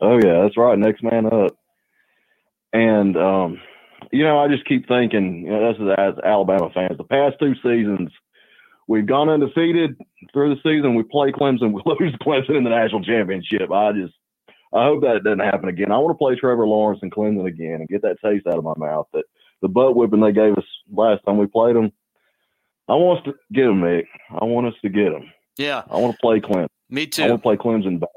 Oh 0.00 0.14
yeah, 0.14 0.40
that's 0.40 0.56
right. 0.56 0.78
Next 0.78 1.02
man 1.02 1.26
up. 1.26 1.54
And 2.72 3.14
um, 3.18 3.60
you 4.10 4.24
know, 4.24 4.38
I 4.38 4.48
just 4.48 4.66
keep 4.66 4.88
thinking, 4.88 5.42
you 5.44 5.50
know, 5.50 5.70
this 5.70 5.82
is 5.82 5.88
as 5.98 6.14
Alabama 6.24 6.70
fans. 6.72 6.96
The 6.96 7.04
past 7.04 7.36
two 7.38 7.52
seasons, 7.56 8.10
we've 8.86 9.06
gone 9.06 9.28
undefeated 9.28 10.00
through 10.32 10.54
the 10.54 10.60
season. 10.62 10.94
We 10.94 11.02
play 11.02 11.30
Clemson, 11.30 11.72
we 11.74 11.82
lose 11.84 12.16
Clemson 12.22 12.56
in 12.56 12.64
the 12.64 12.70
national 12.70 13.04
championship. 13.04 13.70
I 13.70 13.92
just 13.92 14.14
I 14.72 14.84
hope 14.84 15.02
that 15.02 15.24
doesn't 15.24 15.38
happen 15.38 15.68
again. 15.68 15.92
I 15.92 15.98
want 15.98 16.14
to 16.14 16.18
play 16.18 16.34
Trevor 16.36 16.66
Lawrence 16.66 17.00
and 17.02 17.12
Clemson 17.12 17.46
again 17.46 17.80
and 17.80 17.88
get 17.88 18.02
that 18.02 18.20
taste 18.22 18.46
out 18.46 18.58
of 18.58 18.64
my 18.64 18.74
mouth. 18.76 19.06
That 19.12 19.24
the 19.62 19.68
butt 19.68 19.96
whipping 19.96 20.20
they 20.20 20.32
gave 20.32 20.56
us 20.56 20.64
last 20.92 21.24
time 21.24 21.38
we 21.38 21.46
played 21.46 21.76
them. 21.76 21.90
I 22.88 22.94
want 22.94 23.20
us 23.20 23.24
to 23.26 23.34
get 23.52 23.66
them, 23.66 23.80
Mick. 23.80 24.04
I 24.30 24.44
want 24.44 24.66
us 24.66 24.74
to 24.82 24.88
get 24.88 25.10
them. 25.10 25.30
Yeah, 25.56 25.82
I 25.90 25.96
want 25.96 26.14
to 26.14 26.18
play 26.20 26.40
Clemson. 26.40 26.68
Me 26.90 27.06
too. 27.06 27.24
I 27.24 27.28
want 27.28 27.40
to 27.40 27.42
play 27.42 27.56
Clemson 27.56 28.00
back. 28.00 28.08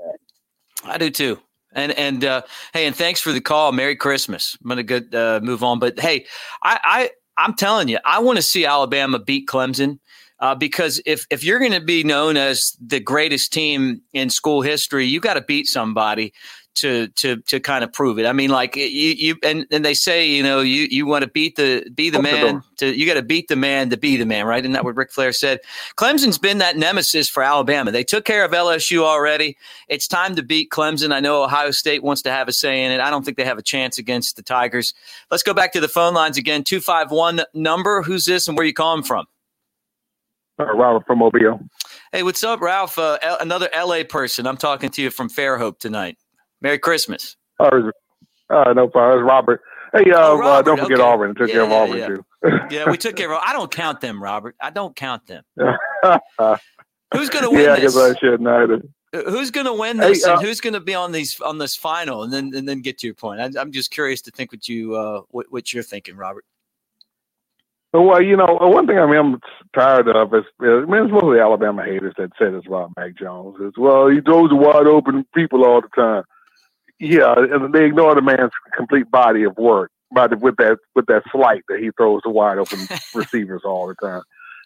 I 0.83 0.97
do 0.97 1.09
too. 1.09 1.39
And 1.73 1.91
and 1.93 2.23
uh, 2.25 2.41
hey, 2.73 2.85
and 2.85 2.95
thanks 2.95 3.21
for 3.21 3.31
the 3.31 3.41
call. 3.41 3.71
Merry 3.71 3.95
Christmas. 3.95 4.57
I'm 4.61 4.69
gonna 4.69 4.83
go 4.83 5.01
uh, 5.13 5.39
move 5.41 5.63
on, 5.63 5.79
but 5.79 5.99
hey, 5.99 6.25
I, 6.61 6.79
I 6.83 7.09
I'm 7.37 7.53
telling 7.55 7.87
you, 7.87 7.99
I 8.05 8.19
want 8.19 8.37
to 8.37 8.41
see 8.41 8.65
Alabama 8.65 9.19
beat 9.19 9.47
Clemson. 9.47 9.99
Uh, 10.41 10.55
because 10.55 10.99
if 11.05 11.25
if 11.29 11.43
you're 11.43 11.59
going 11.59 11.71
to 11.71 11.79
be 11.79 12.03
known 12.03 12.35
as 12.35 12.75
the 12.85 12.99
greatest 12.99 13.53
team 13.53 14.01
in 14.13 14.29
school 14.29 14.61
history, 14.61 15.05
you 15.05 15.19
got 15.19 15.35
to 15.35 15.41
beat 15.41 15.67
somebody 15.67 16.33
to 16.73 17.07
to 17.09 17.37
to 17.41 17.59
kind 17.59 17.83
of 17.83 17.91
prove 17.91 18.17
it. 18.17 18.25
I 18.25 18.33
mean, 18.33 18.49
like 18.49 18.75
you, 18.75 18.83
you 18.83 19.35
and, 19.43 19.65
and 19.71 19.83
they 19.83 19.93
say, 19.93 20.27
you 20.27 20.41
know, 20.41 20.61
you 20.61 20.87
you 20.89 21.05
want 21.05 21.23
to 21.23 21.29
beat 21.29 21.55
the 21.55 21.87
be 21.93 22.09
the 22.09 22.21
man 22.21 22.63
to 22.77 22.97
you 22.97 23.05
got 23.05 23.15
to 23.15 23.21
beat 23.21 23.49
the 23.49 23.55
man 23.55 23.89
to 23.89 23.97
be 23.97 24.17
the 24.17 24.25
man, 24.25 24.45
right? 24.45 24.63
Isn't 24.63 24.71
that 24.73 24.83
what 24.83 24.95
Ric 24.95 25.11
Flair 25.11 25.31
said? 25.31 25.59
Clemson's 25.95 26.37
been 26.37 26.59
that 26.59 26.77
nemesis 26.77 27.29
for 27.29 27.43
Alabama. 27.43 27.91
They 27.91 28.03
took 28.03 28.25
care 28.25 28.45
of 28.45 28.51
LSU 28.51 29.03
already. 29.03 29.57
It's 29.89 30.07
time 30.07 30.35
to 30.35 30.43
beat 30.43 30.69
Clemson. 30.71 31.13
I 31.13 31.19
know 31.19 31.43
Ohio 31.43 31.71
State 31.71 32.03
wants 32.03 32.21
to 32.23 32.31
have 32.31 32.47
a 32.47 32.53
say 32.53 32.83
in 32.83 32.91
it. 32.91 32.99
I 32.99 33.09
don't 33.09 33.23
think 33.23 33.37
they 33.37 33.45
have 33.45 33.57
a 33.57 33.63
chance 33.63 33.97
against 33.97 34.35
the 34.37 34.43
Tigers. 34.43 34.93
Let's 35.29 35.43
go 35.43 35.53
back 35.53 35.73
to 35.73 35.81
the 35.81 35.89
phone 35.89 36.13
lines 36.13 36.37
again. 36.37 36.63
Two 36.63 36.79
five 36.79 37.11
one 37.11 37.41
number. 37.53 38.01
Who's 38.01 38.25
this 38.25 38.47
and 38.47 38.57
where 38.57 38.65
you 38.65 38.73
calling 38.73 39.03
from? 39.03 39.25
Uh, 40.61 40.75
Ralph 40.75 41.03
from 41.07 41.19
Mobile. 41.19 41.59
Hey, 42.11 42.23
what's 42.23 42.43
up, 42.43 42.61
Ralph? 42.61 42.99
Uh, 42.99 43.17
L- 43.21 43.37
another 43.41 43.69
LA 43.75 44.03
person. 44.07 44.45
I'm 44.45 44.57
talking 44.57 44.89
to 44.91 45.01
you 45.01 45.09
from 45.09 45.29
Fairhope 45.29 45.79
tonight. 45.79 46.17
Merry 46.61 46.77
Christmas. 46.77 47.35
Oh, 47.59 47.91
uh, 48.49 48.73
no 48.73 48.87
problem. 48.87 49.19
It's 49.19 49.27
Robert. 49.27 49.61
Hey, 49.93 50.11
uh, 50.11 50.17
oh, 50.17 50.37
Robert. 50.37 50.43
uh 50.43 50.61
don't 50.61 50.79
forget 50.79 50.99
okay. 50.99 51.09
Auburn. 51.09 51.35
Took 51.35 51.47
yeah, 51.47 51.53
care 51.53 51.63
of 51.63 51.71
Auburn 51.71 51.97
yeah. 51.97 52.07
too. 52.07 52.25
yeah, 52.69 52.89
we 52.89 52.97
took 52.97 53.15
care 53.15 53.33
of. 53.33 53.41
I 53.43 53.53
don't 53.53 53.71
count 53.71 54.01
them, 54.01 54.21
Robert. 54.21 54.55
I 54.61 54.69
don't 54.69 54.95
count 54.95 55.25
them. 55.25 55.43
Who's 57.13 57.29
going 57.29 57.43
to 57.43 57.49
win 57.49 57.61
yeah, 57.61 57.75
this? 57.75 57.95
I 57.95 58.09
guess 58.09 58.15
I 58.15 58.19
shouldn't 58.19 58.47
either. 58.47 58.81
Who's 59.13 59.51
going 59.51 59.65
to 59.65 59.73
win 59.73 59.97
this, 59.97 60.23
Hey, 60.23 60.31
uh, 60.31 60.37
and 60.37 60.45
who's 60.45 60.61
going 60.61 60.73
to 60.73 60.79
be 60.79 60.95
on 60.95 61.11
these 61.11 61.41
on 61.41 61.57
this 61.57 61.75
final, 61.75 62.23
and 62.23 62.31
then 62.31 62.53
and 62.55 62.67
then 62.67 62.81
get 62.81 62.99
to 62.99 63.07
your 63.07 63.13
point. 63.13 63.41
I, 63.41 63.59
I'm 63.59 63.71
just 63.71 63.91
curious 63.91 64.21
to 64.21 64.31
think 64.31 64.53
what 64.53 64.69
you 64.69 64.95
uh, 64.95 65.21
what, 65.29 65.47
what 65.49 65.73
you're 65.73 65.83
thinking, 65.83 66.15
Robert. 66.15 66.45
Well, 67.93 68.21
you 68.21 68.37
know, 68.37 68.57
one 68.61 68.87
thing 68.87 68.99
I 68.99 69.05
mean 69.07 69.17
I'm 69.17 69.39
tired 69.75 70.07
of 70.09 70.33
is, 70.35 70.43
I 70.61 70.65
mean, 70.85 71.03
it's 71.05 71.11
mostly 71.11 71.39
Alabama 71.39 71.83
haters 71.83 72.13
that 72.17 72.31
say 72.39 72.51
this 72.51 72.65
about 72.67 72.91
Mac 72.97 73.17
Jones. 73.17 73.57
Is 73.61 73.73
well, 73.77 74.07
he 74.07 74.21
throws 74.21 74.51
wide 74.53 74.87
open 74.87 75.25
people 75.35 75.65
all 75.65 75.81
the 75.81 75.89
time. 75.95 76.23
Yeah, 76.99 77.35
and 77.37 77.73
they 77.73 77.85
ignore 77.85 78.15
the 78.15 78.21
man's 78.21 78.51
complete 78.77 79.11
body 79.11 79.43
of 79.43 79.57
work, 79.57 79.91
by 80.15 80.27
the, 80.27 80.37
with 80.37 80.55
that 80.57 80.77
with 80.95 81.07
that 81.07 81.23
slight 81.31 81.63
that 81.69 81.79
he 81.79 81.91
throws 81.97 82.21
to 82.23 82.29
wide 82.29 82.57
open 82.59 82.79
receivers 83.15 83.63
all 83.65 83.87
the 83.87 83.95
time. 83.95 84.23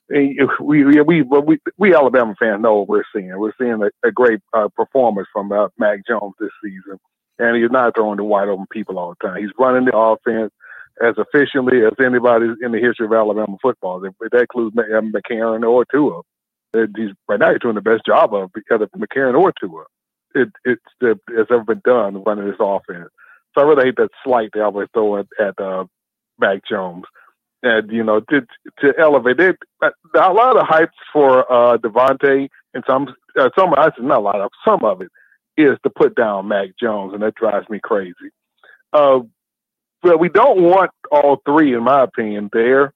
And 0.09 0.37
we 0.61 0.83
we 0.85 1.01
we 1.01 1.21
we, 1.23 1.59
we 1.77 1.95
Alabama 1.95 2.35
fans 2.39 2.61
know 2.61 2.75
what 2.79 2.89
we're 2.89 3.03
seeing. 3.15 3.37
We're 3.39 3.53
seeing 3.59 3.81
a, 3.81 4.07
a 4.07 4.11
great 4.11 4.41
uh, 4.53 4.69
performance 4.75 5.27
from 5.33 5.51
uh, 5.51 5.69
Mac 5.79 6.01
Jones 6.07 6.33
this 6.39 6.51
season, 6.63 6.99
and 7.39 7.57
he's 7.57 7.71
not 7.71 7.95
throwing 7.95 8.17
to 8.17 8.23
wide 8.23 8.49
open 8.49 8.67
people 8.71 8.99
all 8.99 9.15
the 9.19 9.27
time. 9.27 9.41
He's 9.41 9.51
running 9.59 9.85
the 9.85 9.97
offense 9.97 10.51
as 11.01 11.15
efficiently 11.17 11.85
as 11.85 11.93
anybody 11.99 12.47
in 12.61 12.71
the 12.71 12.79
history 12.79 13.05
of 13.05 13.13
Alabama 13.13 13.57
football. 13.61 13.99
That, 13.99 14.13
that 14.31 14.41
includes 14.41 14.75
uh, 14.77 15.01
McCarron 15.01 15.67
or 15.67 15.85
Tua. 15.85 16.21
He's 16.73 17.11
right 17.27 17.39
now 17.39 17.51
he's 17.51 17.61
doing 17.61 17.75
the 17.75 17.81
best 17.81 18.05
job 18.05 18.33
of 18.33 18.51
of 18.71 18.89
McCarron 18.97 19.39
or 19.39 19.53
Tua. 19.59 19.85
It, 20.33 20.49
it's 20.65 20.81
the, 20.99 21.17
it's 21.29 21.49
ever 21.49 21.63
been 21.63 21.81
done 21.85 22.23
running 22.23 22.45
this 22.45 22.57
offense. 22.59 23.09
So 23.53 23.61
I 23.61 23.67
really 23.67 23.85
hate 23.85 23.95
that 23.97 24.09
slight 24.23 24.49
they 24.53 24.59
always 24.59 24.89
throw 24.93 25.17
at, 25.17 25.27
at 25.39 25.59
uh, 25.59 25.85
Mac 26.37 26.61
Jones. 26.69 27.05
And 27.63 27.89
you 27.91 28.03
know, 28.03 28.19
to 28.19 28.41
to 28.79 28.93
elevate 28.99 29.39
it, 29.39 29.57
a 29.81 30.33
lot 30.33 30.57
of 30.57 30.67
hype 30.67 30.91
for 31.13 31.51
uh, 31.51 31.77
Devontae 31.77 32.49
and 32.73 32.83
some 32.87 33.15
uh, 33.39 33.49
some 33.57 33.73
I 33.73 33.85
said 33.95 34.03
not 34.03 34.19
a 34.19 34.21
lot 34.21 34.41
of 34.41 34.51
some 34.63 34.83
of 34.83 35.01
it 35.01 35.09
is 35.57 35.77
to 35.83 35.89
put 35.89 36.15
down 36.15 36.49
Mac 36.49 36.69
Jones, 36.79 37.13
and 37.13 37.23
that 37.23 37.35
drives 37.35 37.69
me 37.69 37.79
crazy. 37.81 38.13
Uh, 38.91 39.21
but 40.05 40.19
we 40.19 40.29
don't 40.29 40.61
want 40.61 40.91
all 41.11 41.41
three, 41.45 41.73
in 41.73 41.83
my 41.83 42.03
opinion, 42.03 42.49
there 42.53 42.93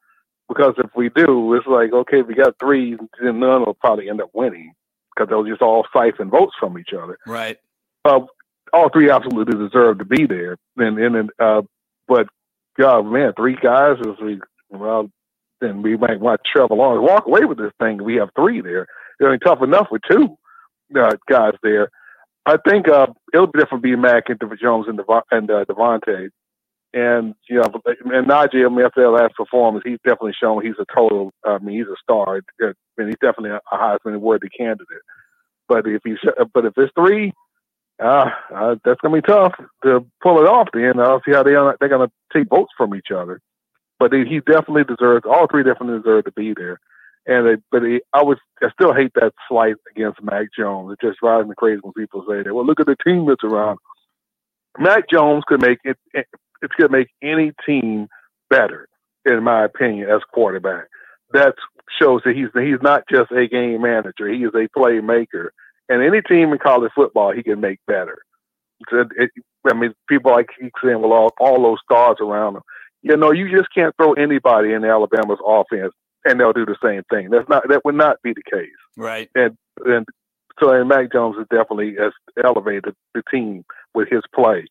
because 0.48 0.76
if 0.78 0.92
we 0.96 1.10
do, 1.10 1.54
it's 1.56 1.66
like 1.68 1.92
okay, 1.92 2.20
if 2.20 2.28
we 2.28 2.36
got 2.36 2.56
three, 2.60 2.96
then 3.22 3.40
none 3.40 3.66
will 3.66 3.74
probably 3.74 4.10
end 4.10 4.22
up 4.22 4.30
winning 4.34 4.74
because 5.16 5.30
they'll 5.30 5.44
just 5.44 5.62
all 5.62 5.86
siphon 5.92 6.30
votes 6.30 6.54
from 6.60 6.78
each 6.78 6.94
other 6.94 7.18
Right. 7.26 7.58
uh, 8.06 8.22
all 8.72 8.90
three 8.90 9.10
absolutely 9.10 9.58
deserve 9.68 9.98
to 9.98 10.06
be 10.06 10.26
there. 10.28 10.58
And 10.78 11.00
and, 11.00 11.32
uh, 11.40 11.64
but 12.08 12.28
God, 12.78 13.04
man, 13.08 13.34
three 13.36 13.58
guys 13.62 13.98
is 14.00 14.20
we 14.22 14.40
well, 14.70 15.10
then 15.62 15.82
we 15.82 15.98
might 15.98 16.20
want 16.20 16.42
Trevor 16.46 16.76
Lawrence 16.76 17.08
walk 17.10 17.26
away 17.26 17.46
with 17.46 17.58
this 17.58 17.74
thing. 17.82 18.04
We 18.04 18.16
have 18.18 18.30
three 18.36 18.62
there. 18.62 18.88
It's 19.20 19.30
ain't 19.30 19.42
tough 19.44 19.64
enough 19.64 19.88
with 19.92 20.04
two 20.10 20.38
uh, 20.98 21.16
guys 21.28 21.54
there. 21.64 21.90
I 22.46 22.58
think 22.68 22.88
uh, 22.88 23.08
it'll 23.34 23.48
be 23.48 23.60
different 23.60 23.84
being 23.84 24.02
Mac 24.02 24.30
and 24.30 24.40
Jones 24.62 24.86
and 24.88 24.98
Dev- 24.98 25.24
and 25.32 25.52
uh, 25.52 25.66
Devontae. 25.66 26.30
And 26.94 27.36
you 27.48 27.58
know, 27.58 27.70
and 27.86 28.28
Najee, 28.28 28.66
I 28.66 28.70
mean, 28.70 28.86
after 28.86 29.04
that 29.04 29.12
last 29.12 29.36
performance, 29.36 29.84
he's 29.86 30.00
definitely 30.04 30.34
shown 30.42 30.66
he's 30.66 30.74
a 30.80 30.86
total. 30.94 31.32
I 31.46 31.60
mean, 31.60 31.78
he's 31.78 31.88
a 31.88 31.96
star, 32.02 32.42
I 32.62 32.74
mean, 32.98 33.08
he's 33.10 33.18
definitely 33.22 33.52
a 33.52 33.62
Heisman 33.72 34.20
worthy 34.20 34.50
candidate. 34.50 35.04
But 35.68 35.86
if 35.86 36.02
he's, 36.04 36.18
but 36.52 36.66
if 36.66 36.74
it's 36.78 36.92
three, 36.96 37.32
uh, 38.04 38.32
uh, 38.56 38.76
that's 38.84 39.00
gonna 39.02 39.22
be 39.22 39.22
tough 39.22 39.54
to 39.84 40.04
pull 40.24 40.40
it 40.40 40.50
off. 40.50 40.70
Then 40.74 41.00
I'll 41.00 41.22
see 41.24 41.34
how 41.34 41.44
they 41.44 41.54
are, 41.54 41.78
they're 41.80 41.90
gonna 41.90 42.12
take 42.34 42.50
votes 42.50 42.72
from 42.76 42.96
each 42.96 43.12
other. 43.16 43.40
But 44.00 44.12
he 44.12 44.26
he 44.26 44.40
definitely 44.40 44.86
deserves. 44.86 45.26
All 45.30 45.46
three 45.48 45.64
definitely 45.64 46.00
deserve 46.00 46.26
to 46.26 46.32
be 46.32 46.56
there. 46.56 46.80
And 47.28 47.46
they, 47.46 47.62
but 47.72 47.84
he, 47.84 48.02
I 48.14 48.24
would 48.24 48.40
I 48.64 48.70
still 48.72 48.96
hate 48.96 49.12
that 49.16 49.34
slight 49.48 49.76
against 49.96 50.24
Mac 50.24 50.48
Jones. 50.58 50.94
It 50.94 51.06
just 51.06 51.20
drives 51.20 51.48
me 51.48 51.54
crazy 51.56 51.82
when 51.84 51.94
people 51.94 52.26
say 52.28 52.42
that. 52.42 52.54
Well, 52.54 52.66
look 52.66 52.80
at 52.80 52.88
the 52.88 52.96
team 53.06 53.28
that's 53.28 53.44
around. 53.44 53.78
Mac 54.80 55.08
Jones 55.08 55.44
could 55.48 55.62
make 55.62 55.80
it. 55.84 55.98
It's 56.62 56.74
gonna 56.80 56.92
make 56.92 57.10
any 57.22 57.54
team 57.66 58.08
better, 58.50 58.88
in 59.26 59.44
my 59.44 59.66
opinion, 59.66 60.10
as 60.10 60.22
quarterback. 60.34 60.86
That 61.32 61.56
shows 62.00 62.22
that 62.26 62.36
he's 62.36 62.50
he's 62.54 62.82
not 62.82 63.04
just 63.10 63.32
a 63.32 63.48
game 63.48 63.82
manager. 63.82 64.28
He 64.28 64.44
is 64.44 64.54
a 64.54 64.68
playmaker 64.78 65.50
and 65.90 66.04
any 66.04 66.22
team 66.22 66.54
in 66.54 66.60
college 66.60 66.92
football 66.96 67.34
he 67.34 67.44
can 67.44 67.60
make 67.60 67.80
better. 67.88 68.20
So 68.90 69.06
it, 69.18 69.32
I 69.70 69.74
mean, 69.74 69.94
people 70.08 70.32
like 70.32 70.48
keep 70.58 70.72
saying, 70.84 71.02
well, 71.02 71.12
all, 71.12 71.34
all 71.40 71.62
those 71.62 71.80
stars 71.84 72.18
around 72.22 72.58
him. 72.58 72.62
You 73.02 73.18
know, 73.18 73.32
you 73.32 73.50
just 73.50 73.74
can't 73.74 73.96
throw 73.98 74.14
anybody 74.14 74.72
in 74.72 74.86
Alabama's 74.86 75.40
offense 75.46 75.94
and 76.26 76.40
they'll 76.40 76.54
do 76.54 76.66
the 76.66 76.78
same 76.84 77.02
thing. 77.10 77.30
That's 77.30 77.50
not 77.50 77.68
that 77.68 77.84
would 77.84 77.96
not 77.96 78.18
be 78.24 78.34
the 78.34 78.44
case. 78.44 78.70
Right. 78.96 79.30
And 79.36 79.58
and 79.86 80.06
so 80.60 80.72
and 80.72 80.88
Mac 80.88 81.12
Jones 81.12 81.38
has 81.38 81.48
definitely 81.50 81.96
has 82.00 82.14
elevated 82.44 82.94
the 83.14 83.24
team 83.32 83.66
with 83.94 84.10
his 84.10 84.22
play. 84.34 84.66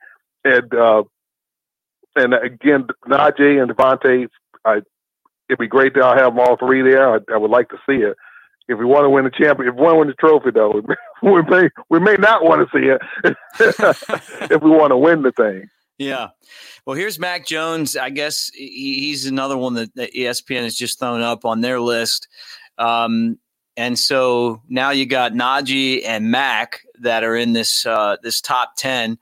And 0.44 0.72
uh, 0.74 1.02
and 2.16 2.34
again, 2.34 2.86
Najee 3.06 3.62
and 3.62 3.70
Devontae, 3.70 4.28
I, 4.64 4.80
it'd 5.48 5.58
be 5.58 5.66
great 5.66 5.94
to 5.94 6.02
have 6.02 6.34
them 6.34 6.40
all 6.40 6.56
three 6.56 6.82
there. 6.82 7.14
I, 7.14 7.18
I 7.32 7.36
would 7.36 7.50
like 7.50 7.68
to 7.70 7.78
see 7.88 7.96
it 7.96 8.16
if 8.68 8.78
we 8.78 8.84
want 8.84 9.04
to 9.04 9.10
win 9.10 9.24
the 9.24 9.30
champion, 9.30 9.68
if 9.68 9.74
we 9.74 9.82
want 9.82 9.94
to 9.94 9.98
win 9.98 10.08
the 10.08 10.14
trophy, 10.14 10.50
though, 10.50 10.82
we 11.22 11.42
may 11.42 11.70
we 11.88 11.98
may 11.98 12.14
not 12.16 12.44
want 12.44 12.68
to 12.68 12.78
see 12.78 12.86
it 12.86 13.00
if 14.50 14.62
we 14.62 14.70
want 14.70 14.90
to 14.90 14.96
win 14.96 15.22
the 15.22 15.32
thing. 15.32 15.68
Yeah. 15.96 16.28
Well, 16.86 16.96
here's 16.96 17.18
Mac 17.18 17.44
Jones. 17.44 17.96
I 17.96 18.10
guess 18.10 18.50
he, 18.54 19.00
he's 19.00 19.26
another 19.26 19.56
one 19.56 19.74
that, 19.74 19.94
that 19.96 20.14
ESPN 20.14 20.62
has 20.62 20.76
just 20.76 21.00
thrown 21.00 21.22
up 21.22 21.44
on 21.44 21.60
their 21.60 21.80
list. 21.80 22.28
Um, 22.78 23.38
and 23.76 23.98
so 23.98 24.62
now 24.68 24.90
you 24.90 25.06
got 25.06 25.32
Najee 25.32 26.02
and 26.06 26.30
Mac 26.30 26.82
that 27.00 27.24
are 27.24 27.36
in 27.36 27.52
this 27.52 27.84
uh, 27.86 28.16
this 28.22 28.40
top 28.40 28.76
ten. 28.76 29.18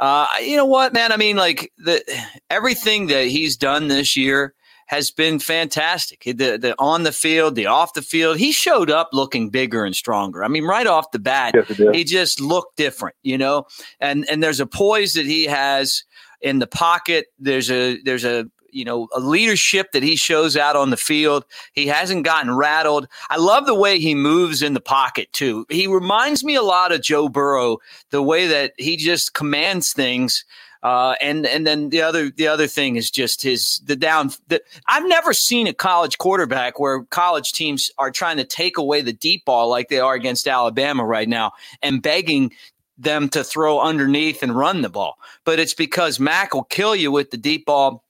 Uh, 0.00 0.26
you 0.42 0.56
know 0.56 0.64
what, 0.64 0.94
man? 0.94 1.12
I 1.12 1.18
mean, 1.18 1.36
like 1.36 1.72
the 1.76 2.02
everything 2.48 3.08
that 3.08 3.26
he's 3.26 3.56
done 3.56 3.88
this 3.88 4.16
year 4.16 4.54
has 4.86 5.12
been 5.12 5.38
fantastic. 5.38 6.22
The, 6.24 6.56
the 6.56 6.74
on 6.78 7.04
the 7.04 7.12
field, 7.12 7.54
the 7.54 7.66
off 7.66 7.92
the 7.92 8.02
field, 8.02 8.38
he 8.38 8.50
showed 8.50 8.90
up 8.90 9.10
looking 9.12 9.50
bigger 9.50 9.84
and 9.84 9.94
stronger. 9.94 10.42
I 10.42 10.48
mean, 10.48 10.64
right 10.64 10.86
off 10.86 11.12
the 11.12 11.20
bat, 11.20 11.54
Yes, 11.54 11.94
he 11.94 12.02
just 12.02 12.40
looked 12.40 12.76
different, 12.76 13.14
you 13.22 13.36
know. 13.36 13.66
And 14.00 14.28
and 14.30 14.42
there's 14.42 14.58
a 14.58 14.66
poise 14.66 15.12
that 15.12 15.26
he 15.26 15.44
has 15.44 16.02
in 16.40 16.60
the 16.60 16.66
pocket. 16.66 17.26
There's 17.38 17.70
a 17.70 18.00
there's 18.02 18.24
a 18.24 18.46
you 18.72 18.84
know 18.84 19.08
a 19.14 19.20
leadership 19.20 19.92
that 19.92 20.02
he 20.02 20.16
shows 20.16 20.56
out 20.56 20.76
on 20.76 20.90
the 20.90 20.96
field. 20.96 21.44
He 21.72 21.86
hasn't 21.86 22.24
gotten 22.24 22.54
rattled. 22.54 23.08
I 23.28 23.36
love 23.36 23.66
the 23.66 23.74
way 23.74 23.98
he 23.98 24.14
moves 24.14 24.62
in 24.62 24.74
the 24.74 24.80
pocket 24.80 25.32
too. 25.32 25.66
He 25.68 25.86
reminds 25.86 26.44
me 26.44 26.54
a 26.54 26.62
lot 26.62 26.92
of 26.92 27.02
Joe 27.02 27.28
Burrow, 27.28 27.78
the 28.10 28.22
way 28.22 28.46
that 28.46 28.72
he 28.76 28.96
just 28.96 29.34
commands 29.34 29.92
things. 29.92 30.44
Uh, 30.82 31.14
and 31.20 31.44
and 31.46 31.66
then 31.66 31.90
the 31.90 32.00
other 32.00 32.30
the 32.30 32.46
other 32.46 32.66
thing 32.66 32.96
is 32.96 33.10
just 33.10 33.42
his 33.42 33.82
the 33.84 33.96
down. 33.96 34.30
The, 34.48 34.62
I've 34.88 35.06
never 35.06 35.34
seen 35.34 35.66
a 35.66 35.74
college 35.74 36.16
quarterback 36.16 36.80
where 36.80 37.02
college 37.04 37.52
teams 37.52 37.90
are 37.98 38.10
trying 38.10 38.38
to 38.38 38.44
take 38.44 38.78
away 38.78 39.02
the 39.02 39.12
deep 39.12 39.44
ball 39.44 39.68
like 39.68 39.88
they 39.88 40.00
are 40.00 40.14
against 40.14 40.48
Alabama 40.48 41.04
right 41.04 41.28
now 41.28 41.52
and 41.82 42.00
begging 42.00 42.50
them 42.96 43.28
to 43.30 43.42
throw 43.44 43.80
underneath 43.80 44.42
and 44.42 44.56
run 44.56 44.82
the 44.82 44.88
ball. 44.88 45.18
But 45.44 45.58
it's 45.58 45.74
because 45.74 46.18
Mac 46.18 46.54
will 46.54 46.64
kill 46.64 46.94
you 46.94 47.10
with 47.10 47.30
the 47.30 47.36
deep 47.36 47.66
ball. 47.66 48.04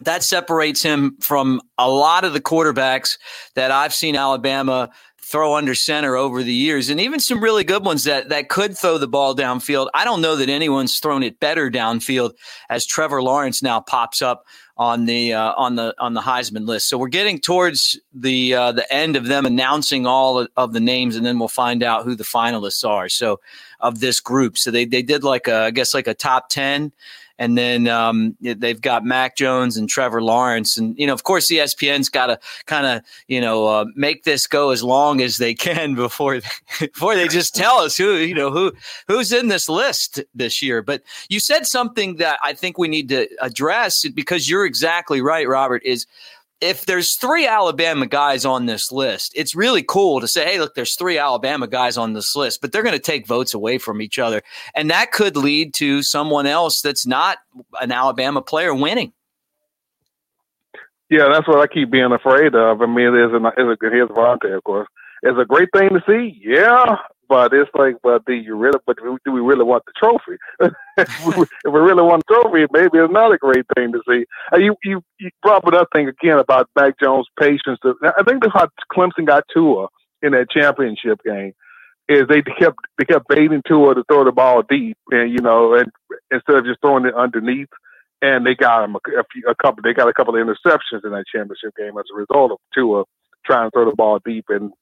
That 0.00 0.22
separates 0.22 0.82
him 0.82 1.16
from 1.20 1.60
a 1.76 1.88
lot 1.88 2.24
of 2.24 2.32
the 2.32 2.40
quarterbacks 2.40 3.18
that 3.54 3.70
I've 3.70 3.94
seen 3.94 4.16
Alabama 4.16 4.90
throw 5.30 5.54
under 5.54 5.74
center 5.74 6.16
over 6.16 6.42
the 6.42 6.52
years, 6.52 6.90
and 6.90 7.00
even 7.00 7.20
some 7.20 7.42
really 7.42 7.62
good 7.62 7.84
ones 7.84 8.04
that 8.04 8.30
that 8.30 8.48
could 8.48 8.76
throw 8.76 8.98
the 8.98 9.06
ball 9.06 9.36
downfield. 9.36 9.88
I 9.94 10.04
don't 10.04 10.20
know 10.20 10.36
that 10.36 10.48
anyone's 10.48 10.98
thrown 10.98 11.22
it 11.22 11.38
better 11.38 11.70
downfield 11.70 12.32
as 12.68 12.84
Trevor 12.84 13.22
Lawrence 13.22 13.62
now 13.62 13.80
pops 13.80 14.22
up 14.22 14.44
on 14.80 15.04
the 15.04 15.34
uh, 15.34 15.52
on 15.58 15.76
the 15.76 15.94
on 15.98 16.14
the 16.14 16.22
Heisman 16.22 16.66
list. 16.66 16.88
So 16.88 16.96
we're 16.96 17.08
getting 17.08 17.38
towards 17.38 18.00
the 18.14 18.54
uh, 18.54 18.72
the 18.72 18.90
end 18.92 19.14
of 19.14 19.26
them 19.26 19.44
announcing 19.44 20.06
all 20.06 20.46
of 20.56 20.72
the 20.72 20.80
names, 20.80 21.16
and 21.16 21.26
then 21.26 21.38
we'll 21.38 21.48
find 21.48 21.82
out 21.82 22.04
who 22.04 22.16
the 22.16 22.24
finalists 22.24 22.88
are. 22.88 23.10
So 23.10 23.40
of 23.80 24.00
this 24.00 24.20
group, 24.20 24.56
so 24.56 24.70
they 24.70 24.86
they 24.86 25.02
did 25.02 25.22
like 25.22 25.46
a 25.48 25.64
I 25.64 25.70
guess 25.70 25.92
like 25.92 26.08
a 26.08 26.14
top 26.14 26.48
ten. 26.48 26.92
And 27.40 27.56
then 27.56 27.88
um, 27.88 28.36
they've 28.42 28.82
got 28.82 29.02
Mac 29.02 29.34
Jones 29.34 29.78
and 29.78 29.88
Trevor 29.88 30.22
Lawrence, 30.22 30.76
and 30.76 30.94
you 30.98 31.06
know, 31.06 31.14
of 31.14 31.22
course, 31.22 31.48
ESPN's 31.48 32.10
got 32.10 32.26
to 32.26 32.38
kind 32.66 32.84
of 32.84 33.02
you 33.28 33.40
know 33.40 33.66
uh, 33.66 33.86
make 33.96 34.24
this 34.24 34.46
go 34.46 34.72
as 34.72 34.84
long 34.84 35.22
as 35.22 35.38
they 35.38 35.54
can 35.54 35.94
before 36.06 36.40
before 36.78 37.14
they 37.14 37.28
just 37.28 37.54
tell 37.54 37.78
us 37.78 37.96
who 37.96 38.16
you 38.16 38.34
know 38.34 38.50
who 38.50 38.72
who's 39.08 39.32
in 39.32 39.48
this 39.48 39.70
list 39.70 40.22
this 40.34 40.60
year. 40.60 40.82
But 40.82 41.02
you 41.30 41.40
said 41.40 41.66
something 41.66 42.16
that 42.16 42.38
I 42.44 42.52
think 42.52 42.76
we 42.76 42.88
need 42.88 43.08
to 43.08 43.26
address 43.40 44.06
because 44.06 44.50
you're 44.50 44.66
exactly 44.70 45.20
right, 45.20 45.46
Robert. 45.48 45.82
Is 45.84 46.06
if 46.60 46.86
there's 46.86 47.14
three 47.14 47.46
Alabama 47.46 48.06
guys 48.06 48.44
on 48.44 48.66
this 48.66 48.92
list, 48.92 49.32
it's 49.34 49.54
really 49.54 49.82
cool 49.82 50.20
to 50.20 50.28
say, 50.28 50.44
hey, 50.44 50.60
look, 50.60 50.74
there's 50.74 50.94
three 50.94 51.18
Alabama 51.18 51.66
guys 51.66 51.96
on 51.96 52.12
this 52.12 52.36
list, 52.36 52.60
but 52.60 52.70
they're 52.70 52.82
going 52.82 52.94
to 52.94 52.98
take 52.98 53.26
votes 53.26 53.54
away 53.54 53.78
from 53.78 54.02
each 54.02 54.18
other. 54.18 54.42
And 54.74 54.90
that 54.90 55.10
could 55.10 55.36
lead 55.36 55.74
to 55.74 56.02
someone 56.02 56.46
else 56.46 56.82
that's 56.82 57.06
not 57.06 57.38
an 57.80 57.92
Alabama 57.92 58.42
player 58.42 58.74
winning. 58.74 59.12
Yeah, 61.08 61.28
that's 61.32 61.48
what 61.48 61.58
I 61.58 61.66
keep 61.66 61.90
being 61.90 62.12
afraid 62.12 62.54
of. 62.54 62.82
I 62.82 62.86
mean, 62.86 63.16
is 63.16 63.32
a, 63.32 63.38
a 63.38 63.76
here's 63.80 64.08
Vontae, 64.10 64.56
of 64.56 64.62
course. 64.62 64.88
It's 65.22 65.38
a 65.38 65.44
great 65.44 65.68
thing 65.76 65.90
to 65.90 66.02
see, 66.06 66.40
yeah, 66.42 66.96
but 67.30 67.54
it's 67.54 67.70
like, 67.74 67.94
but 68.02 68.24
do 68.24 68.34
you 68.34 68.56
really? 68.56 68.80
But 68.86 68.96
do 69.24 69.32
we 69.32 69.40
really 69.40 69.62
want 69.62 69.84
the 69.86 69.92
trophy? 69.96 70.36
if 70.98 71.24
we 71.64 71.78
really 71.78 72.02
want 72.02 72.24
the 72.26 72.34
trophy, 72.34 72.66
maybe 72.72 72.98
it's 72.98 73.12
not 73.12 73.32
a 73.32 73.38
great 73.38 73.64
thing 73.76 73.92
to 73.92 74.02
see. 74.08 74.26
Uh, 74.52 74.58
you 74.58 74.74
you 74.82 75.00
you 75.20 75.30
brought 75.40 75.64
up 75.64 75.72
that 75.72 75.86
thing 75.94 76.08
again 76.08 76.40
about 76.40 76.68
Mac 76.74 76.98
Jones' 77.00 77.28
patience. 77.38 77.78
I 77.84 78.24
think 78.24 78.42
that's 78.42 78.52
how 78.52 78.68
Clemson 78.92 79.26
got 79.26 79.44
Tua 79.54 79.86
in 80.22 80.32
that 80.32 80.50
championship 80.50 81.20
game. 81.24 81.52
Is 82.08 82.24
they 82.28 82.42
kept 82.42 82.78
they 82.98 83.04
kept 83.04 83.28
baiting 83.28 83.62
Tua 83.64 83.94
to 83.94 84.02
throw 84.08 84.24
the 84.24 84.32
ball 84.32 84.64
deep, 84.68 84.98
and 85.12 85.30
you 85.30 85.38
know, 85.38 85.74
and 85.74 85.88
instead 86.32 86.56
of 86.56 86.64
just 86.64 86.80
throwing 86.80 87.06
it 87.06 87.14
underneath, 87.14 87.68
and 88.22 88.44
they 88.44 88.56
got 88.56 88.82
him 88.82 88.96
a, 88.96 89.20
a, 89.20 89.24
few, 89.32 89.44
a 89.48 89.54
couple. 89.54 89.82
They 89.84 89.94
got 89.94 90.08
a 90.08 90.14
couple 90.14 90.34
of 90.34 90.44
interceptions 90.44 91.04
in 91.04 91.12
that 91.12 91.26
championship 91.32 91.76
game 91.78 91.96
as 91.96 92.06
a 92.12 92.18
result 92.18 92.50
of 92.50 92.58
Tua 92.74 93.04
trying 93.46 93.68
to 93.68 93.70
throw 93.70 93.88
the 93.88 93.94
ball 93.94 94.18
deep 94.26 94.46
and 94.48 94.72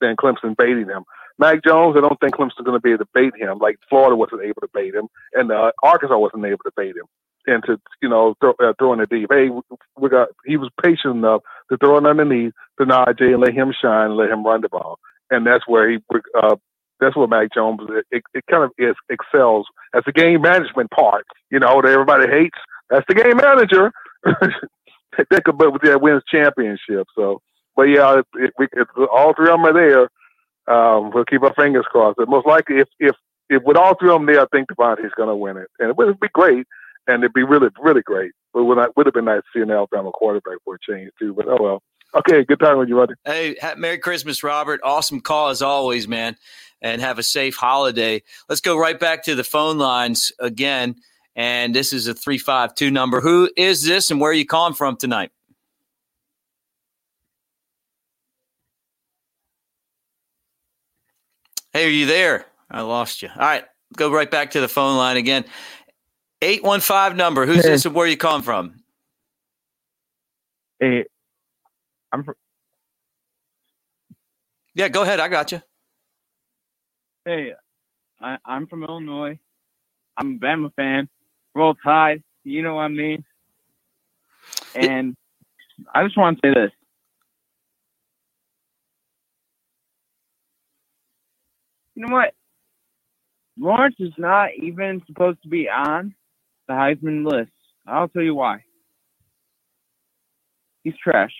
then 0.00 0.16
Clemson 0.16 0.56
baiting 0.56 0.86
him. 0.86 1.04
Mac 1.38 1.62
Jones, 1.64 1.96
I 1.96 2.00
don't 2.00 2.18
think 2.20 2.34
Clemson's 2.34 2.64
going 2.64 2.76
to 2.76 2.80
be 2.80 2.90
able 2.90 3.04
to 3.04 3.10
bait 3.14 3.32
him 3.38 3.58
like 3.58 3.78
Florida 3.88 4.16
wasn't 4.16 4.42
able 4.42 4.60
to 4.60 4.68
bait 4.74 4.94
him, 4.94 5.08
and 5.34 5.52
uh, 5.52 5.70
Arkansas 5.82 6.18
wasn't 6.18 6.44
able 6.44 6.64
to 6.64 6.72
bait 6.76 6.96
him 6.96 7.06
into 7.46 7.80
you 8.02 8.08
know 8.08 8.34
throw, 8.40 8.54
uh, 8.60 8.72
throwing 8.78 9.00
it 9.00 9.08
deep. 9.08 9.28
Hey, 9.30 9.48
we 9.96 10.08
got 10.08 10.28
he 10.44 10.56
was 10.56 10.70
patient 10.82 11.16
enough 11.16 11.42
to 11.70 11.76
throw 11.78 11.96
it 11.96 12.06
underneath 12.06 12.52
to 12.78 12.86
Najee 12.86 13.32
and 13.32 13.40
let 13.40 13.54
him 13.54 13.72
shine, 13.80 14.16
let 14.16 14.30
him 14.30 14.44
run 14.44 14.60
the 14.60 14.68
ball, 14.68 14.98
and 15.30 15.46
that's 15.46 15.66
where 15.66 15.88
he 15.88 15.98
uh, 16.40 16.56
that's 17.00 17.16
where 17.16 17.28
Mac 17.28 17.54
Jones 17.54 17.80
it, 18.10 18.22
it 18.34 18.44
kind 18.50 18.64
of 18.64 18.72
is 18.76 18.96
excels 19.08 19.66
as 19.94 20.02
the 20.06 20.12
game 20.12 20.42
management 20.42 20.90
part. 20.90 21.24
You 21.50 21.60
know 21.60 21.80
that 21.80 21.90
everybody 21.90 22.28
hates. 22.28 22.58
That's 22.90 23.06
the 23.08 23.14
game 23.14 23.36
manager. 23.36 23.92
that 24.24 25.44
could 25.44 25.56
but 25.56 25.80
that 25.82 26.00
wins 26.02 26.22
championship. 26.28 27.06
So, 27.14 27.40
but 27.76 27.84
yeah, 27.84 28.22
it, 28.34 28.52
we, 28.58 28.66
all 29.12 29.34
three 29.34 29.50
of 29.50 29.58
them 29.58 29.66
are 29.66 29.72
there 29.72 30.08
um, 30.68 31.10
we'll 31.12 31.24
keep 31.24 31.42
our 31.42 31.54
fingers 31.54 31.86
crossed. 31.90 32.16
But 32.16 32.28
most 32.28 32.46
likely, 32.46 32.78
if 32.78 32.88
if 32.98 33.16
if 33.48 33.62
with 33.64 33.76
all 33.76 33.94
three 33.98 34.10
of 34.10 34.16
them 34.16 34.26
there, 34.26 34.40
I 34.40 34.46
think 34.52 34.68
Devontae's 34.68 35.14
going 35.16 35.28
to 35.28 35.36
win 35.36 35.56
it, 35.56 35.68
and 35.78 35.90
it 35.90 35.96
would 35.96 36.20
be 36.20 36.28
great, 36.32 36.66
and 37.06 37.22
it'd 37.22 37.32
be 37.32 37.42
really 37.42 37.68
really 37.80 38.02
great. 38.02 38.32
But 38.52 38.64
would 38.64 38.78
would 38.96 39.06
have 39.06 39.14
been 39.14 39.24
nice 39.24 39.42
to 39.42 39.58
see 39.58 39.62
an 39.62 39.70
Alabama 39.70 40.10
quarterback 40.12 40.58
for 40.64 40.76
a 40.76 40.78
change 40.80 41.10
too. 41.18 41.34
But 41.34 41.46
oh 41.48 41.58
well. 41.60 41.82
Okay, 42.14 42.42
good 42.42 42.58
time 42.58 42.78
with 42.78 42.88
you, 42.88 42.96
buddy. 42.96 43.12
Hey, 43.26 43.56
Merry 43.76 43.98
Christmas, 43.98 44.42
Robert. 44.42 44.80
Awesome 44.82 45.20
call 45.20 45.50
as 45.50 45.60
always, 45.60 46.08
man. 46.08 46.36
And 46.80 47.02
have 47.02 47.18
a 47.18 47.22
safe 47.22 47.54
holiday. 47.54 48.22
Let's 48.48 48.62
go 48.62 48.78
right 48.78 48.98
back 48.98 49.24
to 49.24 49.34
the 49.34 49.44
phone 49.44 49.76
lines 49.76 50.32
again. 50.40 50.96
And 51.36 51.74
this 51.74 51.92
is 51.92 52.06
a 52.06 52.14
352 52.14 52.90
number. 52.90 53.20
Who 53.20 53.50
is 53.58 53.84
this 53.84 54.10
and 54.10 54.20
where 54.20 54.30
are 54.30 54.34
you 54.34 54.46
calling 54.46 54.72
from 54.74 54.96
tonight? 54.96 55.30
Hey, 61.78 61.86
are 61.86 61.90
you 61.90 62.06
there? 62.06 62.44
I 62.68 62.80
lost 62.80 63.22
you. 63.22 63.28
All 63.28 63.40
right, 63.40 63.64
go 63.94 64.10
right 64.10 64.28
back 64.28 64.50
to 64.50 64.60
the 64.60 64.66
phone 64.66 64.96
line 64.96 65.16
again. 65.16 65.44
815 66.42 67.16
number. 67.16 67.46
Who's 67.46 67.64
hey. 67.64 67.70
this 67.70 67.86
and 67.86 67.94
where 67.94 68.04
are 68.04 68.10
you 68.10 68.16
calling 68.16 68.42
from? 68.42 68.82
Hey, 70.80 71.04
I'm 72.10 72.24
from. 72.24 72.34
Yeah, 74.74 74.88
go 74.88 75.02
ahead. 75.02 75.20
I 75.20 75.28
got 75.28 75.52
you. 75.52 75.62
Hey, 77.24 77.52
I, 78.20 78.38
I'm 78.44 78.66
from 78.66 78.82
Illinois. 78.82 79.38
I'm 80.16 80.34
a 80.34 80.38
Bama 80.40 80.74
fan. 80.74 81.08
Roll 81.54 81.76
Tide. 81.76 82.24
You 82.42 82.62
know 82.62 82.74
what 82.74 82.82
I 82.82 82.88
mean? 82.88 83.24
And 84.74 85.16
I 85.94 86.02
just 86.02 86.18
want 86.18 86.40
to 86.42 86.48
say 86.48 86.54
this. 86.54 86.72
You 91.98 92.06
know 92.06 92.14
what? 92.14 92.32
Lawrence 93.58 93.96
is 93.98 94.12
not 94.18 94.50
even 94.56 95.02
supposed 95.08 95.42
to 95.42 95.48
be 95.48 95.68
on 95.68 96.14
the 96.68 96.74
Heisman 96.74 97.28
list. 97.28 97.50
I'll 97.88 98.06
tell 98.06 98.22
you 98.22 98.36
why. 98.36 98.62
He's 100.84 100.94
trash. 101.02 101.32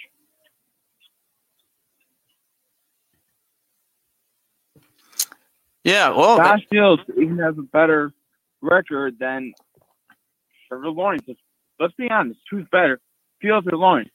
Yeah, 5.85 6.11
well, 6.11 6.38
Josh 6.38 6.66
Fields 6.68 7.03
even 7.16 7.38
has 7.38 7.55
a 7.57 7.62
better 7.62 8.12
record 8.61 9.16
than 9.21 9.53
Trevor 10.66 10.90
Lawrence. 10.90 11.23
Let's 11.79 11.94
be 11.94 12.11
honest, 12.11 12.40
who's 12.51 12.66
better, 12.73 12.99
Fields 13.40 13.68
or 13.71 13.79
Lawrence? 13.79 14.11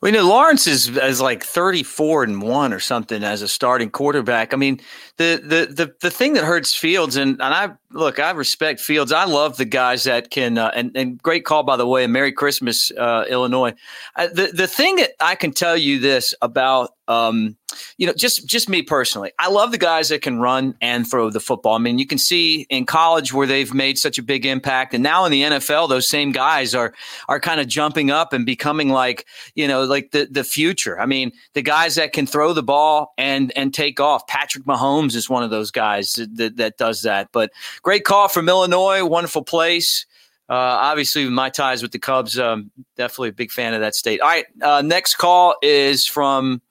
We 0.00 0.10
know 0.10 0.28
Lawrence 0.28 0.66
is, 0.66 0.88
is 0.88 1.20
like 1.20 1.42
34 1.42 2.24
and 2.24 2.42
one 2.42 2.72
or 2.72 2.80
something 2.80 3.24
as 3.24 3.42
a 3.42 3.48
starting 3.48 3.90
quarterback. 3.90 4.52
I 4.52 4.56
mean, 4.56 4.80
the 5.16 5.40
the 5.42 5.72
the, 5.72 5.94
the 6.00 6.10
thing 6.10 6.34
that 6.34 6.44
hurts 6.44 6.74
Fields, 6.74 7.16
and, 7.16 7.40
and 7.40 7.54
I 7.54 7.70
look, 7.90 8.18
I 8.18 8.30
respect 8.32 8.80
Fields. 8.80 9.12
I 9.12 9.24
love 9.24 9.56
the 9.56 9.64
guys 9.64 10.04
that 10.04 10.30
can, 10.30 10.58
uh, 10.58 10.70
and, 10.74 10.96
and 10.96 11.22
great 11.22 11.44
call, 11.44 11.62
by 11.62 11.76
the 11.76 11.86
way, 11.86 12.04
and 12.04 12.12
Merry 12.12 12.32
Christmas, 12.32 12.90
uh, 12.92 13.24
Illinois. 13.28 13.74
Uh, 14.14 14.28
the, 14.28 14.50
the 14.52 14.66
thing 14.66 14.96
that 14.96 15.12
I 15.20 15.34
can 15.34 15.52
tell 15.52 15.76
you 15.76 15.98
this 15.98 16.34
about 16.42 16.90
um, 17.08 17.56
you 17.98 18.06
know, 18.06 18.12
just 18.12 18.46
just 18.46 18.68
me 18.68 18.82
personally, 18.82 19.32
I 19.38 19.48
love 19.48 19.70
the 19.70 19.78
guys 19.78 20.08
that 20.08 20.22
can 20.22 20.38
run 20.40 20.74
and 20.80 21.08
throw 21.08 21.30
the 21.30 21.40
football. 21.40 21.74
I 21.74 21.78
mean, 21.78 21.98
you 21.98 22.06
can 22.06 22.18
see 22.18 22.66
in 22.68 22.86
college 22.86 23.32
where 23.32 23.46
they've 23.46 23.72
made 23.72 23.98
such 23.98 24.18
a 24.18 24.22
big 24.22 24.44
impact, 24.44 24.94
and 24.94 25.02
now 25.02 25.24
in 25.24 25.32
the 25.32 25.42
NFL, 25.42 25.88
those 25.88 26.08
same 26.08 26.32
guys 26.32 26.74
are 26.74 26.94
are 27.28 27.38
kind 27.38 27.60
of 27.60 27.68
jumping 27.68 28.10
up 28.10 28.32
and 28.32 28.44
becoming 28.44 28.88
like 28.88 29.26
you 29.54 29.68
know, 29.68 29.84
like 29.84 30.10
the 30.10 30.26
the 30.30 30.44
future. 30.44 31.00
I 31.00 31.06
mean, 31.06 31.32
the 31.54 31.62
guys 31.62 31.94
that 31.94 32.12
can 32.12 32.26
throw 32.26 32.52
the 32.52 32.62
ball 32.62 33.12
and 33.16 33.52
and 33.56 33.72
take 33.72 34.00
off. 34.00 34.26
Patrick 34.26 34.64
Mahomes 34.64 35.14
is 35.14 35.30
one 35.30 35.42
of 35.42 35.50
those 35.50 35.70
guys 35.70 36.12
that 36.34 36.56
that 36.56 36.76
does 36.76 37.02
that. 37.02 37.28
But 37.32 37.52
great 37.82 38.04
call 38.04 38.28
from 38.28 38.48
Illinois, 38.48 39.04
wonderful 39.04 39.44
place. 39.44 40.06
Uh, 40.48 40.54
obviously, 40.54 41.28
my 41.28 41.50
ties 41.50 41.82
with 41.82 41.90
the 41.90 41.98
Cubs, 41.98 42.38
um, 42.38 42.70
definitely 42.96 43.30
a 43.30 43.32
big 43.32 43.50
fan 43.50 43.74
of 43.74 43.80
that 43.80 43.96
state. 43.96 44.20
All 44.20 44.28
right, 44.28 44.46
uh, 44.62 44.80
next 44.80 45.16
call 45.16 45.56
is 45.60 46.06
from 46.06 46.62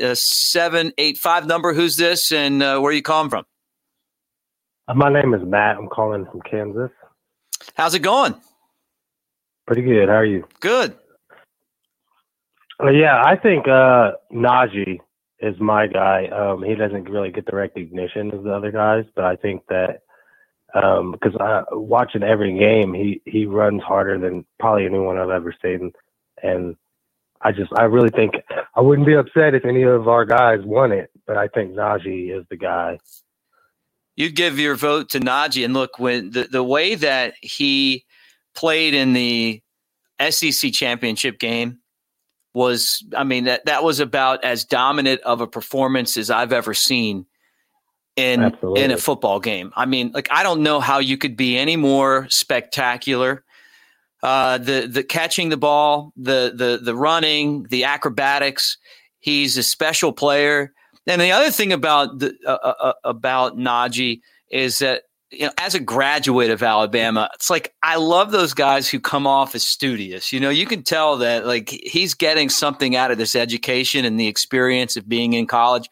uh, 0.00 0.14
seven 0.14 0.92
eight 0.98 1.18
five 1.18 1.46
number. 1.46 1.74
Who's 1.74 1.96
this, 1.96 2.32
and 2.32 2.62
uh, 2.62 2.78
where 2.80 2.90
are 2.90 2.94
you 2.94 3.02
calling 3.02 3.30
from? 3.30 3.44
Uh, 4.88 4.94
my 4.94 5.12
name 5.12 5.34
is 5.34 5.42
Matt. 5.44 5.76
I'm 5.76 5.88
calling 5.88 6.26
from 6.30 6.40
Kansas. 6.42 6.90
How's 7.74 7.94
it 7.94 8.00
going? 8.00 8.34
Pretty 9.66 9.82
good. 9.82 10.08
How 10.08 10.16
are 10.16 10.24
you? 10.24 10.46
Good. 10.60 10.96
Uh, 12.82 12.90
yeah, 12.90 13.22
I 13.24 13.36
think 13.36 13.68
uh, 13.68 14.12
Najee 14.32 14.98
is 15.40 15.54
my 15.60 15.86
guy. 15.86 16.26
Um, 16.26 16.62
he 16.62 16.74
doesn't 16.74 17.08
really 17.08 17.30
get 17.30 17.46
the 17.46 17.56
recognition 17.56 18.32
as 18.32 18.42
the 18.42 18.52
other 18.52 18.72
guys, 18.72 19.04
but 19.14 19.24
I 19.24 19.36
think 19.36 19.62
that 19.68 20.02
um, 20.74 21.12
because 21.12 21.36
I, 21.38 21.62
watching 21.72 22.22
every 22.22 22.58
game, 22.58 22.94
he 22.94 23.20
he 23.26 23.46
runs 23.46 23.82
harder 23.82 24.18
than 24.18 24.44
probably 24.58 24.86
anyone 24.86 25.18
I've 25.18 25.30
ever 25.30 25.54
seen, 25.62 25.92
and 26.42 26.76
I 27.42 27.52
just 27.52 27.72
I 27.76 27.84
really 27.84 28.10
think 28.10 28.34
I 28.74 28.80
wouldn't 28.80 29.06
be 29.06 29.14
upset 29.14 29.54
if 29.54 29.64
any 29.64 29.82
of 29.82 30.08
our 30.08 30.24
guys 30.24 30.60
won 30.64 30.92
it, 30.92 31.10
but 31.26 31.36
I 31.36 31.48
think 31.48 31.74
Najee 31.74 32.36
is 32.36 32.44
the 32.50 32.56
guy. 32.56 32.98
You'd 34.14 34.36
give 34.36 34.58
your 34.58 34.76
vote 34.76 35.10
to 35.10 35.20
Najee, 35.20 35.64
and 35.64 35.74
look 35.74 35.98
when 35.98 36.30
the 36.30 36.44
the 36.44 36.62
way 36.62 36.94
that 36.94 37.34
he 37.40 38.04
played 38.54 38.94
in 38.94 39.12
the 39.12 39.62
SEC 40.30 40.72
championship 40.72 41.38
game 41.38 41.78
was, 42.54 43.02
I 43.16 43.24
mean 43.24 43.44
that 43.44 43.64
that 43.64 43.82
was 43.82 43.98
about 43.98 44.44
as 44.44 44.64
dominant 44.64 45.22
of 45.22 45.40
a 45.40 45.46
performance 45.46 46.16
as 46.16 46.30
I've 46.30 46.52
ever 46.52 46.74
seen 46.74 47.26
in 48.14 48.42
Absolutely. 48.42 48.82
in 48.82 48.90
a 48.90 48.98
football 48.98 49.40
game. 49.40 49.72
I 49.74 49.86
mean, 49.86 50.12
like 50.12 50.28
I 50.30 50.42
don't 50.42 50.62
know 50.62 50.80
how 50.80 50.98
you 50.98 51.16
could 51.16 51.36
be 51.36 51.56
any 51.56 51.76
more 51.76 52.26
spectacular 52.28 53.44
uh, 54.22 54.58
the 54.58 54.86
the 54.86 55.02
catching 55.02 55.48
the 55.48 55.56
ball, 55.56 56.12
the 56.16 56.52
the 56.54 56.80
the 56.82 56.94
running, 56.94 57.64
the 57.64 57.84
acrobatics. 57.84 58.78
He's 59.18 59.56
a 59.56 59.62
special 59.62 60.12
player. 60.12 60.72
And 61.06 61.20
the 61.20 61.32
other 61.32 61.50
thing 61.50 61.72
about 61.72 62.20
the 62.20 62.36
uh, 62.46 62.50
uh, 62.50 62.74
uh, 62.80 62.92
about 63.04 63.56
Najee 63.56 64.20
is 64.50 64.78
that 64.78 65.02
you 65.32 65.46
know, 65.46 65.52
as 65.58 65.74
a 65.74 65.80
graduate 65.80 66.50
of 66.50 66.62
Alabama, 66.62 67.30
it's 67.34 67.48
like 67.48 67.74
I 67.82 67.96
love 67.96 68.30
those 68.30 68.52
guys 68.52 68.88
who 68.88 69.00
come 69.00 69.26
off 69.26 69.54
as 69.54 69.66
studious. 69.66 70.32
You 70.32 70.38
know, 70.38 70.50
you 70.50 70.66
can 70.66 70.82
tell 70.82 71.16
that 71.18 71.46
like 71.46 71.70
he's 71.70 72.14
getting 72.14 72.50
something 72.50 72.94
out 72.94 73.10
of 73.10 73.18
this 73.18 73.34
education 73.34 74.04
and 74.04 74.20
the 74.20 74.28
experience 74.28 74.96
of 74.96 75.08
being 75.08 75.32
in 75.32 75.46
college. 75.46 75.88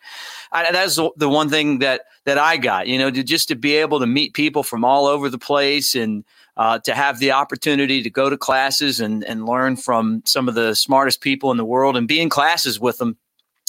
That's 0.53 0.97
the 1.17 1.29
one 1.29 1.49
thing 1.49 1.79
that 1.79 2.03
that 2.27 2.39
I 2.39 2.59
got. 2.59 2.87
You 2.87 2.99
know, 2.99 3.11
to 3.11 3.23
just 3.25 3.49
to 3.49 3.57
be 3.57 3.77
able 3.77 4.01
to 4.01 4.07
meet 4.07 4.35
people 4.35 4.63
from 4.63 4.85
all 4.85 5.07
over 5.07 5.31
the 5.31 5.39
place 5.39 5.95
and 5.95 6.25
uh, 6.61 6.79
to 6.79 6.95
have 6.95 7.19
the 7.21 7.33
opportunity 7.33 8.03
to 8.03 8.11
go 8.11 8.29
to 8.29 8.37
classes 8.37 9.01
and, 9.01 9.25
and 9.25 9.47
learn 9.47 9.77
from 9.77 10.23
some 10.27 10.47
of 10.47 10.55
the 10.55 10.75
smartest 10.75 11.23
people 11.23 11.51
in 11.51 11.57
the 11.57 11.65
world 11.65 11.97
and 11.97 12.07
be 12.07 12.21
in 12.21 12.29
classes 12.29 12.79
with 12.79 12.99
them. 12.99 13.17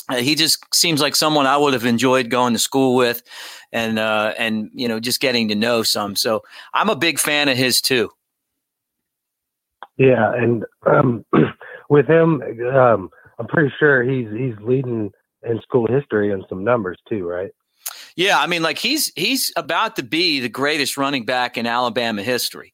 Uh, 0.09 0.17
he 0.17 0.35
just 0.35 0.61
seems 0.75 0.99
like 0.99 1.15
someone 1.15 1.45
I 1.45 1.55
would 1.55 1.71
have 1.71 1.85
enjoyed 1.85 2.29
going 2.29 2.51
to 2.51 2.59
school 2.59 2.97
with, 2.97 3.23
and 3.71 3.97
uh, 3.97 4.33
and 4.37 4.69
you 4.73 4.89
know 4.89 4.99
just 4.99 5.21
getting 5.21 5.47
to 5.47 5.55
know 5.55 5.83
some. 5.83 6.17
So 6.17 6.43
I'm 6.73 6.89
a 6.89 6.95
big 6.97 7.17
fan 7.17 7.47
of 7.47 7.55
his 7.55 7.79
too. 7.79 8.09
Yeah, 9.95 10.33
and 10.33 10.65
um, 10.85 11.23
with 11.89 12.07
him, 12.09 12.41
um, 12.75 13.09
I'm 13.39 13.47
pretty 13.47 13.73
sure 13.79 14.03
he's 14.03 14.27
he's 14.31 14.55
leading 14.61 15.11
in 15.43 15.61
school 15.61 15.87
history 15.87 16.33
and 16.33 16.43
some 16.49 16.65
numbers 16.65 16.97
too, 17.07 17.25
right? 17.25 17.51
Yeah, 18.15 18.39
I 18.39 18.47
mean, 18.47 18.61
like 18.61 18.77
he's 18.77 19.11
he's 19.15 19.51
about 19.55 19.95
to 19.95 20.03
be 20.03 20.39
the 20.39 20.49
greatest 20.49 20.97
running 20.97 21.25
back 21.25 21.57
in 21.57 21.65
Alabama 21.65 22.23
history, 22.23 22.73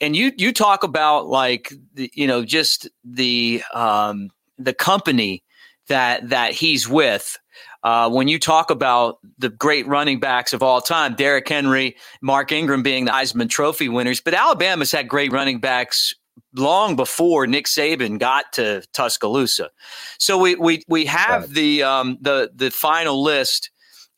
and 0.00 0.16
you 0.16 0.32
you 0.36 0.52
talk 0.52 0.82
about 0.82 1.26
like 1.26 1.72
the, 1.94 2.10
you 2.14 2.26
know 2.26 2.44
just 2.44 2.88
the 3.04 3.62
um, 3.74 4.30
the 4.58 4.74
company 4.74 5.42
that 5.88 6.28
that 6.28 6.52
he's 6.52 6.88
with. 6.88 7.38
Uh, 7.84 8.10
when 8.10 8.26
you 8.26 8.38
talk 8.38 8.70
about 8.70 9.18
the 9.38 9.48
great 9.48 9.86
running 9.86 10.18
backs 10.18 10.52
of 10.52 10.62
all 10.62 10.80
time, 10.80 11.14
Derrick 11.14 11.48
Henry, 11.48 11.96
Mark 12.20 12.50
Ingram 12.50 12.82
being 12.82 13.04
the 13.04 13.12
Heisman 13.12 13.48
Trophy 13.48 13.88
winners, 13.88 14.20
but 14.20 14.34
Alabama's 14.34 14.90
had 14.90 15.08
great 15.08 15.32
running 15.32 15.60
backs 15.60 16.14
long 16.54 16.96
before 16.96 17.46
Nick 17.46 17.66
Saban 17.66 18.18
got 18.18 18.52
to 18.54 18.82
Tuscaloosa. 18.92 19.70
So 20.18 20.38
we 20.38 20.54
we 20.56 20.82
we 20.88 21.04
have 21.06 21.42
right. 21.42 21.50
the 21.50 21.82
um, 21.82 22.18
the 22.20 22.50
the 22.54 22.70
final 22.70 23.22
list. 23.22 23.70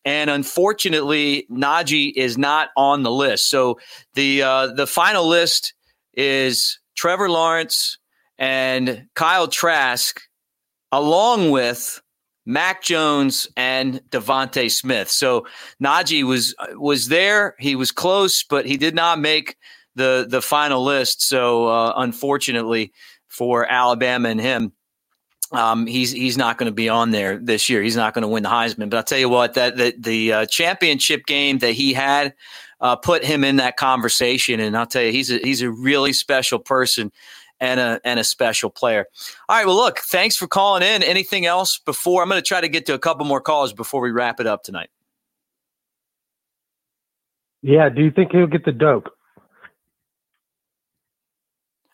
And 0.05 0.31
unfortunately, 0.31 1.47
Najee 1.51 2.13
is 2.17 2.39
not 2.39 2.71
on 2.77 3.03
the 3.03 3.11
list. 3.11 3.51
So 3.51 3.79
the 4.15 4.43
uh, 4.43 4.67
the 4.69 4.87
final 4.87 5.27
list 5.27 5.75
is 6.15 6.79
Trevor 6.97 7.29
Lawrence 7.29 7.99
and 8.39 9.07
Kyle 9.15 9.47
Trask, 9.47 10.21
along 10.91 11.51
with 11.51 12.01
Mac 12.47 12.83
Jones 12.83 13.47
and 13.57 14.01
DeVonta 14.11 14.71
Smith. 14.71 15.11
So 15.11 15.47
Najee 15.83 16.25
was 16.25 16.55
was 16.73 17.09
there. 17.09 17.55
He 17.59 17.77
was 17.77 17.93
close, 17.93 18.43
but 18.43 18.67
he 18.67 18.77
did 18.77 18.95
not 18.95 19.21
make 19.21 19.57
the 19.95 20.27
the 20.29 20.43
final 20.43 20.83
list. 20.83 21.23
So 21.23 21.67
uh, 21.67 21.93
unfortunately 21.97 22.93
for 23.29 23.71
Alabama 23.71 24.31
and 24.31 24.41
him, 24.41 24.73
um, 25.53 25.87
he's 25.87 26.13
he's 26.13 26.37
not 26.37 26.59
going 26.59 26.71
to 26.71 26.75
be 26.75 26.89
on 26.89 27.11
there 27.11 27.37
this 27.39 27.69
year. 27.69 27.83
He's 27.83 27.97
not 27.97 28.15
going 28.15 28.23
to 28.23 28.29
win 28.29 28.43
the 28.43 28.49
Heisman. 28.49 28.91
But 28.91 28.97
I'll 28.99 29.03
tell 29.03 29.19
you 29.19 29.29
what, 29.29 29.55
that 29.55 29.77
the, 29.77 29.95
the 29.99 30.33
uh, 30.33 30.47
championship 30.47 31.27
game 31.27 31.59
that 31.59 31.73
he 31.73 31.93
had 31.93 32.35
uh, 32.81 32.97
put 32.97 33.25
him 33.25 33.45
in 33.45 33.57
that 33.57 33.77
conversation, 33.77 34.61
and 34.61 34.77
I'll 34.77 34.87
tell 34.87 35.03
you, 35.03 35.13
he's 35.13 35.31
a, 35.31 35.39
he's 35.39 35.63
a 35.63 35.71
really 35.71 36.13
special 36.13 36.59
person 36.59 37.11
and 37.59 37.81
a 37.81 38.01
and 38.05 38.21
a 38.21 38.25
special 38.25 38.71
player. 38.71 39.07
All 39.49 39.57
right, 39.57 39.67
well, 39.67 39.77
look, 39.77 39.99
thanks 39.99 40.37
for 40.37 40.47
calling 40.47 40.83
in. 40.83 41.03
Anything 41.03 41.47
else 41.47 41.79
before 41.79 42.23
I'm 42.23 42.29
going 42.29 42.41
to 42.41 42.47
try 42.47 42.61
to 42.61 42.69
get 42.69 42.87
to 42.87 42.95
a 42.95 42.99
couple 42.99 43.27
more 43.27 43.41
calls 43.41 43.73
before 43.73 44.01
we 44.01 44.11
wrap 44.11 44.41
it 44.41 44.47
up 44.47 44.63
tonight. 44.63 44.91
Yeah, 47.63 47.89
do 47.91 48.03
you 48.03 48.11
think 48.11 48.33
he'll 48.33 48.47
get 48.47 48.65
the 48.65 48.73
Doak? 48.73 49.11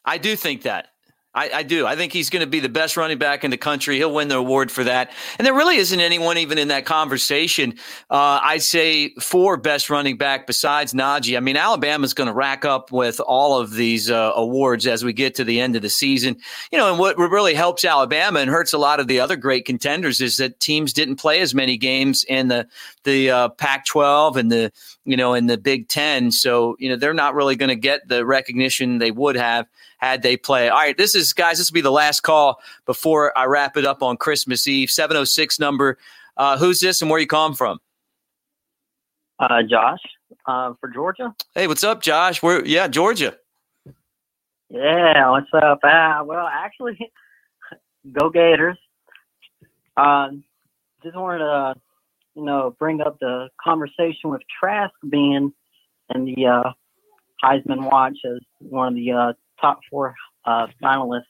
I 0.04 0.18
do 0.18 0.36
think 0.36 0.62
that. 0.62 0.88
I, 1.36 1.50
I, 1.52 1.62
do. 1.64 1.86
I 1.86 1.96
think 1.96 2.14
he's 2.14 2.30
going 2.30 2.40
to 2.40 2.46
be 2.46 2.60
the 2.60 2.70
best 2.70 2.96
running 2.96 3.18
back 3.18 3.44
in 3.44 3.50
the 3.50 3.58
country. 3.58 3.96
He'll 3.96 4.12
win 4.12 4.28
the 4.28 4.38
award 4.38 4.72
for 4.72 4.84
that. 4.84 5.12
And 5.38 5.46
there 5.46 5.52
really 5.52 5.76
isn't 5.76 6.00
anyone 6.00 6.38
even 6.38 6.56
in 6.56 6.68
that 6.68 6.86
conversation. 6.86 7.74
Uh, 8.08 8.40
I'd 8.42 8.62
say 8.62 9.10
for 9.20 9.58
best 9.58 9.90
running 9.90 10.16
back 10.16 10.46
besides 10.46 10.94
Najee. 10.94 11.36
I 11.36 11.40
mean, 11.40 11.58
Alabama's 11.58 12.14
going 12.14 12.28
to 12.28 12.32
rack 12.32 12.64
up 12.64 12.90
with 12.90 13.20
all 13.20 13.58
of 13.58 13.74
these 13.74 14.10
uh, 14.10 14.32
awards 14.34 14.86
as 14.86 15.04
we 15.04 15.12
get 15.12 15.34
to 15.34 15.44
the 15.44 15.60
end 15.60 15.76
of 15.76 15.82
the 15.82 15.90
season. 15.90 16.38
You 16.72 16.78
know, 16.78 16.88
and 16.88 16.98
what 16.98 17.18
really 17.18 17.54
helps 17.54 17.84
Alabama 17.84 18.40
and 18.40 18.50
hurts 18.50 18.72
a 18.72 18.78
lot 18.78 18.98
of 18.98 19.06
the 19.06 19.20
other 19.20 19.36
great 19.36 19.66
contenders 19.66 20.22
is 20.22 20.38
that 20.38 20.58
teams 20.58 20.94
didn't 20.94 21.16
play 21.16 21.40
as 21.40 21.54
many 21.54 21.76
games 21.76 22.24
in 22.24 22.48
the 22.48 22.66
the 23.04 23.30
uh, 23.30 23.48
Pac-12 23.50 24.36
and 24.36 24.50
the 24.50 24.72
you 25.04 25.18
know 25.18 25.34
in 25.34 25.48
the 25.48 25.58
Big 25.58 25.88
Ten. 25.88 26.32
So 26.32 26.76
you 26.78 26.88
know 26.88 26.96
they're 26.96 27.12
not 27.12 27.34
really 27.34 27.56
going 27.56 27.68
to 27.68 27.76
get 27.76 28.08
the 28.08 28.24
recognition 28.24 28.98
they 28.98 29.10
would 29.10 29.36
have 29.36 29.66
had 29.98 30.22
they 30.22 30.36
play. 30.36 30.68
All 30.68 30.78
right, 30.78 30.96
this 30.96 31.14
is 31.14 31.32
guys. 31.32 31.58
This 31.58 31.70
will 31.70 31.74
be 31.74 31.80
the 31.80 31.90
last 31.90 32.20
call 32.20 32.60
before 32.84 33.36
I 33.36 33.44
wrap 33.46 33.76
it 33.76 33.84
up 33.84 34.02
on 34.02 34.16
Christmas 34.16 34.68
Eve. 34.68 34.90
706 34.90 35.58
number. 35.58 35.98
Uh, 36.36 36.58
who's 36.58 36.80
this 36.80 37.00
and 37.00 37.10
where 37.10 37.20
you 37.20 37.26
calling 37.26 37.54
from? 37.54 37.80
Uh, 39.38 39.62
Josh 39.62 40.00
uh, 40.46 40.74
for 40.80 40.88
Georgia. 40.88 41.34
Hey, 41.54 41.66
what's 41.66 41.84
up, 41.84 42.02
Josh? 42.02 42.42
Where? 42.42 42.64
Yeah, 42.64 42.88
Georgia. 42.88 43.36
Yeah, 44.68 45.30
what's 45.30 45.50
up? 45.54 45.80
Uh, 45.82 46.24
well, 46.24 46.46
actually, 46.50 46.98
go 48.12 48.30
Gators. 48.30 48.78
Uh, 49.96 50.28
just 51.02 51.16
wanted 51.16 51.38
to, 51.38 51.74
you 52.34 52.44
know, 52.44 52.74
bring 52.78 53.00
up 53.00 53.18
the 53.20 53.48
conversation 53.62 54.30
with 54.30 54.42
Trask 54.60 54.92
being 55.08 55.52
in 56.14 56.24
the 56.24 56.46
uh, 56.46 56.72
Heisman 57.42 57.90
watch 57.90 58.18
as 58.24 58.40
one 58.58 58.88
of 58.88 58.94
the 58.94 59.12
uh, 59.12 59.32
top 59.60 59.80
four 59.90 60.14
uh, 60.44 60.66
finalists. 60.82 61.22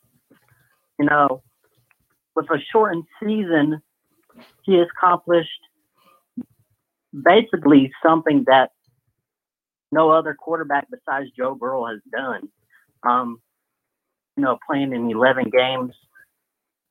You 0.98 1.06
know, 1.06 1.42
with 2.34 2.46
a 2.50 2.58
shortened 2.72 3.04
season, 3.20 3.80
he 4.62 4.74
has 4.78 4.86
accomplished 4.96 5.50
basically 7.24 7.92
something 8.02 8.44
that 8.46 8.70
no 9.92 10.10
other 10.10 10.34
quarterback 10.34 10.86
besides 10.90 11.30
Joe 11.36 11.54
Burrow 11.54 11.86
has 11.86 12.00
done. 12.12 12.48
Um, 13.02 13.40
you 14.36 14.42
know, 14.42 14.58
playing 14.68 14.92
in 14.92 15.10
11 15.10 15.50
games, 15.50 15.94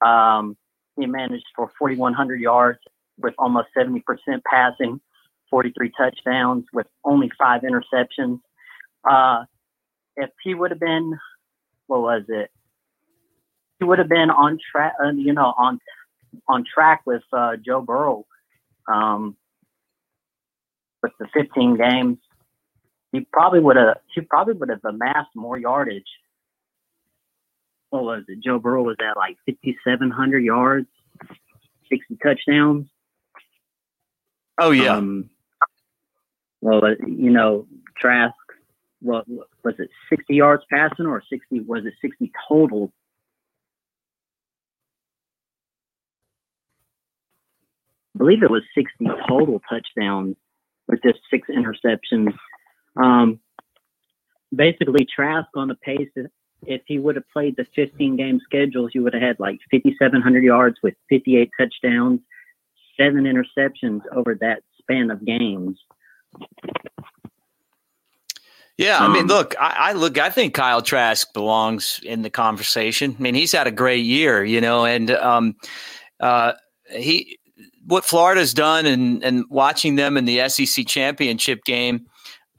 um, 0.04 0.58
he 0.98 1.06
managed 1.06 1.46
for 1.56 1.72
4,100 1.78 2.40
yards 2.40 2.80
with 3.18 3.34
almost 3.38 3.68
70% 3.78 4.02
passing, 4.50 5.00
43 5.50 5.92
touchdowns 5.98 6.66
with 6.74 6.88
only 7.04 7.30
five 7.38 7.62
interceptions. 7.62 8.40
Uh, 9.10 9.44
if 10.18 10.30
he 10.44 10.54
would 10.54 10.72
have 10.72 10.80
been 10.80 11.18
what 11.88 12.02
was 12.02 12.24
it? 12.30 12.52
He 13.80 13.86
would 13.86 14.00
have 14.00 14.10
been 14.10 14.30
on 14.30 14.58
track, 14.72 14.94
uh, 15.04 15.12
you 15.12 15.34
know, 15.34 15.54
on 15.58 15.80
on 16.48 16.66
track 16.66 17.02
with 17.06 17.24
uh, 17.32 17.56
Joe 17.64 17.82
Burrow 17.82 18.26
um, 18.92 19.36
with 21.02 21.12
the 21.20 21.28
15 21.34 21.78
games. 21.78 22.18
He 23.12 23.22
probably 23.32 23.60
would 23.60 23.76
have. 23.76 23.98
He 24.14 24.22
probably 24.22 24.54
would 24.56 24.70
have 24.70 24.84
amassed 24.84 25.36
more 25.36 25.58
yardage. 25.58 26.04
What 27.90 28.04
was 28.04 28.24
it? 28.28 28.40
Joe 28.44 28.60
Burrow 28.60 28.84
was 28.84 28.98
at 29.00 29.16
like 29.16 29.38
5,700 29.46 30.40
yards, 30.40 30.88
60 31.90 32.18
touchdowns. 32.22 32.88
Oh 34.58 34.72
yeah. 34.72 34.98
Um, 34.98 35.30
well, 36.62 36.82
you 37.06 37.30
know, 37.30 37.68
Trask 37.98 38.34
what 39.06 39.26
was 39.64 39.76
it 39.80 39.90
60 40.10 40.36
yards 40.36 40.64
passing 40.72 41.06
or 41.06 41.22
60 41.30 41.62
was 41.62 41.86
it 41.86 41.94
60 42.02 42.32
total 42.48 42.92
I 48.16 48.18
believe 48.18 48.44
it 48.44 48.50
was 48.50 48.64
60 48.74 49.06
total 49.28 49.62
touchdowns 49.70 50.38
with 50.88 51.02
just 51.04 51.20
six 51.30 51.50
interceptions. 51.50 52.34
Um, 52.96 53.40
basically, 54.56 55.06
Trask 55.06 55.50
on 55.56 55.68
the 55.68 55.76
pace, 55.76 56.10
if 56.66 56.82
he 56.86 56.98
would 56.98 57.16
have 57.16 57.30
played 57.32 57.58
the 57.58 57.66
15 57.76 58.16
game 58.16 58.40
schedule, 58.44 58.88
he 58.88 59.00
would 59.00 59.14
have 59.14 59.22
had 59.22 59.40
like 59.40 59.60
5,700 59.70 60.44
yards 60.44 60.78
with 60.82 60.94
58 61.10 61.52
touchdowns, 61.60 62.22
seven 62.98 63.26
interceptions 63.26 64.02
over 64.14 64.36
that 64.36 64.64
span 64.80 65.12
of 65.12 65.26
games. 65.26 65.78
Yeah, 68.78 69.00
I 69.00 69.08
mean, 69.08 69.24
um, 69.24 69.28
look, 69.28 69.56
I, 69.58 69.76
I, 69.78 69.94
look. 69.94 70.18
I 70.18 70.30
think 70.30 70.54
Kyle 70.54 70.82
Trask 70.82 71.32
belongs 71.34 72.02
in 72.04 72.24
the 72.24 72.30
conversation. 72.30 73.16
I 73.18 73.22
mean, 73.22 73.34
he's 73.34 73.54
had 73.54 73.68
a 73.68 73.72
great 73.72 74.04
year, 74.04 74.44
you 74.44 74.60
know, 74.60 74.84
and 74.84 75.12
um, 75.12 75.56
uh, 76.20 76.54
he 76.90 77.40
what 77.88 78.04
Florida's 78.04 78.54
done 78.54 78.86
and 78.86 79.24
and 79.24 79.46
watching 79.50 79.96
them 79.96 80.18
in 80.18 80.26
the 80.26 80.50
SEC 80.50 80.86
championship 80.88 81.64
game. 81.64 82.06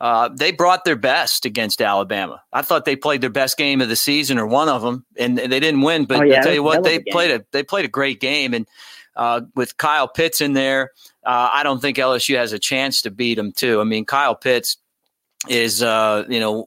Uh, 0.01 0.29
they 0.35 0.53
brought 0.53 0.85
their 0.85 0.97
best 0.97 1.47
against 1.47 1.81
Alabama. 1.81 2.43
I 2.53 2.61
thought 2.63 2.85
they 2.85 2.97
played 2.97 3.23
their 3.23 3.31
best 3.31 3.57
game 3.57 3.81
of 3.81 3.89
the 3.89 3.97
season, 3.97 4.39
or 4.39 4.47
one 4.47 4.69
of 4.69 4.83
them, 4.83 5.05
and 5.19 5.39
they 5.39 5.61
didn't 5.61 5.83
win. 5.83 6.05
But 6.05 6.21
oh, 6.21 6.23
yeah, 6.23 6.41
I 6.41 6.43
tell 6.43 6.55
you 6.55 6.63
what, 6.63 6.83
they 6.83 7.01
played 7.11 7.31
a 7.31 7.45
they 7.53 7.63
played 7.63 7.85
a 7.85 7.89
great 7.89 8.21
game, 8.21 8.55
and 8.55 8.67
uh, 9.17 9.43
with 9.55 9.77
Kyle 9.77 10.09
Pitts 10.09 10.41
in 10.41 10.55
there, 10.55 10.93
uh, 11.25 11.51
I 11.53 11.63
don't 11.63 11.81
think 11.81 11.97
LSU 11.99 12.37
has 12.37 12.53
a 12.55 12.59
chance 12.59 13.03
to 13.03 13.11
beat 13.11 13.35
them. 13.35 13.53
Too. 13.53 13.81
I 13.81 13.85
mean, 13.85 14.05
Kyle 14.05 14.35
Pitts 14.35 14.77
is 15.49 15.83
uh, 15.83 16.25
you 16.29 16.41
know 16.41 16.67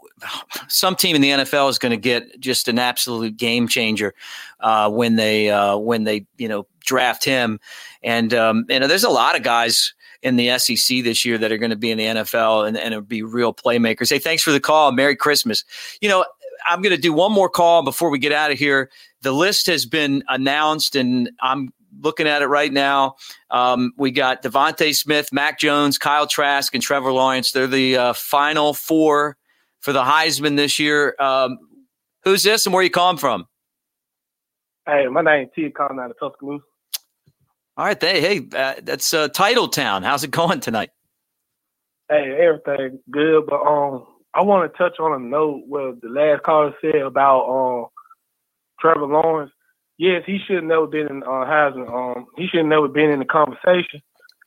some 0.67 0.95
team 0.95 1.15
in 1.15 1.22
the 1.22 1.30
NFL 1.30 1.70
is 1.70 1.80
going 1.80 1.91
to 1.91 1.97
get 1.97 2.39
just 2.39 2.67
an 2.67 2.80
absolute 2.80 3.36
game 3.38 3.67
changer 3.67 4.13
uh, 4.59 4.89
when 4.89 5.15
they 5.15 5.49
uh, 5.49 5.78
when 5.78 6.03
they 6.03 6.26
you 6.38 6.47
know 6.47 6.65
draft 6.80 7.26
him, 7.26 7.59
and 8.03 8.34
um, 8.34 8.65
you 8.70 8.80
know 8.80 8.88
there's 8.88 9.03
a 9.03 9.09
lot 9.09 9.36
of 9.36 9.43
guys 9.43 9.93
in 10.22 10.36
the 10.36 10.57
SEC 10.57 11.03
this 11.03 11.24
year 11.24 11.38
that 11.38 11.51
are 11.51 11.57
going 11.57 11.70
to 11.70 11.78
be 11.78 11.91
in 11.91 11.97
the 11.97 12.03
NFL 12.03 12.67
and, 12.67 12.78
and 12.78 13.07
be 13.07 13.24
real 13.24 13.53
playmakers. 13.53 14.09
Hey, 14.09 14.20
thanks 14.20 14.43
for 14.43 14.51
the 14.51 14.59
call. 14.59 14.91
Merry 14.91 15.15
Christmas. 15.15 15.63
You 16.01 16.09
know, 16.09 16.26
I'm 16.65 16.82
going 16.82 16.95
to 16.95 17.01
do 17.01 17.13
one 17.13 17.32
more 17.32 17.49
call 17.49 17.84
before 17.84 18.09
we 18.09 18.20
get 18.20 18.34
out 18.34 18.51
of 18.51 18.59
here. 18.59 18.89
The 19.22 19.32
list 19.32 19.67
has 19.67 19.86
been 19.86 20.24
announced, 20.28 20.95
and 20.95 21.32
I'm 21.41 21.74
looking 22.00 22.28
at 22.28 22.41
it 22.41 22.47
right 22.47 22.72
now. 22.72 23.16
Um, 23.50 23.93
we 23.97 24.12
got 24.12 24.43
DeVonta 24.43 24.95
Smith, 24.95 25.32
Mac 25.32 25.60
Jones, 25.60 25.97
Kyle 25.97 26.28
Trask, 26.28 26.74
and 26.74 26.84
Trevor 26.84 27.12
Lawrence. 27.12 27.52
They're 27.52 27.68
the 27.68 27.97
uh, 27.97 28.14
final 28.14 28.74
four 28.74 29.38
for 29.80 29.93
the 29.93 30.04
Heisman 30.04 30.56
this 30.56 30.80
year. 30.80 31.16
Um, 31.20 31.58
Who's 32.24 32.43
this 32.43 32.66
and 32.66 32.74
where 32.74 32.84
you 32.84 32.89
calling 32.89 33.18
from? 33.18 33.47
Hey, 34.86 35.08
my 35.08 35.22
name's 35.22 35.52
T. 35.56 35.70
calling 35.70 36.00
out 36.00 36.12
of 36.12 36.20
Tuscaloosa. 36.20 36.64
All 37.78 37.86
right, 37.86 38.02
hey, 38.02 38.20
hey, 38.20 38.47
uh, 38.54 38.76
that's 38.84 39.14
uh, 39.14 39.30
Titletown. 39.30 40.04
How's 40.04 40.24
it 40.24 40.32
going 40.32 40.60
tonight? 40.60 40.89
Hey, 42.10 42.38
everything 42.41 43.00
good, 43.10 43.45
but 43.47 43.62
um, 43.62 44.06
I 44.34 44.41
want 44.41 44.72
to 44.72 44.78
touch 44.78 45.00
on 45.00 45.14
a 45.14 45.24
note 45.24 45.64
what 45.68 46.02
the 46.02 46.10
last 46.10 46.43
caller 46.43 46.74
said 46.82 46.95
about 46.95 47.45
um 47.47 47.86
Trevor 48.80 49.06
Lawrence. 49.06 49.52
Yes, 50.00 50.24
he 50.26 50.39
should 50.39 50.56
have 50.58 50.66
never 50.66 50.88
been 50.88 51.08
in 51.08 51.24
uh. 51.24 51.30
Um, 51.30 52.28
he 52.38 52.47
should 52.47 52.60
have 52.60 52.68
never 52.68 52.88
been 52.88 53.12
in 53.12 53.20
the 53.20 53.26
conversation. 53.26 54.02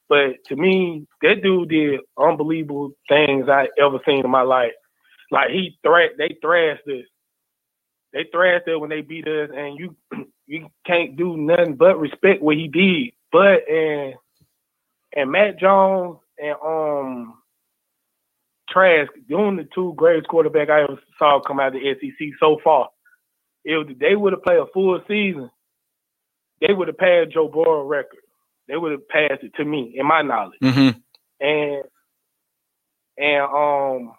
But 0.09 0.37
to 0.49 0.57
me, 0.57 1.07
that 1.23 1.43
dude 1.43 1.69
did 1.69 2.01
unbelievable 2.19 2.93
things 3.09 3.49
I 3.51 3.69
ever 3.81 3.99
seen 4.07 4.25
in 4.25 4.31
my 4.31 4.43
life. 4.43 4.73
Like 5.31 5.51
he 5.51 5.79
threat, 5.85 6.13
they 6.19 6.39
thrashed 6.43 6.89
us. 6.89 7.05
They 8.15 8.27
thrashed 8.33 8.67
us 8.69 8.81
when 8.81 8.91
they 8.91 9.03
beat 9.03 9.29
us, 9.29 9.51
and 9.55 9.79
you 9.79 9.97
you 10.47 10.69
can't 10.87 11.17
do 11.17 11.37
nothing 11.37 11.77
but 11.77 12.01
respect 12.01 12.43
what 12.43 12.57
he 12.57 12.69
did. 12.69 13.13
But 13.31 13.69
and 13.69 14.15
and 15.15 15.31
Mac 15.31 15.61
Jones 15.61 16.19
and 16.39 16.57
um 16.65 17.35
Trask 18.71 19.13
doing 19.29 19.57
the 19.57 19.69
two 19.75 19.93
greatest 19.97 20.29
quarterback 20.29 20.71
I 20.71 20.85
ever 20.85 20.99
saw 21.19 21.41
come 21.47 21.61
out 21.61 21.77
of 21.77 21.83
the 21.83 21.95
SEC 22.01 22.29
so 22.41 22.59
far. 22.65 22.89
If 23.65 23.99
they 23.99 24.17
would 24.17 24.33
have 24.33 24.43
played 24.43 24.59
a 24.59 24.67
full 24.73 25.01
season, 25.07 25.51
they 26.61 26.73
would 26.73 26.89
have 26.89 26.99
passed 26.99 27.33
Joe 27.33 27.49
Burrow 27.49 27.85
record. 27.87 28.21
They 28.69 28.77
would 28.77 28.93
have 28.93 29.09
passed 29.09 29.43
it 29.43 29.53
to 29.57 29.65
me, 29.65 29.95
in 29.97 30.07
my 30.07 30.23
knowledge. 30.23 30.59
Mm-hmm. 30.63 30.99
And 31.41 31.85
and 33.19 33.43
um 33.43 34.15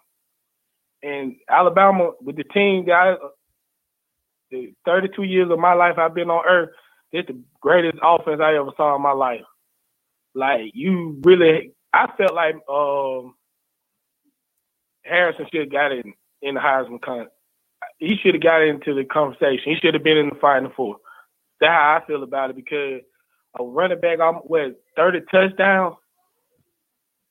and 1.02 1.36
Alabama 1.48 2.12
with 2.20 2.36
the 2.36 2.44
team 2.44 2.86
that 2.86 2.92
I, 2.92 3.16
the 4.50 4.74
32 4.86 5.22
years 5.24 5.50
of 5.50 5.58
my 5.58 5.74
life 5.74 5.98
I've 5.98 6.14
been 6.14 6.30
on 6.30 6.44
earth, 6.46 6.70
it's 7.12 7.28
the 7.28 7.40
greatest 7.60 7.98
offense 8.02 8.40
I 8.42 8.56
ever 8.56 8.70
saw 8.76 8.96
in 8.96 9.02
my 9.02 9.12
life. 9.12 9.42
Like 10.34 10.72
you 10.74 11.20
really, 11.22 11.72
I 11.92 12.08
felt 12.16 12.34
like 12.34 12.56
um, 12.68 13.34
Harrison 15.04 15.46
should 15.50 15.62
have 15.62 15.72
got 15.72 15.92
in 15.92 16.14
in 16.42 16.54
the 16.54 16.60
Heisman 16.60 17.00
con. 17.00 17.28
He 17.98 18.16
should 18.16 18.34
have 18.34 18.42
got 18.42 18.62
into 18.62 18.94
the 18.94 19.04
conversation. 19.04 19.62
He 19.64 19.76
should 19.80 19.94
have 19.94 20.04
been 20.04 20.18
in 20.18 20.30
the 20.30 20.40
Final 20.40 20.72
Four. 20.76 20.96
That's 21.60 21.70
how 21.70 22.00
I 22.02 22.06
feel 22.06 22.22
about 22.22 22.50
it 22.50 22.56
because 22.56 23.00
a 23.58 23.64
running 23.64 24.00
back, 24.00 24.20
I'm 24.20 24.36
what 24.36 24.80
30 24.96 25.20
touchdowns, 25.30 25.96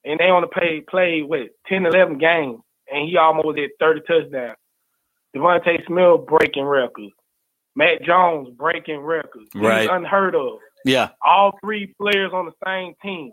and 0.05 0.19
they 0.19 0.25
only 0.25 0.47
played 0.51 0.87
played 0.87 1.23
what 1.25 1.49
10, 1.67 1.85
11 1.85 2.17
games, 2.17 2.59
and 2.91 3.09
he 3.09 3.17
almost 3.17 3.59
at 3.59 3.71
30 3.79 4.01
touchdowns. 4.07 4.57
DeVonta 5.35 5.85
Smith 5.87 6.27
breaking 6.27 6.65
records. 6.65 7.13
Mac 7.75 8.03
Jones 8.03 8.49
breaking 8.55 8.99
records. 8.99 9.49
Right. 9.55 9.89
unheard 9.89 10.35
of. 10.35 10.59
Yeah. 10.85 11.09
All 11.25 11.57
three 11.63 11.93
players 11.99 12.31
on 12.33 12.45
the 12.45 12.53
same 12.65 12.93
team. 13.01 13.31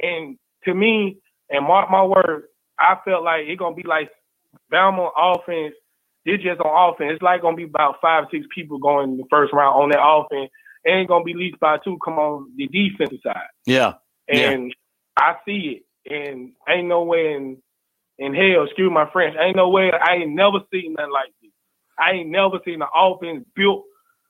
And 0.00 0.36
to 0.64 0.74
me, 0.74 1.18
and 1.50 1.64
mark 1.64 1.90
my 1.90 2.04
word, 2.04 2.44
I 2.78 2.96
felt 3.04 3.22
like 3.22 3.44
it's 3.46 3.58
gonna 3.58 3.76
be 3.76 3.84
like 3.84 4.10
Bama 4.72 5.10
offense. 5.16 5.74
It's 6.26 6.42
just 6.42 6.60
on 6.60 6.92
offense. 6.94 7.12
It's 7.14 7.22
like 7.22 7.42
gonna 7.42 7.56
be 7.56 7.64
about 7.64 7.96
five, 8.02 8.24
six 8.30 8.46
people 8.54 8.78
going 8.78 9.16
the 9.16 9.24
first 9.30 9.52
round 9.52 9.80
on 9.80 9.90
that 9.90 10.02
offense. 10.04 10.50
It 10.84 10.90
ain't 10.90 11.08
gonna 11.08 11.24
be 11.24 11.34
least 11.34 11.60
by 11.60 11.78
two 11.78 11.98
come 12.04 12.18
on 12.18 12.52
the 12.56 12.66
defensive 12.68 13.20
side. 13.22 13.36
Yeah. 13.64 13.94
Yeah. 14.28 14.50
And 14.50 14.74
I 15.16 15.36
see 15.46 15.82
it. 16.06 16.12
And 16.12 16.52
ain't 16.68 16.88
no 16.88 17.02
way 17.04 17.32
in 17.34 17.58
in 18.18 18.34
hell, 18.34 18.64
excuse 18.64 18.90
my 18.92 19.08
French, 19.12 19.36
ain't 19.38 19.56
no 19.56 19.68
way 19.68 19.92
I 19.92 20.14
ain't 20.16 20.34
never 20.34 20.58
seen 20.72 20.94
nothing 20.94 21.12
like 21.12 21.32
this. 21.42 21.50
I 21.98 22.12
ain't 22.12 22.30
never 22.30 22.58
seen 22.64 22.82
an 22.82 22.88
offense 22.94 23.44
built 23.54 23.84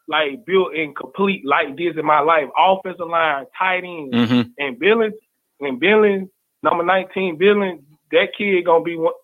like 0.08 0.44
built 0.46 0.74
and 0.74 0.94
complete 0.96 1.44
like 1.44 1.76
this 1.76 1.94
in 1.96 2.04
my 2.06 2.20
life. 2.20 2.48
Offensive 2.58 3.08
line, 3.08 3.46
tight 3.58 3.84
end, 3.84 4.12
Mm-hmm. 4.12 4.42
and 4.58 4.78
Billings 4.78 5.14
and 5.60 5.80
Billings, 5.80 6.28
number 6.62 6.84
nineteen, 6.84 7.36
Billings, 7.38 7.82
that 8.12 8.28
kid 8.36 8.64
gonna 8.66 8.84
be 8.84 8.96
one. 8.96 9.14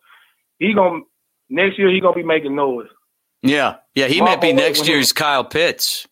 He 0.59 0.75
gonna 0.75 1.01
next 1.53 1.79
year 1.79 1.91
he 1.91 2.01
gonna 2.01 2.17
be 2.17 2.23
making 2.23 2.57
noise. 2.57 2.89
Yeah. 3.43 3.77
Yeah. 3.95 4.07
He 4.07 4.21
might 4.21 4.41
be 4.41 4.53
next 4.53 4.89
year's 4.89 5.13
Kyle 5.13 5.45
Pitts. 5.45 6.07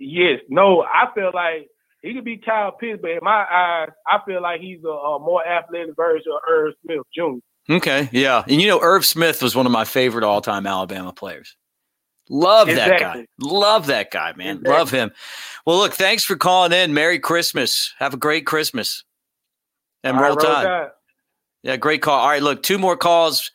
Yes, 0.00 0.40
no, 0.48 0.82
I 0.82 1.12
feel 1.12 1.32
like 1.34 1.68
he 2.02 2.14
could 2.14 2.24
be 2.24 2.36
Kyle 2.36 2.70
Pitts, 2.70 3.00
but 3.02 3.10
in 3.10 3.18
my 3.22 3.44
eyes, 3.50 3.88
I 4.06 4.18
feel 4.24 4.40
like 4.40 4.60
he's 4.60 4.84
a, 4.84 4.88
a 4.88 5.18
more 5.18 5.44
athletic 5.44 5.96
version 5.96 6.30
of 6.32 6.40
Irv 6.48 6.74
Smith 6.84 7.00
Jr. 7.12 7.72
Okay. 7.74 8.08
Yeah. 8.12 8.44
And 8.46 8.60
you 8.60 8.68
know, 8.68 8.80
Irv 8.80 9.04
Smith 9.04 9.42
was 9.42 9.56
one 9.56 9.66
of 9.66 9.72
my 9.72 9.84
favorite 9.84 10.24
all 10.24 10.40
time 10.40 10.66
Alabama 10.66 11.12
players. 11.12 11.56
Love 12.30 12.68
that 12.68 13.00
guy. 13.00 13.26
Love 13.40 13.86
that 13.86 14.10
guy, 14.10 14.34
man. 14.36 14.58
Exactly. 14.58 14.72
Love 14.72 14.90
him. 14.90 15.10
Well, 15.66 15.78
look, 15.78 15.94
thanks 15.94 16.24
for 16.24 16.36
calling 16.36 16.72
in. 16.72 16.94
Merry 16.94 17.18
Christmas. 17.18 17.94
Have 17.98 18.14
a 18.14 18.18
great 18.18 18.46
Christmas. 18.46 19.02
And 20.04 20.16
right, 20.16 20.28
roll 20.28 20.36
tide. 20.36 20.64
Tide. 20.64 20.88
Yeah, 21.62 21.76
great 21.76 22.02
call. 22.02 22.20
All 22.20 22.28
right, 22.28 22.42
look, 22.42 22.62
two 22.62 22.78
more 22.78 22.96
calls. 22.96 23.50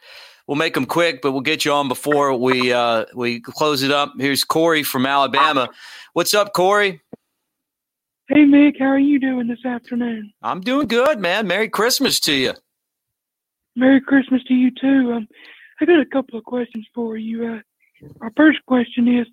We'll 0.47 0.57
make 0.57 0.73
them 0.73 0.85
quick, 0.85 1.21
but 1.21 1.31
we'll 1.31 1.41
get 1.41 1.63
you 1.63 1.71
on 1.71 1.87
before 1.87 2.33
we 2.33 2.73
uh, 2.73 3.05
we 3.15 3.39
close 3.39 3.81
it 3.81 3.91
up. 3.91 4.13
Here's 4.19 4.43
Corey 4.43 4.83
from 4.83 5.05
Alabama. 5.05 5.69
What's 6.13 6.33
up, 6.33 6.53
Corey? 6.53 7.01
Hey, 8.27 8.45
Mick, 8.45 8.79
how 8.79 8.87
are 8.87 8.99
you 8.99 9.19
doing 9.19 9.47
this 9.47 9.65
afternoon? 9.65 10.33
I'm 10.41 10.61
doing 10.61 10.87
good, 10.87 11.19
man. 11.19 11.47
Merry 11.47 11.69
Christmas 11.69 12.19
to 12.21 12.33
you. 12.33 12.53
Merry 13.75 14.01
Christmas 14.01 14.43
to 14.45 14.53
you 14.53 14.71
too. 14.71 15.13
Um, 15.13 15.27
I 15.79 15.85
got 15.85 15.99
a 15.99 16.05
couple 16.05 16.37
of 16.37 16.43
questions 16.43 16.85
for 16.93 17.17
you. 17.17 17.45
Uh, 17.45 18.07
my 18.19 18.29
first 18.35 18.59
question 18.65 19.07
is, 19.19 19.27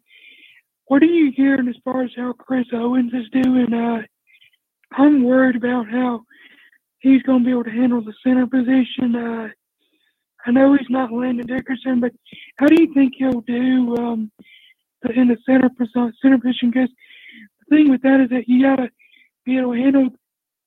what 0.86 1.02
are 1.02 1.06
you 1.06 1.32
hearing 1.36 1.68
as 1.68 1.76
far 1.84 2.02
as 2.02 2.10
how 2.16 2.32
Chris 2.32 2.66
Owens 2.72 3.12
is 3.12 3.42
doing? 3.42 3.72
Uh, 3.72 4.02
I'm 4.92 5.24
worried 5.24 5.56
about 5.56 5.88
how 5.88 6.22
he's 7.00 7.22
going 7.22 7.40
to 7.40 7.44
be 7.44 7.50
able 7.50 7.64
to 7.64 7.70
handle 7.70 8.02
the 8.02 8.14
center 8.24 8.46
position. 8.46 9.14
Uh, 9.14 9.48
I 10.46 10.50
know 10.50 10.74
he's 10.74 10.88
not 10.88 11.12
Landon 11.12 11.46
Dickerson, 11.46 12.00
but 12.00 12.12
how 12.56 12.66
do 12.66 12.80
you 12.80 12.92
think 12.94 13.14
he'll 13.16 13.42
do 13.42 13.96
um, 13.96 14.30
in 15.14 15.28
the 15.28 15.36
center 15.46 15.70
center 16.22 16.38
position? 16.38 16.70
Because 16.70 16.90
the 17.68 17.76
thing 17.76 17.90
with 17.90 18.02
that 18.02 18.20
is 18.20 18.30
that 18.30 18.48
you 18.48 18.62
got 18.62 18.76
to 18.76 18.90
be 19.44 19.58
able 19.58 19.74
to 19.74 19.78
handle 19.78 20.08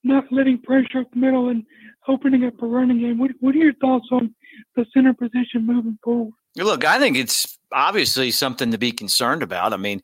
not 0.03 0.25
letting 0.31 0.59
pressure 0.59 0.99
up 0.99 1.11
the 1.11 1.19
middle 1.19 1.49
and 1.49 1.63
opening 2.07 2.45
up 2.45 2.61
a 2.61 2.67
running 2.67 2.99
game. 2.99 3.17
What 3.17 3.31
What 3.39 3.55
are 3.55 3.59
your 3.59 3.73
thoughts 3.75 4.07
on 4.11 4.33
the 4.75 4.85
center 4.93 5.13
position 5.13 5.65
moving 5.65 5.97
forward? 6.03 6.33
Look, 6.55 6.85
I 6.85 6.99
think 6.99 7.17
it's 7.17 7.57
obviously 7.71 8.29
something 8.29 8.71
to 8.71 8.77
be 8.77 8.91
concerned 8.91 9.41
about. 9.41 9.73
I 9.73 9.77
mean, 9.77 10.01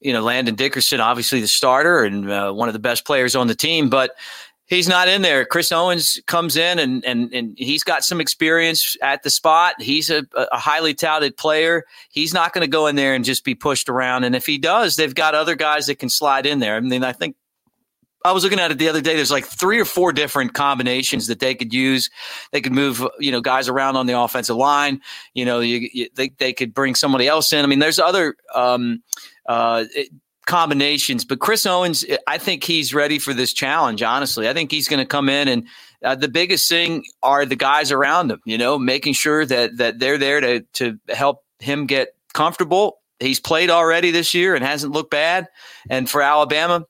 you 0.00 0.12
know, 0.12 0.22
Landon 0.22 0.54
Dickerson, 0.54 1.00
obviously 1.00 1.40
the 1.40 1.48
starter 1.48 2.04
and 2.04 2.30
uh, 2.30 2.52
one 2.52 2.68
of 2.68 2.72
the 2.72 2.78
best 2.78 3.04
players 3.04 3.34
on 3.34 3.48
the 3.48 3.54
team, 3.54 3.88
but 3.88 4.12
he's 4.68 4.88
not 4.88 5.08
in 5.08 5.22
there. 5.22 5.44
Chris 5.44 5.72
Owens 5.72 6.20
comes 6.26 6.56
in 6.56 6.78
and 6.78 7.04
and 7.04 7.32
and 7.34 7.54
he's 7.58 7.82
got 7.82 8.04
some 8.04 8.20
experience 8.20 8.96
at 9.02 9.22
the 9.24 9.30
spot. 9.30 9.74
He's 9.80 10.10
a, 10.10 10.24
a 10.34 10.58
highly 10.58 10.94
touted 10.94 11.36
player. 11.36 11.84
He's 12.10 12.32
not 12.32 12.52
going 12.52 12.64
to 12.64 12.70
go 12.70 12.86
in 12.86 12.94
there 12.94 13.14
and 13.14 13.24
just 13.24 13.44
be 13.44 13.54
pushed 13.54 13.88
around. 13.88 14.24
And 14.24 14.36
if 14.36 14.46
he 14.46 14.58
does, 14.58 14.96
they've 14.96 15.14
got 15.14 15.34
other 15.34 15.56
guys 15.56 15.86
that 15.86 15.98
can 15.98 16.08
slide 16.08 16.46
in 16.46 16.60
there. 16.60 16.76
I 16.76 16.80
mean, 16.80 17.02
I 17.02 17.12
think 17.12 17.34
I 18.24 18.32
was 18.32 18.42
looking 18.44 18.58
at 18.58 18.70
it 18.70 18.78
the 18.78 18.88
other 18.88 19.00
day. 19.00 19.14
There's 19.14 19.30
like 19.30 19.46
three 19.46 19.80
or 19.80 19.84
four 19.84 20.12
different 20.12 20.52
combinations 20.52 21.28
that 21.28 21.38
they 21.40 21.54
could 21.54 21.72
use. 21.72 22.10
They 22.52 22.60
could 22.60 22.72
move, 22.72 23.06
you 23.18 23.30
know, 23.30 23.40
guys 23.40 23.68
around 23.68 23.96
on 23.96 24.06
the 24.06 24.18
offensive 24.18 24.56
line. 24.56 25.00
You 25.34 25.44
know, 25.44 25.60
you, 25.60 25.88
you, 25.92 26.08
they 26.14 26.30
they 26.30 26.52
could 26.52 26.74
bring 26.74 26.94
somebody 26.94 27.26
else 27.28 27.52
in. 27.52 27.64
I 27.64 27.68
mean, 27.68 27.78
there's 27.78 27.98
other 27.98 28.36
um, 28.54 29.02
uh, 29.48 29.84
combinations, 30.48 31.24
but 31.24 31.38
Chris 31.38 31.64
Owens, 31.64 32.04
I 32.26 32.38
think 32.38 32.64
he's 32.64 32.92
ready 32.92 33.20
for 33.20 33.32
this 33.32 33.52
challenge. 33.52 34.02
Honestly, 34.02 34.48
I 34.48 34.54
think 34.54 34.72
he's 34.72 34.88
going 34.88 35.00
to 35.00 35.06
come 35.06 35.28
in 35.28 35.48
and. 35.48 35.66
Uh, 36.00 36.14
the 36.14 36.28
biggest 36.28 36.68
thing 36.68 37.02
are 37.24 37.44
the 37.44 37.56
guys 37.56 37.90
around 37.90 38.30
him, 38.30 38.40
you 38.44 38.56
know, 38.56 38.78
making 38.78 39.12
sure 39.12 39.44
that 39.44 39.78
that 39.78 39.98
they're 39.98 40.16
there 40.16 40.40
to 40.40 40.60
to 40.72 40.96
help 41.08 41.42
him 41.58 41.86
get 41.86 42.14
comfortable. 42.32 43.00
He's 43.18 43.40
played 43.40 43.68
already 43.68 44.12
this 44.12 44.32
year 44.32 44.54
and 44.54 44.64
hasn't 44.64 44.92
looked 44.92 45.10
bad. 45.10 45.48
And 45.90 46.08
for 46.08 46.22
Alabama, 46.22 46.86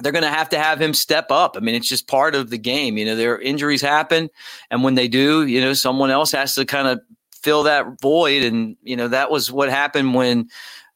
they're 0.00 0.10
going 0.10 0.24
to 0.24 0.28
have 0.28 0.48
to 0.48 0.58
have 0.58 0.80
him 0.80 0.92
step 0.92 1.30
up. 1.30 1.56
I 1.56 1.60
mean, 1.60 1.76
it's 1.76 1.88
just 1.88 2.08
part 2.08 2.34
of 2.34 2.50
the 2.50 2.58
game. 2.58 2.96
You 2.96 3.04
know, 3.04 3.16
their 3.16 3.38
injuries 3.38 3.80
happen, 3.80 4.28
and 4.70 4.82
when 4.82 4.96
they 4.96 5.06
do, 5.06 5.46
you 5.46 5.60
know, 5.60 5.72
someone 5.72 6.10
else 6.10 6.32
has 6.32 6.56
to 6.56 6.64
kind 6.64 6.88
of 6.88 7.00
fill 7.32 7.64
that 7.64 8.00
void. 8.00 8.42
And 8.42 8.76
you 8.82 8.96
know, 8.96 9.08
that 9.08 9.30
was 9.30 9.52
what 9.52 9.70
happened 9.70 10.14
when 10.14 10.48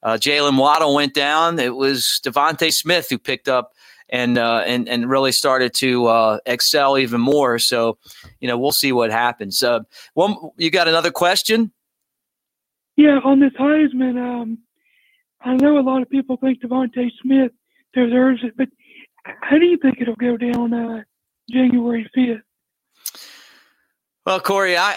uh, 0.07 0.17
Jaylen 0.17 0.57
Waddle 0.57 0.95
went 0.95 1.15
down. 1.15 1.59
It 1.59 1.75
was 1.75 2.21
DeVonta 2.25 2.73
Smith 2.73 3.09
who 3.11 3.19
picked 3.19 3.49
up 3.49 3.73
and 4.09 4.39
uh, 4.39 4.63
and 4.65 4.89
and 4.89 5.11
really 5.11 5.33
started 5.33 5.75
to 5.79 6.07
uh, 6.07 6.39
excel 6.47 6.97
even 6.97 7.21
more. 7.21 7.59
So, 7.59 7.99
you 8.39 8.47
know, 8.47 8.57
we'll 8.57 8.71
see 8.71 8.93
what 8.93 9.11
happens. 9.11 9.65
Uh, 9.65 9.81
one, 10.15 10.37
you 10.57 10.71
got 10.71 10.87
another 10.87 11.11
question? 11.11 11.73
Yeah, 12.97 13.19
on 13.25 13.41
this 13.41 13.53
Heisman, 13.59 14.17
um, 14.17 14.59
I 15.41 15.57
know 15.57 15.77
a 15.77 15.81
lot 15.81 16.03
of 16.03 16.09
people 16.09 16.37
think 16.37 16.63
DeVonta 16.63 17.11
Smith 17.21 17.51
deserves 17.93 18.45
it, 18.45 18.57
but 18.57 18.69
how 19.25 19.59
do 19.59 19.67
you 19.67 19.77
think 19.77 20.01
it'll 20.01 20.15
go 20.15 20.37
down 20.37 20.73
uh, 20.73 21.03
January 21.51 22.09
fifth? 22.15 22.43
Well, 24.25 24.39
Corey, 24.39 24.77
I 24.77 24.95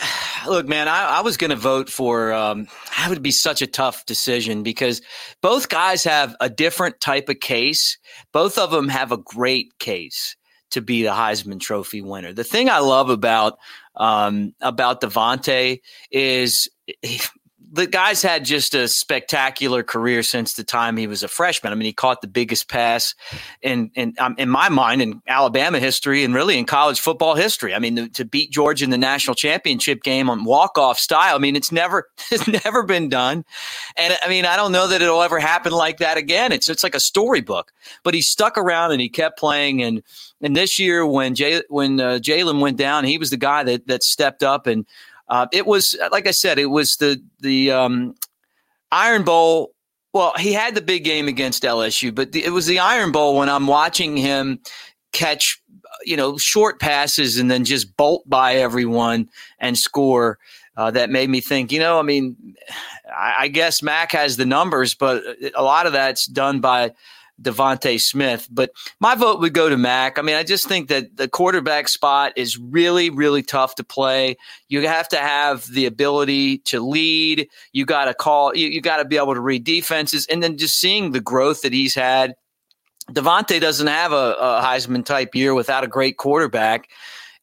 look, 0.47 0.67
man, 0.67 0.87
I, 0.87 1.17
I 1.17 1.21
was 1.21 1.37
going 1.37 1.49
to 1.49 1.55
vote 1.55 1.89
for. 1.89 2.31
Um, 2.33 2.67
that 2.97 3.09
would 3.09 3.21
be 3.21 3.31
such 3.31 3.61
a 3.61 3.67
tough 3.67 4.05
decision 4.05 4.63
because 4.63 5.01
both 5.41 5.69
guys 5.69 6.03
have 6.03 6.35
a 6.39 6.49
different 6.49 6.99
type 6.99 7.29
of 7.29 7.39
case. 7.39 7.97
Both 8.31 8.57
of 8.57 8.71
them 8.71 8.89
have 8.89 9.11
a 9.11 9.17
great 9.17 9.77
case 9.79 10.35
to 10.71 10.81
be 10.81 11.03
the 11.03 11.09
Heisman 11.09 11.59
Trophy 11.59 12.01
winner. 12.01 12.33
The 12.33 12.43
thing 12.43 12.69
I 12.69 12.79
love 12.79 13.09
about 13.09 13.57
um, 13.95 14.53
about 14.61 15.01
DeVonta 15.01 15.79
is 16.11 16.69
the 17.71 17.87
guy's 17.87 18.21
had 18.21 18.45
just 18.45 18.73
a 18.73 18.87
spectacular 18.87 19.83
career 19.83 20.23
since 20.23 20.53
the 20.53 20.63
time 20.63 20.97
he 20.97 21.07
was 21.07 21.23
a 21.23 21.27
freshman. 21.27 21.71
I 21.71 21.75
mean, 21.75 21.85
he 21.85 21.93
caught 21.93 22.21
the 22.21 22.27
biggest 22.27 22.67
pass 22.69 23.13
in 23.61 23.91
in 23.95 24.15
um, 24.19 24.35
in 24.37 24.49
my 24.49 24.69
mind 24.69 25.01
in 25.01 25.21
Alabama 25.27 25.79
history 25.79 26.23
and 26.23 26.33
really 26.33 26.57
in 26.57 26.65
college 26.65 26.99
football 26.99 27.35
history. 27.35 27.75
I 27.75 27.79
mean, 27.79 27.95
to, 27.95 28.09
to 28.09 28.25
beat 28.25 28.51
Georgia 28.51 28.85
in 28.85 28.89
the 28.89 28.97
national 28.97 29.35
championship 29.35 30.01
game 30.03 30.29
on 30.29 30.45
walk 30.45 30.77
off 30.77 30.97
style. 30.97 31.35
I 31.35 31.39
mean, 31.39 31.55
it's 31.55 31.71
never 31.71 32.09
it's 32.31 32.47
never 32.47 32.83
been 32.83 33.09
done, 33.09 33.45
and 33.95 34.17
I 34.23 34.29
mean, 34.29 34.45
I 34.45 34.55
don't 34.55 34.71
know 34.71 34.87
that 34.87 35.01
it'll 35.01 35.21
ever 35.21 35.39
happen 35.39 35.71
like 35.71 35.97
that 35.97 36.17
again. 36.17 36.51
It's 36.51 36.69
it's 36.69 36.83
like 36.83 36.95
a 36.95 36.99
storybook. 36.99 37.71
But 38.03 38.13
he 38.13 38.21
stuck 38.21 38.57
around 38.57 38.91
and 38.91 39.01
he 39.01 39.09
kept 39.09 39.39
playing 39.39 39.81
and. 39.81 40.01
And 40.41 40.55
this 40.55 40.79
year, 40.79 41.05
when 41.05 41.35
Jay, 41.35 41.61
when 41.67 41.99
uh, 41.99 42.19
Jaylen 42.21 42.61
went 42.61 42.77
down, 42.77 43.03
he 43.03 43.17
was 43.17 43.29
the 43.29 43.35
guy 43.35 43.61
that 43.63 43.87
that 43.87 44.03
stepped 44.03 44.41
up 44.41 44.67
and 44.67 44.85
uh, 45.29 45.47
it 45.51 45.65
was 45.65 45.97
like 46.11 46.27
I 46.27 46.31
said, 46.31 46.59
it 46.59 46.67
was 46.67 46.97
the 46.97 47.21
the 47.39 47.71
um, 47.71 48.15
Iron 48.91 49.23
Bowl. 49.23 49.73
Well, 50.11 50.33
he 50.37 50.53
had 50.53 50.73
the 50.73 50.81
big 50.81 51.03
game 51.03 51.27
against 51.27 51.63
LSU, 51.63 52.13
but 52.13 52.31
the, 52.31 52.43
it 52.43 52.49
was 52.49 52.65
the 52.65 52.79
Iron 52.79 53.11
Bowl 53.11 53.37
when 53.37 53.47
I'm 53.47 53.67
watching 53.67 54.17
him 54.17 54.59
catch, 55.11 55.61
you 56.03 56.17
know, 56.17 56.37
short 56.37 56.79
passes 56.79 57.37
and 57.37 57.49
then 57.51 57.63
just 57.63 57.95
bolt 57.95 58.27
by 58.27 58.55
everyone 58.55 59.29
and 59.59 59.77
score. 59.77 60.39
Uh, 60.77 60.89
that 60.89 61.09
made 61.09 61.29
me 61.29 61.41
think, 61.41 61.73
you 61.73 61.79
know, 61.79 61.99
I 61.99 62.03
mean, 62.03 62.55
I, 63.13 63.33
I 63.39 63.47
guess 63.49 63.83
Mac 63.83 64.13
has 64.13 64.37
the 64.37 64.45
numbers, 64.45 64.95
but 64.95 65.21
a 65.53 65.61
lot 65.61 65.85
of 65.85 65.91
that's 65.91 66.25
done 66.25 66.61
by 66.61 66.93
DeVonta 67.41 67.99
Smith. 67.99 68.47
But 68.51 68.71
my 68.99 69.15
vote 69.15 69.39
would 69.39 69.53
go 69.53 69.69
to 69.69 69.77
Mac. 69.77 70.17
I 70.17 70.21
mean, 70.21 70.35
I 70.35 70.43
just 70.43 70.67
think 70.67 70.89
that 70.89 71.17
the 71.17 71.27
quarterback 71.27 71.87
spot 71.87 72.33
is 72.35 72.57
really, 72.57 73.09
really 73.09 73.43
tough 73.43 73.75
to 73.75 73.83
play. 73.83 74.37
You 74.67 74.87
have 74.87 75.07
to 75.09 75.17
have 75.17 75.65
the 75.67 75.85
ability 75.85 76.59
to 76.59 76.79
lead. 76.79 77.47
You 77.73 77.85
got 77.85 78.05
to 78.05 78.13
call. 78.13 78.55
You, 78.55 78.67
you 78.67 78.81
got 78.81 78.97
to 78.97 79.05
be 79.05 79.17
able 79.17 79.33
to 79.33 79.41
read 79.41 79.63
defenses, 79.63 80.25
and 80.27 80.43
then 80.43 80.57
just 80.57 80.79
seeing 80.79 81.11
the 81.11 81.21
growth 81.21 81.61
that 81.61 81.73
he's 81.73 81.95
had. 81.95 82.35
DeVonta 83.11 83.59
doesn't 83.59 83.87
have 83.87 84.11
a, 84.11 84.35
a 84.39 84.61
Heisman 84.63 85.03
type 85.03 85.33
year 85.33 85.53
without 85.55 85.83
a 85.83 85.87
great 85.87 86.17
quarterback, 86.17 86.89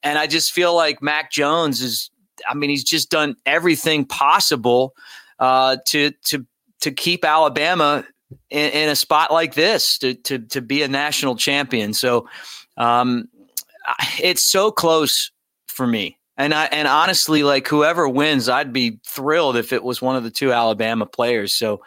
and 0.02 0.18
I 0.18 0.26
just 0.26 0.52
feel 0.52 0.74
like 0.74 1.02
Mac 1.02 1.30
Jones 1.30 1.80
is. 1.80 2.10
I 2.46 2.54
mean, 2.54 2.68
he's 2.68 2.84
just 2.84 3.10
done 3.10 3.34
everything 3.46 4.04
possible 4.04 4.94
uh, 5.38 5.78
to 5.86 6.12
to 6.26 6.46
to 6.80 6.90
keep 6.92 7.24
Alabama 7.24 8.04
in, 8.50 8.70
in, 8.70 8.88
a 8.88 8.96
spot 8.96 9.32
like 9.32 9.54
this 9.54 9.98
to, 9.98 10.14
to, 10.14 10.38
to 10.38 10.60
be 10.60 10.82
a 10.82 10.88
national 10.88 11.36
champion. 11.36 11.94
So 11.94 12.28
um, 12.76 13.28
it's 14.18 14.50
so 14.50 14.70
close 14.70 15.30
for 15.66 15.86
me. 15.86 16.18
And 16.38 16.52
I 16.52 16.66
and 16.66 16.86
honestly, 16.86 17.42
like 17.42 17.66
whoever 17.66 18.06
wins, 18.06 18.50
I'd 18.50 18.72
be 18.72 18.98
thrilled 19.06 19.56
if 19.56 19.72
it 19.72 19.82
was 19.82 20.02
one 20.02 20.16
of 20.16 20.22
the 20.22 20.30
two 20.30 20.52
Alabama 20.52 21.06
players. 21.06 21.54
So, 21.54 21.80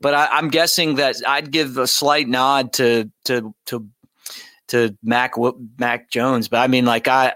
but 0.00 0.14
I, 0.14 0.38
am 0.38 0.48
guessing 0.48 0.96
that 0.96 1.16
I'd 1.26 1.50
give 1.50 1.76
a 1.76 1.88
slight 1.88 2.28
nod 2.28 2.72
to 2.74 3.10
to 3.24 3.52
to 3.66 3.88
to 4.68 4.96
Mac 5.02 5.34
Mac 5.78 6.10
Jones, 6.10 6.48
but 6.48 6.58
I 6.58 6.66
mean, 6.66 6.84
like 6.84 7.08
I, 7.08 7.34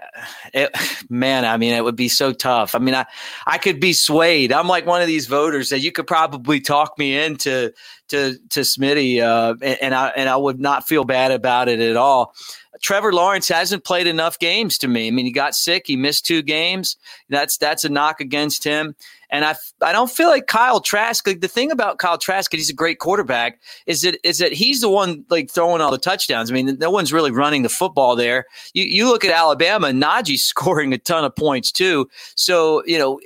it, 0.53 0.75
man, 1.09 1.45
I 1.45 1.57
mean, 1.57 1.73
it 1.73 1.83
would 1.83 1.95
be 1.95 2.09
so 2.09 2.33
tough. 2.33 2.75
I 2.75 2.79
mean, 2.79 2.95
I 2.95 3.05
I 3.45 3.57
could 3.57 3.79
be 3.79 3.93
swayed. 3.93 4.51
I'm 4.51 4.67
like 4.67 4.85
one 4.85 5.01
of 5.01 5.07
these 5.07 5.27
voters 5.27 5.69
that 5.69 5.79
you 5.79 5.91
could 5.91 6.07
probably 6.07 6.59
talk 6.61 6.97
me 6.97 7.17
into 7.17 7.73
to 8.11 8.37
to 8.49 8.61
Smitty, 8.61 9.21
uh, 9.21 9.55
and, 9.61 9.77
and 9.81 9.95
I 9.95 10.09
and 10.09 10.29
I 10.29 10.37
would 10.37 10.59
not 10.59 10.87
feel 10.87 11.03
bad 11.03 11.31
about 11.31 11.67
it 11.67 11.79
at 11.79 11.97
all. 11.97 12.33
Trevor 12.81 13.13
Lawrence 13.13 13.47
hasn't 13.47 13.83
played 13.83 14.07
enough 14.07 14.39
games 14.39 14.77
to 14.79 14.87
me. 14.87 15.07
I 15.07 15.11
mean, 15.11 15.25
he 15.25 15.31
got 15.31 15.53
sick, 15.53 15.83
he 15.85 15.95
missed 15.95 16.25
two 16.25 16.41
games. 16.41 16.97
That's 17.29 17.57
that's 17.57 17.83
a 17.83 17.89
knock 17.89 18.21
against 18.21 18.63
him. 18.63 18.95
And 19.29 19.45
I, 19.45 19.55
I 19.81 19.93
don't 19.93 20.11
feel 20.11 20.27
like 20.27 20.47
Kyle 20.47 20.81
Trask. 20.81 21.25
Like 21.25 21.39
the 21.39 21.47
thing 21.47 21.71
about 21.71 21.99
Kyle 21.99 22.17
Trask, 22.17 22.51
he's 22.51 22.69
a 22.69 22.73
great 22.73 22.99
quarterback, 22.99 23.59
is 23.85 24.01
that 24.01 24.17
is 24.27 24.39
that 24.39 24.51
he's 24.51 24.81
the 24.81 24.89
one 24.89 25.25
like 25.29 25.49
throwing 25.49 25.81
all 25.81 25.91
the 25.91 25.97
touchdowns. 25.97 26.51
I 26.51 26.53
mean, 26.53 26.77
no 26.79 26.91
one's 26.91 27.13
really 27.13 27.31
running 27.31 27.61
the 27.61 27.69
football 27.69 28.15
there. 28.15 28.45
You 28.73 28.83
you 28.83 29.07
look 29.07 29.23
at 29.23 29.31
Alabama, 29.31 29.87
Najee's 29.87 30.43
scoring 30.45 30.93
a 30.93 30.97
ton 30.97 31.23
of 31.23 31.35
points 31.35 31.71
too. 31.71 32.09
So 32.35 32.83
you 32.85 32.97
know, 32.97 33.19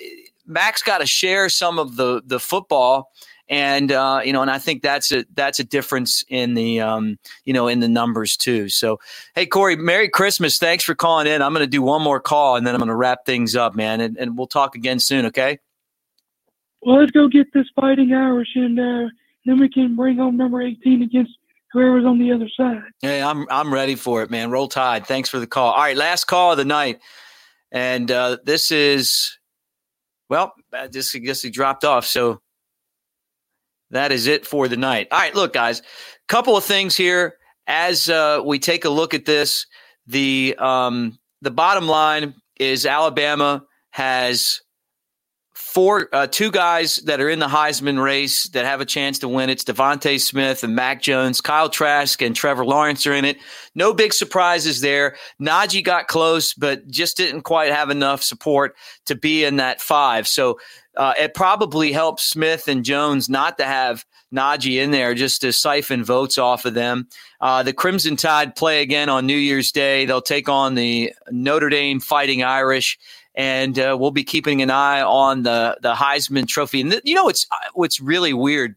Mac's 0.46 0.84
got 0.84 1.00
to 1.00 1.08
share 1.08 1.50
some 1.50 1.80
of 1.80 1.96
the 1.96 2.22
the 2.26 2.40
football 2.40 3.12
and 3.48 3.92
uh, 3.92 4.22
you 4.24 4.34
know, 4.34 4.42
and 4.42 4.50
I 4.50 4.58
think 4.58 4.82
that's 4.82 5.12
a 5.12 5.26
that's 5.34 5.60
a 5.60 5.64
difference 5.64 6.24
in 6.30 6.54
the 6.56 6.82
um, 6.82 7.18
you 7.44 7.54
know 7.54 7.68
in 7.68 7.80
the 7.80 7.88
numbers 7.88 8.38
too. 8.38 8.70
So, 8.70 9.00
hey 9.36 9.46
Corey, 9.46 9.76
Merry 9.76 10.10
Christmas! 10.10 10.58
Thanks 10.58 10.84
for 10.84 10.96
calling 10.96 11.28
in. 11.28 11.42
I'm 11.42 11.54
going 11.54 11.64
to 11.64 11.68
do 11.68 11.82
one 11.82 12.02
more 12.02 12.20
call 12.20 12.56
and 12.56 12.66
then 12.66 12.74
I'm 12.74 12.80
going 12.80 12.90
to 12.90 12.96
wrap 12.96 13.26
things 13.26 13.56
up, 13.56 13.76
man, 13.76 14.02
and, 14.02 14.18
and 14.18 14.38
we'll 14.38 14.48
talk 14.48 14.76
again 14.76 15.00
soon. 15.00 15.28
Okay. 15.28 15.60
Well, 16.82 17.00
let's 17.00 17.12
go 17.12 17.28
get 17.28 17.52
this 17.54 17.66
fighting 17.76 18.14
Irish, 18.14 18.50
and 18.56 18.80
uh, 18.80 19.10
then 19.46 19.60
we 19.60 19.70
can 19.70 19.96
bring 19.96 20.18
home 20.18 20.38
number 20.38 20.62
18 20.62 21.02
against 21.02 21.32
whoever's 21.72 22.06
on 22.06 22.20
the 22.20 22.32
other 22.32 22.50
side. 22.56 22.82
Hey, 23.02 23.22
I'm 23.22 23.48
I'm 23.50 23.74
ready 23.74 23.96
for 23.96 24.24
it, 24.24 24.32
man. 24.32 24.52
Roll 24.52 24.68
Tide. 24.68 25.06
Thanks 25.06 25.30
for 25.30 25.40
the 25.40 25.48
call. 25.48 25.72
All 25.72 25.82
right, 25.82 25.98
last 25.98 26.26
call 26.26 26.52
of 26.52 26.58
the 26.58 26.66
night, 26.66 27.00
and 27.72 28.10
uh, 28.10 28.38
this 28.44 28.72
is 28.72 29.38
well, 30.30 30.54
I 30.74 30.88
just 30.88 31.16
I 31.16 31.20
guess 31.20 31.42
he 31.42 31.50
dropped 31.50 31.84
off. 31.84 32.06
So 32.06 32.42
that 33.92 34.12
is 34.12 34.28
it 34.28 34.46
for 34.46 34.68
the 34.68 34.78
night. 34.78 35.08
All 35.12 35.20
right, 35.20 35.36
look, 35.36 35.54
guys, 35.54 35.82
couple 36.28 36.58
of 36.58 36.64
things 36.64 36.96
here 36.96 37.38
as 37.68 38.10
uh, 38.10 38.42
we 38.44 38.60
take 38.60 38.86
a 38.86 38.90
look 38.90 39.14
at 39.14 39.26
this. 39.26 39.66
The 40.08 40.56
um, 40.60 41.18
the 41.42 41.52
bottom 41.52 41.88
line 41.88 42.36
is 42.60 42.86
Alabama 42.86 43.64
has 43.92 44.62
four, 45.76 46.08
uh, 46.14 46.28
two 46.28 46.52
guys 46.52 46.98
that 47.06 47.20
are 47.20 47.30
in 47.30 47.40
the 47.40 47.48
Heisman 47.48 48.02
race 48.02 48.48
that 48.50 48.66
have 48.66 48.82
a 48.82 48.86
chance 48.86 49.20
to 49.20 49.28
win. 49.28 49.50
It's 49.50 49.64
DeVonta 49.64 50.22
Smith 50.22 50.64
and 50.64 50.76
Mac 50.76 51.02
Jones, 51.02 51.42
Kyle 51.42 51.70
Trask 51.70 52.22
and 52.22 52.36
Trevor 52.36 52.66
Lawrence 52.66 53.06
are 53.06 53.14
in 53.14 53.26
it. 53.26 53.38
No 53.74 53.94
big 53.94 54.14
surprises 54.14 54.82
there. 54.82 55.18
Najee 55.42 55.84
got 55.84 56.08
close, 56.08 56.54
but 56.54 56.88
just 56.88 57.18
didn't 57.18 57.42
quite 57.42 57.72
have 57.72 57.90
enough 57.90 58.24
support 58.24 58.76
to 59.06 59.16
be 59.16 59.44
in 59.44 59.58
that 59.58 59.82
five. 59.82 60.28
So 60.28 60.60
uh, 60.98 61.14
it 61.20 61.34
probably 61.34 61.92
helps 61.92 62.24
Smith 62.24 62.68
and 62.68 62.84
Jones 62.86 63.30
not 63.30 63.58
to 63.58 63.66
have 63.66 64.06
Najee 64.34 64.82
in 64.82 64.92
there 64.92 65.14
just 65.14 65.42
to 65.42 65.54
siphon 65.54 66.04
votes 66.04 66.38
off 66.38 66.66
of 66.66 66.74
them. 66.74 67.08
Uh, 67.42 67.64
the 67.64 67.74
Crimson 67.74 68.16
Tide 68.16 68.56
play 68.56 68.82
again 68.82 69.10
on 69.10 69.26
New 69.26 69.38
Year's 69.38 69.72
Day. 69.72 70.06
They'll 70.06 70.22
take 70.22 70.50
on 70.50 70.76
the 70.76 71.14
Notre 71.30 71.70
Dame 71.70 72.00
Fighting 72.00 72.44
Irish 72.44 72.98
and 73.36 73.78
uh, 73.78 73.98
we'll 74.00 74.12
be 74.12 74.24
keeping 74.24 74.62
an 74.62 74.72
eye 74.72 75.02
on 75.02 75.44
the 75.44 75.78
the 75.82 75.94
Heisman 75.94 76.48
Trophy. 76.48 76.82
And 76.82 76.92
th- 76.92 77.04
you 77.06 77.16
know 77.16 77.26
what's 77.26 77.46
what's 77.74 78.00
really 78.00 78.34
weird 78.34 78.76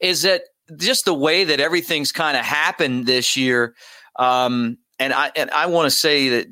is 0.00 0.22
that 0.22 0.42
just 0.76 1.04
the 1.04 1.14
way 1.14 1.44
that 1.44 1.60
everything's 1.60 2.12
kind 2.12 2.36
of 2.36 2.44
happened 2.44 3.06
this 3.06 3.36
year. 3.36 3.74
Um, 4.16 4.78
and 4.98 5.12
I 5.12 5.32
and 5.34 5.50
I 5.50 5.66
want 5.66 5.86
to 5.86 5.90
say 5.90 6.28
that 6.30 6.46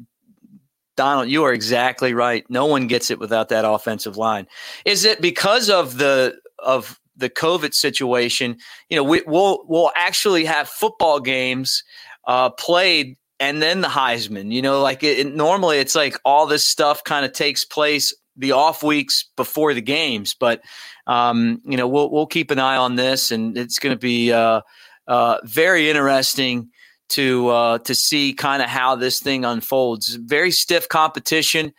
Donald, 1.01 1.31
you 1.31 1.45
are 1.45 1.53
exactly 1.55 2.13
right. 2.13 2.45
No 2.51 2.67
one 2.67 2.87
gets 2.87 3.11
it 3.11 3.19
without 3.19 3.49
that 3.49 3.65
offensive 3.65 4.19
line. 4.19 4.47
Is 4.85 5.07
it 5.07 5.23
because 5.23 5.71
of 5.71 5.97
the 5.97 6.37
of 6.59 7.01
the 7.17 7.31
COVID 7.31 7.73
situation? 7.73 8.59
You 8.91 8.97
know, 8.97 9.05
we, 9.05 9.23
will 9.27 9.65
we'll 9.67 9.93
actually 9.97 10.45
have 10.45 10.69
football 10.69 11.19
games 11.19 11.85
uh, 12.27 12.51
played 12.51 13.17
and 13.39 13.63
then 13.63 13.81
the 13.81 13.89
Heisman. 13.89 14.53
You 14.53 14.61
know, 14.61 14.83
like 14.83 15.03
it, 15.03 15.21
it, 15.21 15.35
normally 15.35 15.79
it's 15.79 15.95
like 15.95 16.19
all 16.23 16.45
this 16.45 16.67
stuff 16.67 17.03
kind 17.03 17.25
of 17.25 17.33
takes 17.33 17.65
place 17.65 18.15
the 18.37 18.53
off 18.53 18.83
weeks 18.83 19.25
before 19.39 19.73
the 19.73 19.81
games, 19.81 20.37
but 20.39 20.61
um, 21.07 21.63
you 21.65 21.79
know 21.79 21.89
we'll 21.89 22.11
we'll 22.11 22.27
keep 22.27 22.51
an 22.51 22.59
eye 22.59 22.77
on 22.77 22.97
this, 22.97 23.31
and 23.31 23.57
it's 23.57 23.79
going 23.79 23.95
to 23.95 23.99
be 23.99 24.35
uh, 24.35 24.61
uh, 25.07 25.39
very 25.45 25.89
interesting 25.89 26.69
to 27.11 27.49
uh, 27.49 27.79
to 27.81 27.95
see 27.95 28.33
kind 28.33 28.63
of 28.63 28.69
how 28.69 28.97
this 28.97 29.21
thing 29.21 29.45
unfolds. 29.45 30.15
Very 30.15 30.51
stiff 30.51 30.89
competition. 30.89 31.73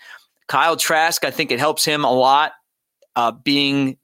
Kyle 0.47 0.75
Trask, 0.75 1.23
I 1.23 1.31
think 1.31 1.51
it 1.51 1.59
helps 1.59 1.85
him 1.85 2.03
a 2.03 2.11
lot 2.11 2.53
uh, 3.15 3.31
being 3.31 3.97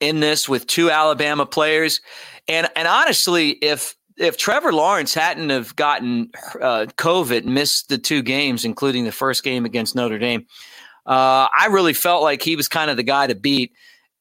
in 0.00 0.20
this 0.20 0.48
with 0.48 0.66
two 0.66 0.90
Alabama 0.90 1.46
players, 1.46 2.00
and 2.48 2.68
and 2.76 2.86
honestly, 2.86 3.50
if 3.50 3.96
if 4.16 4.36
Trevor 4.36 4.72
Lawrence 4.72 5.14
hadn't 5.14 5.50
have 5.50 5.76
gotten 5.76 6.30
uh, 6.60 6.86
COVID, 6.96 7.44
missed 7.44 7.88
the 7.88 7.98
two 7.98 8.22
games, 8.22 8.64
including 8.64 9.04
the 9.04 9.12
first 9.12 9.44
game 9.44 9.64
against 9.64 9.94
Notre 9.94 10.18
Dame, 10.18 10.46
uh, 11.06 11.48
I 11.56 11.68
really 11.70 11.92
felt 11.92 12.22
like 12.22 12.42
he 12.42 12.56
was 12.56 12.68
kind 12.68 12.90
of 12.90 12.96
the 12.96 13.02
guy 13.02 13.26
to 13.26 13.34
beat. 13.34 13.72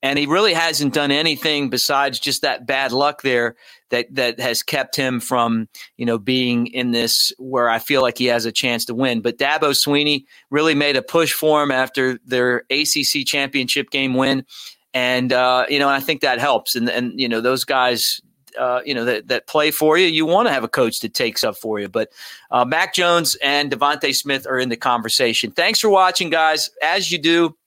And 0.05 0.19
he 0.19 0.27
really 0.27 0.53
hasn't 0.53 0.93
done 0.93 1.09
anything 1.09 1.71
besides 1.71 2.19
just 2.19 2.43
that 2.43 2.67
bad 2.67 2.91
luck 2.91 3.23
there 3.23 3.55
that 3.89 4.05
that 4.13 4.39
has 4.39 4.61
kept 4.61 4.95
him 4.95 5.19
from 5.19 5.67
you 5.97 6.05
know 6.05 6.19
being 6.19 6.67
in 6.67 6.91
this 6.91 7.33
where 7.39 7.71
I 7.71 7.79
feel 7.79 8.03
like 8.03 8.19
he 8.19 8.25
has 8.25 8.45
a 8.45 8.51
chance 8.51 8.85
to 8.85 8.93
win. 8.93 9.21
But 9.21 9.39
Dabo 9.39 9.71
Swinney 9.71 10.25
really 10.51 10.75
made 10.75 10.95
a 10.95 11.01
push 11.01 11.33
for 11.33 11.63
him 11.63 11.71
after 11.71 12.19
their 12.23 12.65
ACC 12.69 13.25
championship 13.25 13.89
game 13.89 14.13
win, 14.13 14.45
and 14.93 15.33
uh, 15.33 15.65
you 15.69 15.79
know 15.79 15.89
I 15.89 16.01
think 16.01 16.21
that 16.21 16.37
helps. 16.37 16.75
And 16.75 16.87
and 16.87 17.19
you 17.19 17.27
know 17.27 17.41
those 17.41 17.65
guys. 17.65 18.21
Uh, 18.57 18.79
you 18.85 18.93
know 18.93 19.03
that, 19.03 19.27
that 19.27 19.47
play 19.47 19.69
for 19.69 19.97
you. 19.97 20.07
You 20.07 20.25
want 20.25 20.47
to 20.47 20.53
have 20.53 20.63
a 20.63 20.69
coach 20.69 21.01
that 21.01 21.13
takes 21.13 21.43
up 21.43 21.57
for 21.57 21.77
you, 21.77 21.89
but 21.89 22.07
uh, 22.51 22.63
Mac 22.63 22.93
Jones 22.93 23.35
and 23.43 23.69
DeVonta 23.69 24.15
Smith 24.15 24.47
are 24.47 24.57
in 24.57 24.69
the 24.69 24.77
conversation. 24.77 25.51
Thanks 25.51 25.81
for 25.81 25.89
watching, 25.89 26.29
guys. 26.29 26.69
As 26.81 27.11
you 27.11 27.17
do, 27.17 27.57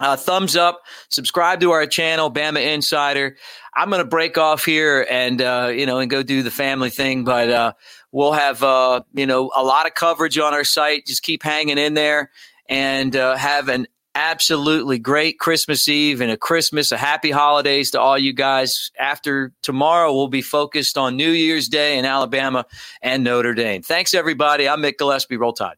uh, 0.00 0.16
thumbs 0.16 0.56
up, 0.56 0.82
subscribe 1.10 1.60
to 1.60 1.72
our 1.72 1.86
channel, 1.86 2.32
Bama 2.32 2.64
Insider. 2.74 3.36
I'm 3.74 3.90
going 3.90 4.02
to 4.02 4.08
break 4.08 4.38
off 4.38 4.64
here 4.64 5.06
and 5.08 5.40
uh, 5.40 5.70
you 5.74 5.86
know 5.86 5.98
and 5.98 6.10
go 6.10 6.22
do 6.22 6.42
the 6.42 6.50
family 6.50 6.90
thing, 6.90 7.24
but 7.24 7.50
uh, 7.50 7.72
we'll 8.12 8.32
have 8.32 8.62
uh, 8.62 9.02
you 9.14 9.26
know 9.26 9.50
a 9.54 9.62
lot 9.62 9.86
of 9.86 9.94
coverage 9.94 10.38
on 10.38 10.54
our 10.54 10.64
site. 10.64 11.06
Just 11.06 11.22
keep 11.22 11.42
hanging 11.42 11.78
in 11.78 11.94
there 11.94 12.30
and 12.68 13.14
uh, 13.14 13.36
have 13.36 13.68
an 13.68 13.86
absolutely 14.14 14.98
great 14.98 15.38
Christmas 15.38 15.88
Eve 15.88 16.20
and 16.20 16.30
a 16.30 16.36
Christmas, 16.36 16.90
a 16.90 16.96
happy 16.96 17.30
holidays 17.30 17.92
to 17.92 18.00
all 18.00 18.18
you 18.18 18.32
guys. 18.32 18.90
After 18.98 19.52
tomorrow, 19.62 20.12
we'll 20.12 20.28
be 20.28 20.42
focused 20.42 20.98
on 20.98 21.16
New 21.16 21.30
Year's 21.30 21.68
Day 21.68 21.98
in 21.98 22.04
Alabama 22.04 22.66
and 23.00 23.22
Notre 23.22 23.54
Dame. 23.54 23.82
Thanks, 23.82 24.14
everybody. 24.14 24.68
I'm 24.68 24.82
Mick 24.82 24.96
Gillispie. 24.96 25.38
Roll 25.38 25.52
Tide. 25.52 25.76